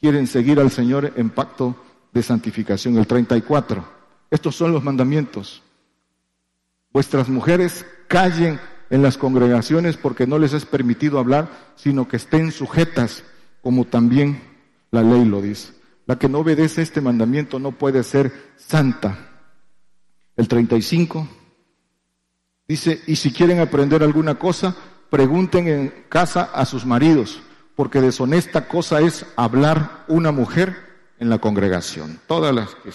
quieren 0.00 0.26
seguir 0.28 0.60
al 0.60 0.70
Señor 0.70 1.12
en 1.16 1.28
pacto 1.28 1.76
de 2.14 2.22
santificación. 2.22 2.96
El 2.96 3.06
34. 3.06 3.84
Estos 4.30 4.56
son 4.56 4.72
los 4.72 4.82
mandamientos. 4.82 5.62
Vuestras 6.92 7.28
mujeres 7.28 7.84
callen 8.08 8.60
en 8.88 9.02
las 9.02 9.18
congregaciones 9.18 9.96
porque 9.96 10.26
no 10.26 10.38
les 10.38 10.52
es 10.52 10.64
permitido 10.64 11.18
hablar, 11.18 11.48
sino 11.74 12.06
que 12.06 12.16
estén 12.16 12.52
sujetas, 12.52 13.24
como 13.60 13.84
también 13.84 14.40
la 14.92 15.02
ley 15.02 15.24
lo 15.24 15.42
dice. 15.42 15.72
La 16.06 16.18
que 16.18 16.28
no 16.28 16.38
obedece 16.38 16.82
este 16.82 17.00
mandamiento 17.00 17.58
no 17.58 17.72
puede 17.72 18.04
ser 18.04 18.32
santa. 18.56 19.18
El 20.36 20.46
35 20.48 21.26
dice, 22.68 23.02
y 23.06 23.16
si 23.16 23.32
quieren 23.32 23.58
aprender 23.58 24.02
alguna 24.02 24.36
cosa, 24.36 24.76
pregunten 25.10 25.68
en 25.68 26.04
casa 26.08 26.44
a 26.44 26.64
sus 26.64 26.86
maridos, 26.86 27.40
porque 27.74 28.00
deshonesta 28.00 28.68
cosa 28.68 29.00
es 29.00 29.26
hablar 29.36 30.04
una 30.08 30.30
mujer 30.30 30.83
en 31.18 31.30
la 31.30 31.38
congregación. 31.38 32.20
Todas 32.26 32.54
las 32.54 32.74
que 32.76 32.90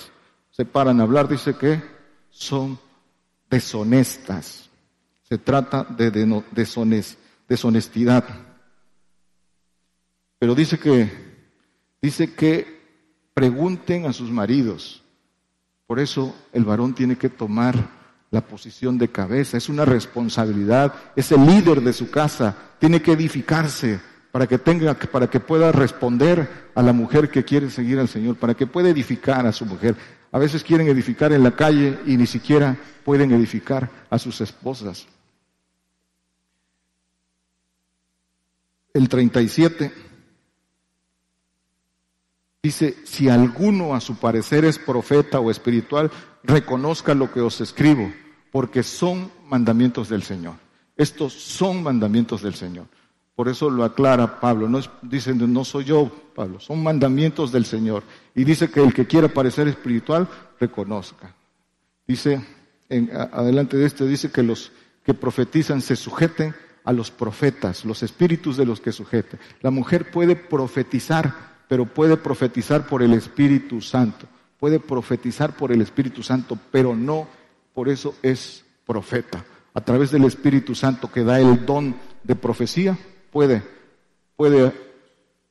se 0.52 0.66
paran 0.66 1.00
a 1.00 1.04
hablar 1.04 1.28
dice 1.28 1.56
que 1.56 1.82
son 2.30 2.80
deshonestas. 3.50 4.70
Se 5.24 5.38
trata 5.38 5.84
de 5.84 6.12
deshonestidad. 7.48 8.24
Pero 10.40 10.56
dice 10.56 10.80
que 10.80 11.30
dice 12.02 12.34
que 12.34 12.80
pregunten 13.34 14.06
a 14.06 14.14
sus 14.14 14.30
maridos. 14.32 15.04
Por 15.86 16.00
eso 16.00 16.36
el 16.54 16.66
varón 16.66 16.94
tiene 16.94 17.18
que 17.18 17.30
tomar 17.30 18.00
la 18.32 18.42
posición 18.42 18.98
de 18.98 19.10
cabeza, 19.10 19.58
es 19.58 19.70
una 19.70 19.86
responsabilidad, 19.86 20.94
es 21.16 21.32
el 21.32 21.46
líder 21.46 21.82
de 21.82 21.94
su 21.94 22.12
casa, 22.12 22.56
tiene 22.78 23.02
que 23.02 23.14
edificarse 23.14 24.00
para 24.32 24.48
que 24.48 24.58
tenga 24.58 24.94
para 24.94 25.30
que 25.30 25.40
pueda 25.40 25.72
responder 25.72 26.48
a 26.76 26.82
la 26.82 26.94
mujer 26.94 27.30
que 27.30 27.44
quiere 27.44 27.70
seguir 27.70 28.00
al 28.00 28.08
Señor, 28.08 28.36
para 28.36 28.54
que 28.54 28.68
pueda 28.68 28.90
edificar 28.90 29.46
a 29.46 29.52
su 29.52 29.66
mujer. 29.66 29.96
A 30.32 30.38
veces 30.38 30.64
quieren 30.64 30.88
edificar 30.88 31.34
en 31.34 31.44
la 31.44 31.56
calle 31.56 31.98
y 32.06 32.16
ni 32.16 32.28
siquiera 32.28 32.78
pueden 33.04 33.32
edificar 33.32 33.90
a 34.10 34.20
sus 34.20 34.42
esposas. 34.42 35.08
El 38.94 39.10
37 39.10 39.92
dice, 42.62 42.98
si 43.06 43.30
alguno 43.30 43.96
a 43.96 44.02
su 44.02 44.18
parecer 44.18 44.66
es 44.66 44.78
profeta 44.78 45.40
o 45.40 45.50
espiritual, 45.50 46.12
reconozca 46.44 47.16
lo 47.16 47.32
que 47.32 47.42
os 47.42 47.62
escribo, 47.62 48.12
porque 48.52 48.84
son 48.84 49.32
mandamientos 49.48 50.10
del 50.10 50.24
Señor. 50.24 50.56
Estos 50.98 51.34
son 51.34 51.82
mandamientos 51.82 52.42
del 52.42 52.56
Señor. 52.56 52.88
Por 53.40 53.48
eso 53.48 53.70
lo 53.70 53.86
aclara 53.86 54.42
Pablo. 54.42 54.68
No 54.68 54.82
dicen, 55.02 55.54
no 55.54 55.64
soy 55.64 55.86
yo, 55.86 56.12
Pablo, 56.36 56.60
son 56.60 56.84
mandamientos 56.84 57.54
del 57.54 57.64
Señor. 57.64 58.04
Y 58.36 58.44
dice 58.44 58.70
que 58.70 58.84
el 58.84 58.94
que 58.94 59.08
quiera 59.08 59.30
parecer 59.30 59.66
espiritual, 59.70 60.28
reconozca. 60.60 61.34
Dice, 62.06 62.46
en, 62.90 63.10
adelante 63.14 63.78
de 63.78 63.86
esto, 63.86 64.06
dice 64.06 64.30
que 64.30 64.44
los 64.44 64.74
que 65.06 65.14
profetizan 65.14 65.80
se 65.80 65.96
sujeten 65.96 66.54
a 66.84 66.92
los 66.92 67.12
profetas, 67.12 67.86
los 67.86 68.04
espíritus 68.04 68.58
de 68.58 68.66
los 68.66 68.82
que 68.82 68.92
sujeten. 68.92 69.40
La 69.62 69.72
mujer 69.72 70.12
puede 70.12 70.36
profetizar, 70.36 71.34
pero 71.70 71.86
puede 71.86 72.18
profetizar 72.18 72.88
por 72.88 73.02
el 73.02 73.14
Espíritu 73.14 73.80
Santo. 73.80 74.28
Puede 74.60 74.82
profetizar 74.82 75.56
por 75.56 75.72
el 75.72 75.80
Espíritu 75.82 76.24
Santo, 76.24 76.60
pero 76.72 76.94
no 76.94 77.26
por 77.74 77.88
eso 77.88 78.16
es 78.22 78.66
profeta. 78.86 79.46
A 79.74 79.80
través 79.80 80.12
del 80.12 80.26
Espíritu 80.26 80.76
Santo 80.76 81.10
que 81.10 81.24
da 81.24 81.40
el 81.40 81.66
don 81.66 81.96
de 82.26 82.36
profecía, 82.36 82.98
puede, 83.32 83.64
puede 84.36 84.74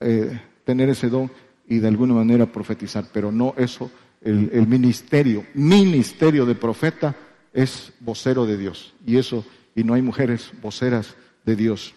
eh, 0.00 0.40
tener 0.64 0.88
ese 0.88 1.08
don 1.08 1.30
y 1.66 1.78
de 1.78 1.88
alguna 1.88 2.14
manera 2.14 2.46
profetizar, 2.46 3.06
pero 3.12 3.30
no 3.30 3.54
eso, 3.56 3.90
el, 4.20 4.50
el, 4.52 4.66
ministerio, 4.66 5.44
ministerio 5.54 6.46
de 6.46 6.54
profeta 6.54 7.14
es 7.52 7.92
vocero 8.00 8.46
de 8.46 8.56
Dios, 8.56 8.94
y 9.06 9.16
eso, 9.16 9.44
y 9.74 9.84
no 9.84 9.94
hay 9.94 10.02
mujeres 10.02 10.50
voceras 10.60 11.14
de 11.44 11.56
Dios. 11.56 11.94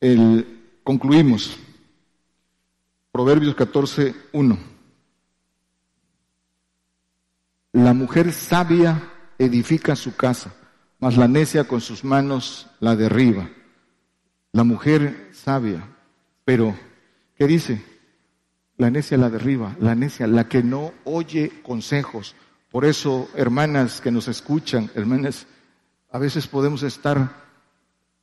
El, 0.00 0.46
concluimos. 0.82 1.58
Proverbios 3.12 3.54
14, 3.54 4.14
1. 4.32 4.58
La 7.72 7.94
mujer 7.94 8.32
sabia 8.32 9.10
edifica 9.38 9.96
su 9.96 10.16
casa, 10.16 10.54
mas 10.98 11.16
la 11.16 11.28
necia 11.28 11.64
con 11.64 11.80
sus 11.80 12.04
manos 12.04 12.68
la 12.80 12.96
derriba. 12.96 13.48
La 14.54 14.64
mujer 14.64 15.30
sabia, 15.32 15.82
pero 16.44 16.76
¿qué 17.38 17.46
dice? 17.46 17.82
La 18.76 18.90
necia 18.90 19.16
la 19.16 19.30
derriba, 19.30 19.74
la 19.80 19.94
necia, 19.94 20.26
la 20.26 20.46
que 20.46 20.62
no 20.62 20.92
oye 21.04 21.62
consejos. 21.62 22.34
Por 22.70 22.84
eso, 22.84 23.30
hermanas 23.34 24.02
que 24.02 24.10
nos 24.10 24.28
escuchan, 24.28 24.90
hermanas, 24.94 25.46
a 26.10 26.18
veces 26.18 26.46
podemos 26.46 26.82
estar 26.82 27.30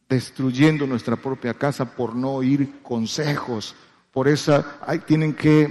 destruyendo 0.07 0.85
nuestra 0.85 1.15
propia 1.15 1.55
casa 1.55 1.95
por 1.95 2.15
no 2.15 2.33
oír 2.33 2.79
consejos. 2.83 3.75
Por 4.11 4.27
eso 4.27 4.63
hay, 4.85 4.99
tienen 4.99 5.33
que, 5.33 5.63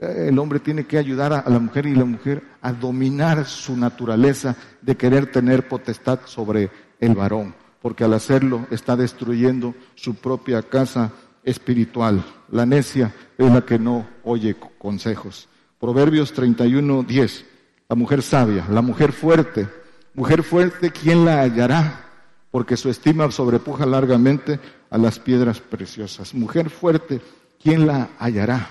eh, 0.00 0.26
el 0.28 0.38
hombre 0.38 0.60
tiene 0.60 0.84
que 0.84 0.98
ayudar 0.98 1.32
a 1.32 1.48
la 1.48 1.58
mujer 1.58 1.86
y 1.86 1.94
la 1.94 2.04
mujer 2.04 2.42
a 2.60 2.74
dominar 2.74 3.46
su 3.46 3.74
naturaleza 3.74 4.54
de 4.82 4.98
querer 4.98 5.32
tener 5.32 5.66
potestad 5.66 6.20
sobre 6.26 6.70
el 7.00 7.14
varón 7.14 7.63
porque 7.84 8.02
al 8.02 8.14
hacerlo 8.14 8.66
está 8.70 8.96
destruyendo 8.96 9.74
su 9.94 10.14
propia 10.14 10.62
casa 10.62 11.12
espiritual. 11.42 12.24
La 12.50 12.64
necia 12.64 13.14
es 13.36 13.52
la 13.52 13.60
que 13.60 13.78
no 13.78 14.06
oye 14.22 14.56
consejos. 14.78 15.50
Proverbios 15.78 16.32
31, 16.32 17.02
10. 17.02 17.44
La 17.90 17.94
mujer 17.94 18.22
sabia, 18.22 18.66
la 18.70 18.80
mujer 18.80 19.12
fuerte. 19.12 19.68
Mujer 20.14 20.42
fuerte, 20.42 20.92
¿quién 20.92 21.26
la 21.26 21.42
hallará? 21.42 22.06
Porque 22.50 22.78
su 22.78 22.88
estima 22.88 23.30
sobrepuja 23.30 23.84
largamente 23.84 24.58
a 24.88 24.96
las 24.96 25.18
piedras 25.18 25.60
preciosas. 25.60 26.32
Mujer 26.32 26.70
fuerte, 26.70 27.20
¿quién 27.62 27.86
la 27.86 28.08
hallará? 28.18 28.70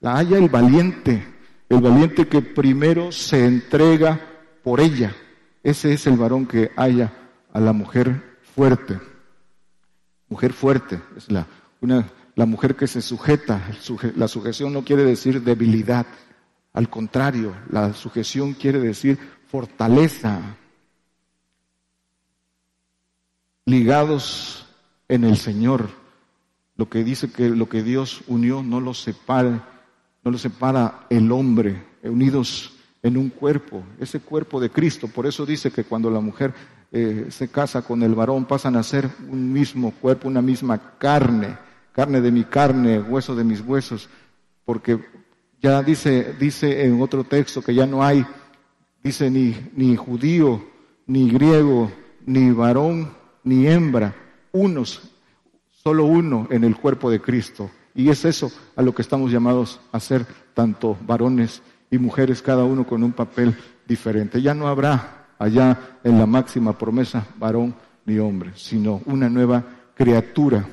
La 0.00 0.14
halla 0.14 0.38
el 0.38 0.48
valiente, 0.48 1.26
el 1.68 1.80
valiente 1.80 2.28
que 2.28 2.42
primero 2.42 3.10
se 3.10 3.44
entrega 3.44 4.20
por 4.62 4.78
ella. 4.78 5.16
Ese 5.64 5.94
es 5.94 6.06
el 6.06 6.16
varón 6.16 6.46
que 6.46 6.70
halla 6.76 7.12
a 7.52 7.58
la 7.58 7.72
mujer 7.72 8.30
fuerte. 8.54 9.00
Mujer 10.28 10.52
fuerte 10.52 11.00
es 11.16 11.30
la, 11.30 11.46
una, 11.80 12.10
la 12.34 12.46
mujer 12.46 12.76
que 12.76 12.86
se 12.86 13.02
sujeta. 13.02 13.60
La 14.16 14.28
sujeción 14.28 14.72
no 14.72 14.84
quiere 14.84 15.04
decir 15.04 15.42
debilidad. 15.42 16.06
Al 16.72 16.88
contrario, 16.88 17.54
la 17.70 17.92
sujeción 17.92 18.54
quiere 18.54 18.78
decir 18.78 19.18
fortaleza. 19.48 20.56
Ligados 23.66 24.66
en 25.08 25.24
el 25.24 25.36
Señor. 25.36 25.90
Lo 26.76 26.88
que 26.88 27.04
dice 27.04 27.30
que 27.30 27.50
lo 27.50 27.68
que 27.68 27.82
Dios 27.82 28.22
unió 28.26 28.62
no 28.62 28.80
lo 28.80 28.94
separa, 28.94 29.68
no 30.24 30.30
lo 30.30 30.38
separa 30.38 31.06
el 31.10 31.30
hombre, 31.30 31.84
unidos 32.02 32.72
en 33.02 33.16
un 33.16 33.30
cuerpo, 33.30 33.82
ese 33.98 34.20
cuerpo 34.20 34.60
de 34.60 34.70
Cristo. 34.70 35.08
Por 35.08 35.26
eso 35.26 35.44
dice 35.44 35.70
que 35.70 35.84
cuando 35.84 36.10
la 36.10 36.20
mujer 36.20 36.54
eh, 36.92 37.26
se 37.30 37.48
casa 37.48 37.82
con 37.82 38.02
el 38.02 38.14
varón, 38.14 38.44
pasan 38.44 38.76
a 38.76 38.82
ser 38.82 39.10
un 39.28 39.52
mismo 39.52 39.92
cuerpo, 39.92 40.28
una 40.28 40.42
misma 40.42 40.96
carne, 40.98 41.58
carne 41.92 42.20
de 42.20 42.30
mi 42.30 42.44
carne, 42.44 43.00
hueso 43.00 43.34
de 43.34 43.44
mis 43.44 43.60
huesos, 43.60 44.08
porque 44.64 44.98
ya 45.60 45.82
dice, 45.82 46.34
dice 46.38 46.84
en 46.84 47.00
otro 47.02 47.24
texto 47.24 47.60
que 47.62 47.74
ya 47.74 47.86
no 47.86 48.04
hay, 48.04 48.24
dice 49.02 49.30
ni, 49.30 49.56
ni 49.74 49.96
judío, 49.96 50.64
ni 51.06 51.28
griego, 51.30 51.90
ni 52.24 52.52
varón, 52.52 53.12
ni 53.42 53.66
hembra, 53.66 54.14
unos, 54.52 55.02
solo 55.70 56.04
uno 56.04 56.46
en 56.50 56.62
el 56.62 56.76
cuerpo 56.76 57.10
de 57.10 57.20
Cristo. 57.20 57.70
Y 57.94 58.08
es 58.08 58.24
eso 58.24 58.50
a 58.76 58.82
lo 58.82 58.94
que 58.94 59.02
estamos 59.02 59.30
llamados 59.30 59.80
a 59.90 60.00
ser, 60.00 60.24
tanto 60.54 60.96
varones 61.06 61.62
y 61.92 61.98
mujeres, 61.98 62.40
cada 62.40 62.64
uno 62.64 62.86
con 62.86 63.04
un 63.04 63.12
papel 63.12 63.54
diferente. 63.86 64.40
Ya 64.40 64.54
no 64.54 64.66
habrá 64.66 65.26
allá 65.38 65.98
en 66.02 66.18
la 66.18 66.24
máxima 66.24 66.76
promesa, 66.76 67.26
varón 67.38 67.74
ni 68.06 68.18
hombre, 68.18 68.52
sino 68.56 69.02
una 69.04 69.28
nueva 69.28 69.62
criatura 69.94 70.66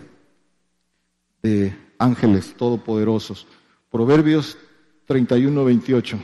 de 1.43 1.75
ángeles 1.97 2.55
todopoderosos. 2.55 3.45
Proverbios 3.91 4.57
31, 5.07 5.65
28. 5.65 6.19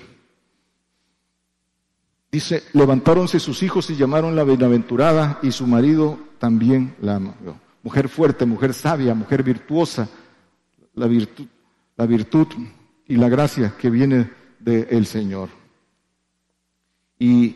Dice, 2.32 2.64
levantáronse 2.72 3.42
sus 3.42 3.64
hijos 3.64 3.90
y 3.90 3.98
llamaron 3.98 4.34
la 4.34 4.46
bienaventurada 4.46 5.40
y 5.42 5.52
su 5.52 5.68
marido 5.68 6.18
también 6.40 6.96
la 7.02 7.20
Mujer 7.84 8.08
fuerte, 8.10 8.46
mujer 8.46 8.74
sabia, 8.74 9.14
mujer 9.14 9.44
virtuosa, 9.44 10.10
la 10.96 11.06
virtud, 11.06 11.46
la 11.98 12.06
virtud 12.06 12.48
y 13.06 13.18
la 13.18 13.30
gracia 13.30 13.76
que 13.78 13.92
viene 13.92 14.45
del 14.60 15.06
Señor. 15.06 15.50
Y 17.20 17.56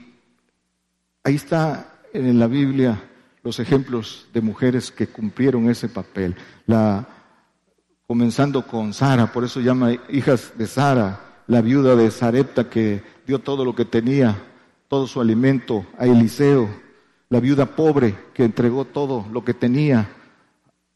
ahí 1.23 1.35
está 1.35 1.99
en 2.13 2.39
la 2.39 2.47
Biblia 2.47 3.01
los 3.43 3.59
ejemplos 3.59 4.27
de 4.33 4.41
mujeres 4.41 4.91
que 4.91 5.07
cumplieron 5.07 5.69
ese 5.69 5.89
papel. 5.89 6.35
La, 6.65 7.07
comenzando 8.07 8.65
con 8.65 8.93
Sara, 8.93 9.31
por 9.31 9.43
eso 9.43 9.59
llama 9.59 9.93
hijas 10.09 10.53
de 10.57 10.67
Sara, 10.67 11.43
la 11.47 11.61
viuda 11.61 11.95
de 11.95 12.11
Sarepta 12.11 12.69
que 12.69 13.01
dio 13.25 13.39
todo 13.39 13.65
lo 13.65 13.75
que 13.75 13.85
tenía, 13.85 14.37
todo 14.87 15.07
su 15.07 15.21
alimento 15.21 15.85
a 15.97 16.05
Eliseo, 16.05 16.69
la 17.29 17.39
viuda 17.39 17.65
pobre 17.65 18.15
que 18.33 18.43
entregó 18.43 18.85
todo 18.85 19.25
lo 19.31 19.43
que 19.43 19.53
tenía 19.53 20.09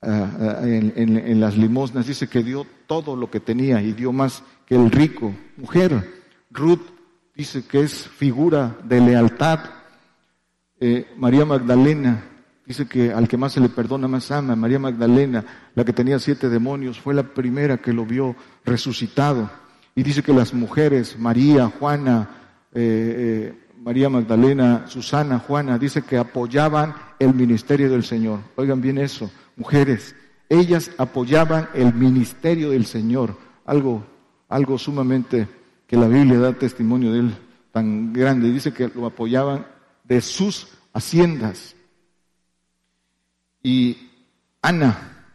en, 0.05 1.39
las 1.39 1.57
limosnas, 1.57 2.07
dice 2.07 2.27
que 2.27 2.43
dio 2.43 2.65
todo 2.87 3.15
lo 3.15 3.29
que 3.29 3.39
tenía 3.39 3.81
y 3.81 3.93
dio 3.93 4.11
más 4.11 4.43
que 4.65 4.75
el 4.75 4.91
rico. 4.91 5.33
Mujer, 5.57 6.23
Ruth 6.51 6.81
dice 7.35 7.63
que 7.65 7.81
es 7.81 8.07
figura 8.07 8.75
de 8.83 9.01
lealtad. 9.01 9.59
Eh, 10.79 11.07
María 11.17 11.45
Magdalena 11.45 12.23
dice 12.65 12.87
que 12.87 13.11
al 13.11 13.27
que 13.27 13.37
más 13.37 13.53
se 13.53 13.59
le 13.59 13.69
perdona 13.69 14.07
más 14.07 14.31
ama. 14.31 14.55
María 14.55 14.79
Magdalena, 14.79 15.43
la 15.75 15.85
que 15.85 15.93
tenía 15.93 16.19
siete 16.19 16.49
demonios, 16.49 16.99
fue 16.99 17.13
la 17.13 17.23
primera 17.23 17.77
que 17.77 17.93
lo 17.93 18.05
vio 18.05 18.35
resucitado. 18.65 19.49
Y 19.95 20.03
dice 20.03 20.23
que 20.23 20.33
las 20.33 20.53
mujeres, 20.53 21.17
María, 21.17 21.67
Juana, 21.67 22.29
eh, 22.73 23.53
eh, 23.53 23.59
María 23.77 24.09
Magdalena, 24.09 24.85
Susana, 24.87 25.39
Juana, 25.39 25.77
dice 25.77 26.01
que 26.01 26.17
apoyaban 26.17 26.95
el 27.19 27.33
ministerio 27.33 27.91
del 27.91 28.03
Señor. 28.03 28.39
Oigan 28.55 28.81
bien 28.81 28.97
eso 28.97 29.29
mujeres. 29.55 30.15
Ellas 30.49 30.91
apoyaban 30.97 31.69
el 31.73 31.93
ministerio 31.93 32.71
del 32.71 32.85
Señor, 32.85 33.37
algo, 33.65 34.03
algo 34.49 34.77
sumamente 34.77 35.47
que 35.87 35.97
la 35.97 36.07
Biblia 36.07 36.39
da 36.39 36.53
testimonio 36.53 37.11
de 37.11 37.19
él 37.19 37.35
tan 37.71 38.13
grande. 38.13 38.51
Dice 38.51 38.73
que 38.73 38.89
lo 38.89 39.05
apoyaban 39.05 39.65
de 40.03 40.21
sus 40.21 40.67
haciendas. 40.93 41.75
Y 43.61 43.97
Ana, 44.61 45.25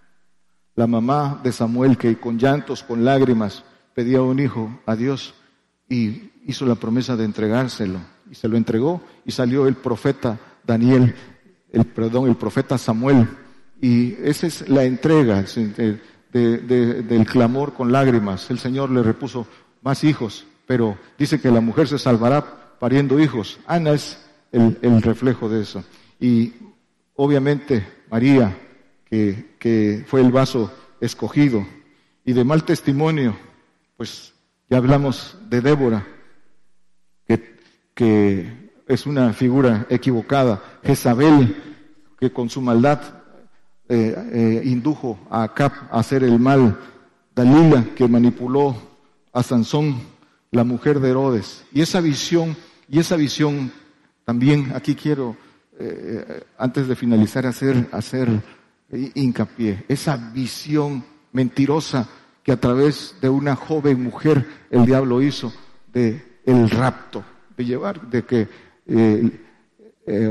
la 0.75 0.87
mamá 0.87 1.41
de 1.43 1.53
Samuel, 1.53 1.97
que 1.97 2.19
con 2.19 2.39
llantos, 2.39 2.83
con 2.83 3.05
lágrimas, 3.05 3.65
pedía 3.95 4.23
un 4.23 4.39
hijo 4.39 4.81
a 4.87 4.95
Dios 4.95 5.35
y 5.89 6.31
hizo 6.47 6.67
la 6.67 6.77
promesa 6.77 7.17
de 7.17 7.25
entregárselo. 7.25 7.99
Y 8.31 8.35
se 8.35 8.47
lo 8.47 8.57
entregó 8.57 9.01
y 9.25 9.33
salió 9.33 9.67
el 9.67 9.75
profeta 9.75 10.39
Daniel, 10.65 11.15
el, 11.73 11.85
perdón, 11.87 12.29
el 12.29 12.37
profeta 12.37 12.79
Samuel 12.79 13.27
y 13.81 14.17
esa 14.25 14.47
es 14.47 14.69
la 14.69 14.85
entrega 14.85 15.45
del 16.33 17.27
clamor 17.27 17.75
con 17.75 17.93
lágrimas. 17.93 18.51
El 18.51 18.59
Señor 18.59 18.91
le 18.91 19.03
repuso 19.03 19.47
más 19.83 20.03
hijos, 20.05 20.47
pero 20.67 20.99
dice 21.19 21.41
que 21.41 21.51
la 21.51 21.61
mujer 21.61 21.87
se 21.89 21.99
salvará 21.99 22.77
pariendo 22.79 23.21
hijos. 23.21 23.61
Ana 23.67 23.93
es 23.93 24.19
el, 24.51 25.03
reflejo 25.03 25.49
de 25.49 25.63
eso. 25.63 25.85
Y 26.19 26.53
obviamente 27.15 27.87
María, 28.11 28.57
que, 29.05 29.55
que, 29.59 30.05
fue 30.07 30.21
el 30.21 30.33
vaso 30.33 30.73
escogido. 31.01 31.65
Y 32.25 32.33
de 32.33 32.45
mal 32.45 32.65
testimonio, 32.65 33.37
pues 33.97 34.35
ya 34.69 34.79
hablamos 34.79 35.39
de 35.49 35.61
Débora, 35.61 36.07
que, 37.27 37.57
que 37.95 38.73
es 38.87 39.07
una 39.07 39.33
figura 39.33 39.87
equivocada. 39.89 40.63
Jezabel, 40.83 41.57
que 42.19 42.33
con 42.33 42.51
su 42.51 42.61
maldad 42.61 43.18
eh, 43.91 44.15
eh, 44.33 44.63
indujo 44.67 45.19
a 45.31 45.45
Acab 45.45 45.73
a 45.91 46.01
hacer 46.01 46.23
el 46.23 46.39
mal, 46.39 46.79
Dalila 47.35 47.87
que 47.97 48.07
manipuló 48.07 48.77
a 49.33 49.43
Sansón, 49.43 49.99
la 50.51 50.63
mujer 50.63 51.01
de 51.01 51.09
Herodes. 51.09 51.65
Y 51.73 51.81
esa 51.81 52.03
visión, 52.03 52.55
y 52.89 52.99
esa 52.99 53.17
visión 53.17 53.73
también 54.27 54.73
aquí 54.75 54.95
quiero, 54.95 55.37
eh, 55.79 56.45
antes 56.59 56.87
de 56.87 56.97
finalizar, 56.97 57.47
hacer, 57.47 57.89
hacer 57.93 58.29
hincapié, 59.15 59.85
esa 59.89 60.17
visión 60.17 61.03
mentirosa 61.33 62.09
que 62.43 62.53
a 62.53 62.61
través 62.61 63.17
de 63.23 63.31
una 63.31 63.57
joven 63.57 64.03
mujer 64.03 64.47
el 64.71 64.85
diablo 64.85 65.23
hizo 65.23 65.51
de 65.95 66.41
el 66.45 66.69
rapto, 66.69 67.25
de 67.57 67.65
llevar, 67.65 68.03
de 68.11 68.25
que 68.25 68.49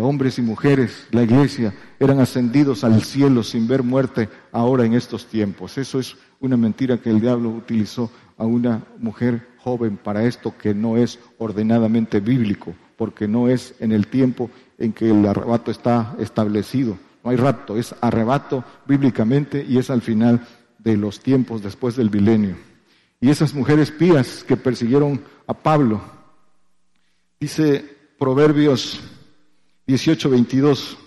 hombres 0.01 0.39
y 0.39 0.41
mujeres, 0.41 1.07
la 1.11 1.23
iglesia, 1.23 1.73
eran 1.99 2.19
ascendidos 2.19 2.84
al 2.84 3.03
cielo 3.03 3.43
sin 3.43 3.67
ver 3.67 3.84
muerte 3.84 4.30
ahora 4.51 4.86
en 4.86 4.93
estos 4.93 5.28
tiempos. 5.28 5.78
Eso 5.78 5.99
es 5.99 6.15
una 6.39 6.57
mentira 6.57 6.97
que 6.97 7.09
el 7.09 7.21
diablo 7.21 7.49
utilizó 7.49 8.11
a 8.38 8.45
una 8.45 8.84
mujer 8.99 9.47
joven 9.57 9.97
para 9.97 10.23
esto 10.23 10.53
que 10.57 10.73
no 10.73 10.97
es 10.97 11.19
ordenadamente 11.38 12.19
bíblico, 12.19 12.73
porque 12.95 13.28
no 13.28 13.49
es 13.49 13.75
en 13.80 13.91
el 13.91 14.07
tiempo 14.07 14.49
en 14.78 14.93
que 14.93 15.09
el 15.09 15.25
arrebato 15.25 15.71
está 15.71 16.15
establecido. 16.19 16.97
No 17.23 17.32
hay 17.32 17.38
rapto, 17.38 17.78
es 17.78 17.93
arrebato 18.01 18.63
bíblicamente 18.86 19.65
y 19.67 19.78
es 19.78 19.89
al 19.89 20.01
final 20.01 20.47
de 20.80 20.95
los 20.95 21.19
tiempos 21.19 21.61
después 21.61 21.95
del 21.95 22.11
milenio. 22.11 22.55
Y 23.19 23.30
esas 23.30 23.53
mujeres 23.53 23.91
pías 23.91 24.43
que 24.43 24.55
persiguieron 24.55 25.21
a 25.47 25.53
Pablo, 25.53 26.01
dice 27.39 27.84
Proverbios 28.19 29.01
18, 29.88 30.29
22. 30.29 30.97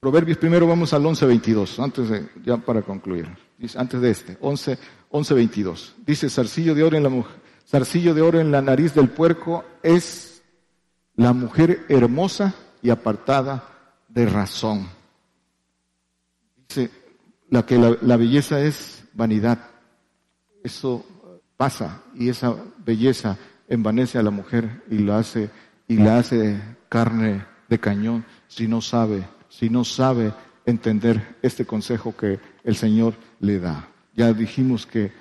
Proverbios 0.00 0.38
primero 0.38 0.66
vamos 0.66 0.94
al 0.94 1.04
11, 1.04 1.26
22, 1.26 1.78
antes 1.80 2.08
de, 2.08 2.28
ya 2.42 2.56
para 2.56 2.80
concluir, 2.80 3.28
antes 3.76 4.00
de 4.00 4.10
este, 4.10 4.38
11, 4.40 4.78
11, 5.10 5.34
22. 5.34 5.96
Dice, 6.06 6.30
zarcillo 6.30 6.74
de 6.74 6.82
oro 6.82 6.96
en 6.96 7.02
la 7.02 7.08
mujer, 7.10 7.36
zarcillo 7.66 8.14
de 8.14 8.22
oro 8.22 8.40
en 8.40 8.50
la 8.50 8.62
nariz 8.62 8.94
del 8.94 9.10
puerco 9.10 9.64
es 9.82 10.42
la 11.16 11.34
mujer 11.34 11.84
hermosa 11.90 12.54
y 12.80 12.88
apartada 12.88 13.92
de 14.08 14.24
razón. 14.24 14.88
Dice, 16.68 16.90
la 17.50 17.66
que 17.66 17.76
la, 17.76 17.98
la 18.00 18.16
belleza 18.16 18.60
es 18.60 19.04
vanidad. 19.12 19.58
Eso 20.62 21.04
pasa 21.58 22.02
y 22.14 22.28
esa 22.28 22.54
belleza 22.78 23.36
envanece 23.68 24.18
a 24.18 24.22
la 24.22 24.30
mujer 24.30 24.82
y 24.90 24.98
la 24.98 25.18
hace, 25.18 25.50
y 25.86 26.00
hace 26.06 26.60
carne 26.88 27.44
de 27.68 27.78
cañón 27.78 28.24
si 28.48 28.66
no 28.66 28.80
sabe, 28.80 29.24
si 29.48 29.70
no 29.70 29.84
sabe 29.84 30.32
entender 30.66 31.36
este 31.42 31.64
consejo 31.64 32.16
que 32.16 32.40
el 32.64 32.76
Señor 32.76 33.14
le 33.40 33.58
da. 33.58 33.88
Ya 34.14 34.32
dijimos 34.32 34.86
que 34.86 35.12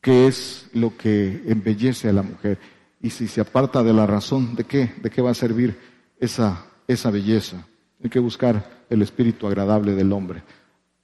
qué 0.00 0.26
es 0.26 0.68
lo 0.72 0.96
que 0.96 1.42
embellece 1.46 2.08
a 2.08 2.12
la 2.12 2.22
mujer 2.22 2.58
y 3.00 3.10
si 3.10 3.26
se 3.28 3.40
aparta 3.40 3.82
de 3.82 3.92
la 3.92 4.06
razón, 4.06 4.54
¿de 4.54 4.64
qué? 4.64 4.92
¿De 5.02 5.10
qué 5.10 5.22
va 5.22 5.30
a 5.30 5.34
servir 5.34 5.76
esa, 6.18 6.66
esa 6.86 7.10
belleza? 7.10 7.66
Hay 8.02 8.10
que 8.10 8.20
buscar 8.20 8.84
el 8.88 9.02
espíritu 9.02 9.46
agradable 9.46 9.94
del 9.94 10.12
hombre. 10.12 10.42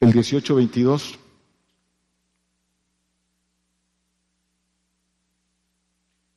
El 0.00 0.08
1822 0.08 1.18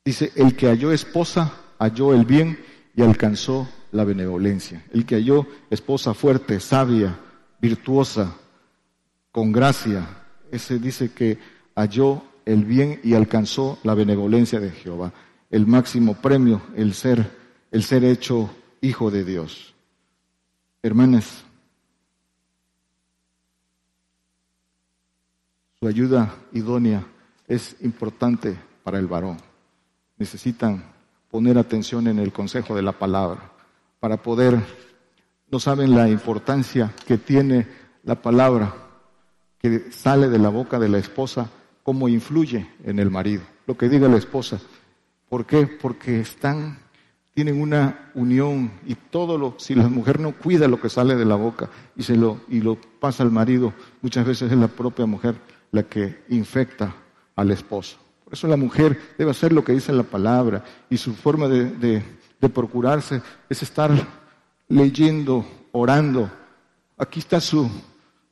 Dice, 0.04 0.32
el 0.34 0.56
que 0.56 0.66
halló 0.66 0.92
esposa 0.92 1.52
halló 1.82 2.14
el 2.14 2.24
bien 2.24 2.58
y 2.94 3.02
alcanzó 3.02 3.68
la 3.90 4.04
benevolencia. 4.04 4.84
El 4.92 5.04
que 5.04 5.16
halló 5.16 5.46
esposa 5.70 6.14
fuerte, 6.14 6.60
sabia, 6.60 7.18
virtuosa, 7.60 8.36
con 9.32 9.50
gracia, 9.50 10.06
ese 10.50 10.78
dice 10.78 11.12
que 11.12 11.38
halló 11.74 12.22
el 12.44 12.64
bien 12.64 13.00
y 13.02 13.14
alcanzó 13.14 13.78
la 13.82 13.94
benevolencia 13.94 14.60
de 14.60 14.70
Jehová. 14.70 15.12
El 15.50 15.66
máximo 15.66 16.14
premio, 16.14 16.62
el 16.76 16.94
ser, 16.94 17.30
el 17.70 17.82
ser 17.82 18.04
hecho 18.04 18.50
hijo 18.80 19.10
de 19.10 19.24
Dios. 19.24 19.74
Hermanas, 20.82 21.44
su 25.80 25.88
ayuda 25.88 26.34
idónea 26.52 27.04
es 27.48 27.76
importante 27.80 28.56
para 28.84 28.98
el 28.98 29.06
varón 29.06 29.51
necesitan 30.16 30.84
poner 31.30 31.58
atención 31.58 32.06
en 32.06 32.18
el 32.18 32.32
consejo 32.32 32.74
de 32.74 32.82
la 32.82 32.92
palabra 32.92 33.52
para 34.00 34.16
poder, 34.16 34.58
no 35.50 35.58
saben 35.58 35.94
la 35.94 36.08
importancia 36.08 36.92
que 37.06 37.18
tiene 37.18 37.66
la 38.04 38.20
palabra 38.20 38.74
que 39.58 39.92
sale 39.92 40.28
de 40.28 40.38
la 40.38 40.48
boca 40.48 40.78
de 40.78 40.88
la 40.88 40.98
esposa, 40.98 41.48
cómo 41.82 42.08
influye 42.08 42.68
en 42.84 42.98
el 42.98 43.10
marido, 43.10 43.42
lo 43.66 43.76
que 43.76 43.88
diga 43.88 44.08
la 44.08 44.16
esposa. 44.16 44.60
¿Por 45.28 45.46
qué? 45.46 45.66
Porque 45.66 46.20
están 46.20 46.78
tienen 47.34 47.60
una 47.60 48.10
unión 48.14 48.70
y 48.86 48.94
todo 48.94 49.38
lo, 49.38 49.54
si 49.58 49.74
la 49.74 49.88
mujer 49.88 50.20
no 50.20 50.32
cuida 50.32 50.68
lo 50.68 50.80
que 50.80 50.90
sale 50.90 51.16
de 51.16 51.24
la 51.24 51.36
boca 51.36 51.70
y 51.96 52.02
se 52.02 52.16
lo, 52.16 52.40
y 52.48 52.60
lo 52.60 52.76
pasa 53.00 53.22
al 53.22 53.30
marido, 53.30 53.72
muchas 54.02 54.26
veces 54.26 54.52
es 54.52 54.58
la 54.58 54.68
propia 54.68 55.06
mujer 55.06 55.36
la 55.70 55.82
que 55.84 56.22
infecta 56.28 56.94
al 57.34 57.50
esposo. 57.50 57.96
Por 58.32 58.38
eso 58.38 58.48
la 58.48 58.56
mujer 58.56 58.98
debe 59.18 59.30
hacer 59.30 59.52
lo 59.52 59.62
que 59.62 59.74
dice 59.74 59.92
la 59.92 60.04
palabra 60.04 60.64
y 60.88 60.96
su 60.96 61.12
forma 61.12 61.48
de, 61.48 62.02
de 62.40 62.48
procurarse 62.48 63.20
es 63.50 63.62
estar 63.62 63.90
leyendo, 64.68 65.46
orando. 65.70 66.30
Aquí 66.96 67.20
está 67.20 67.42
su, 67.42 67.70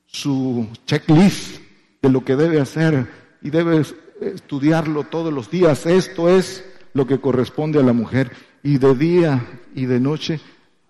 su 0.07 0.66
checklist 0.86 1.61
de 2.01 2.09
lo 2.09 2.24
que 2.24 2.34
debe 2.34 2.62
hacer 2.62 3.11
y 3.42 3.51
debe 3.51 3.82
estudiarlo 4.22 5.05
todos 5.05 5.34
los 5.34 5.51
días. 5.51 5.84
Esto 5.84 6.30
es 6.30 6.64
lo 6.94 7.07
que 7.07 7.20
corresponde 7.20 7.78
a 7.78 7.82
la 7.82 7.92
mujer 7.92 8.32
y 8.62 8.78
de 8.78 8.94
día 8.94 9.44
y 9.74 9.84
de 9.84 10.01
noche 10.01 10.40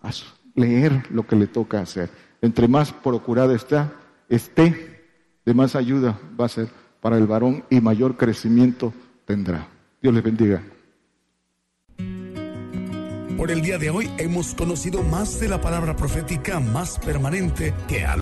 a 0.04 0.10
leer 0.54 1.02
lo 1.10 1.26
que 1.26 1.34
le 1.34 1.48
toca 1.48 1.80
hacer. 1.80 2.10
Entre 2.42 2.68
más 2.68 2.92
procurada 2.92 3.56
está, 3.56 3.92
esté, 4.28 5.02
de 5.44 5.52
más 5.52 5.74
ayuda 5.74 6.16
va 6.40 6.44
a 6.44 6.48
ser 6.48 6.79
para 7.00 7.16
el 7.16 7.26
varón 7.26 7.64
y 7.70 7.80
mayor 7.80 8.16
crecimiento 8.16 8.92
tendrá. 9.24 9.68
Dios 10.02 10.14
les 10.14 10.22
bendiga. 10.22 10.62
Por 13.36 13.50
el 13.50 13.62
día 13.62 13.78
de 13.78 13.88
hoy 13.88 14.10
hemos 14.18 14.54
conocido 14.54 15.02
más 15.02 15.40
de 15.40 15.48
la 15.48 15.62
palabra 15.62 15.96
profética 15.96 16.60
más 16.60 16.98
permanente 16.98 17.72
que 17.88 18.04
al 18.04 18.18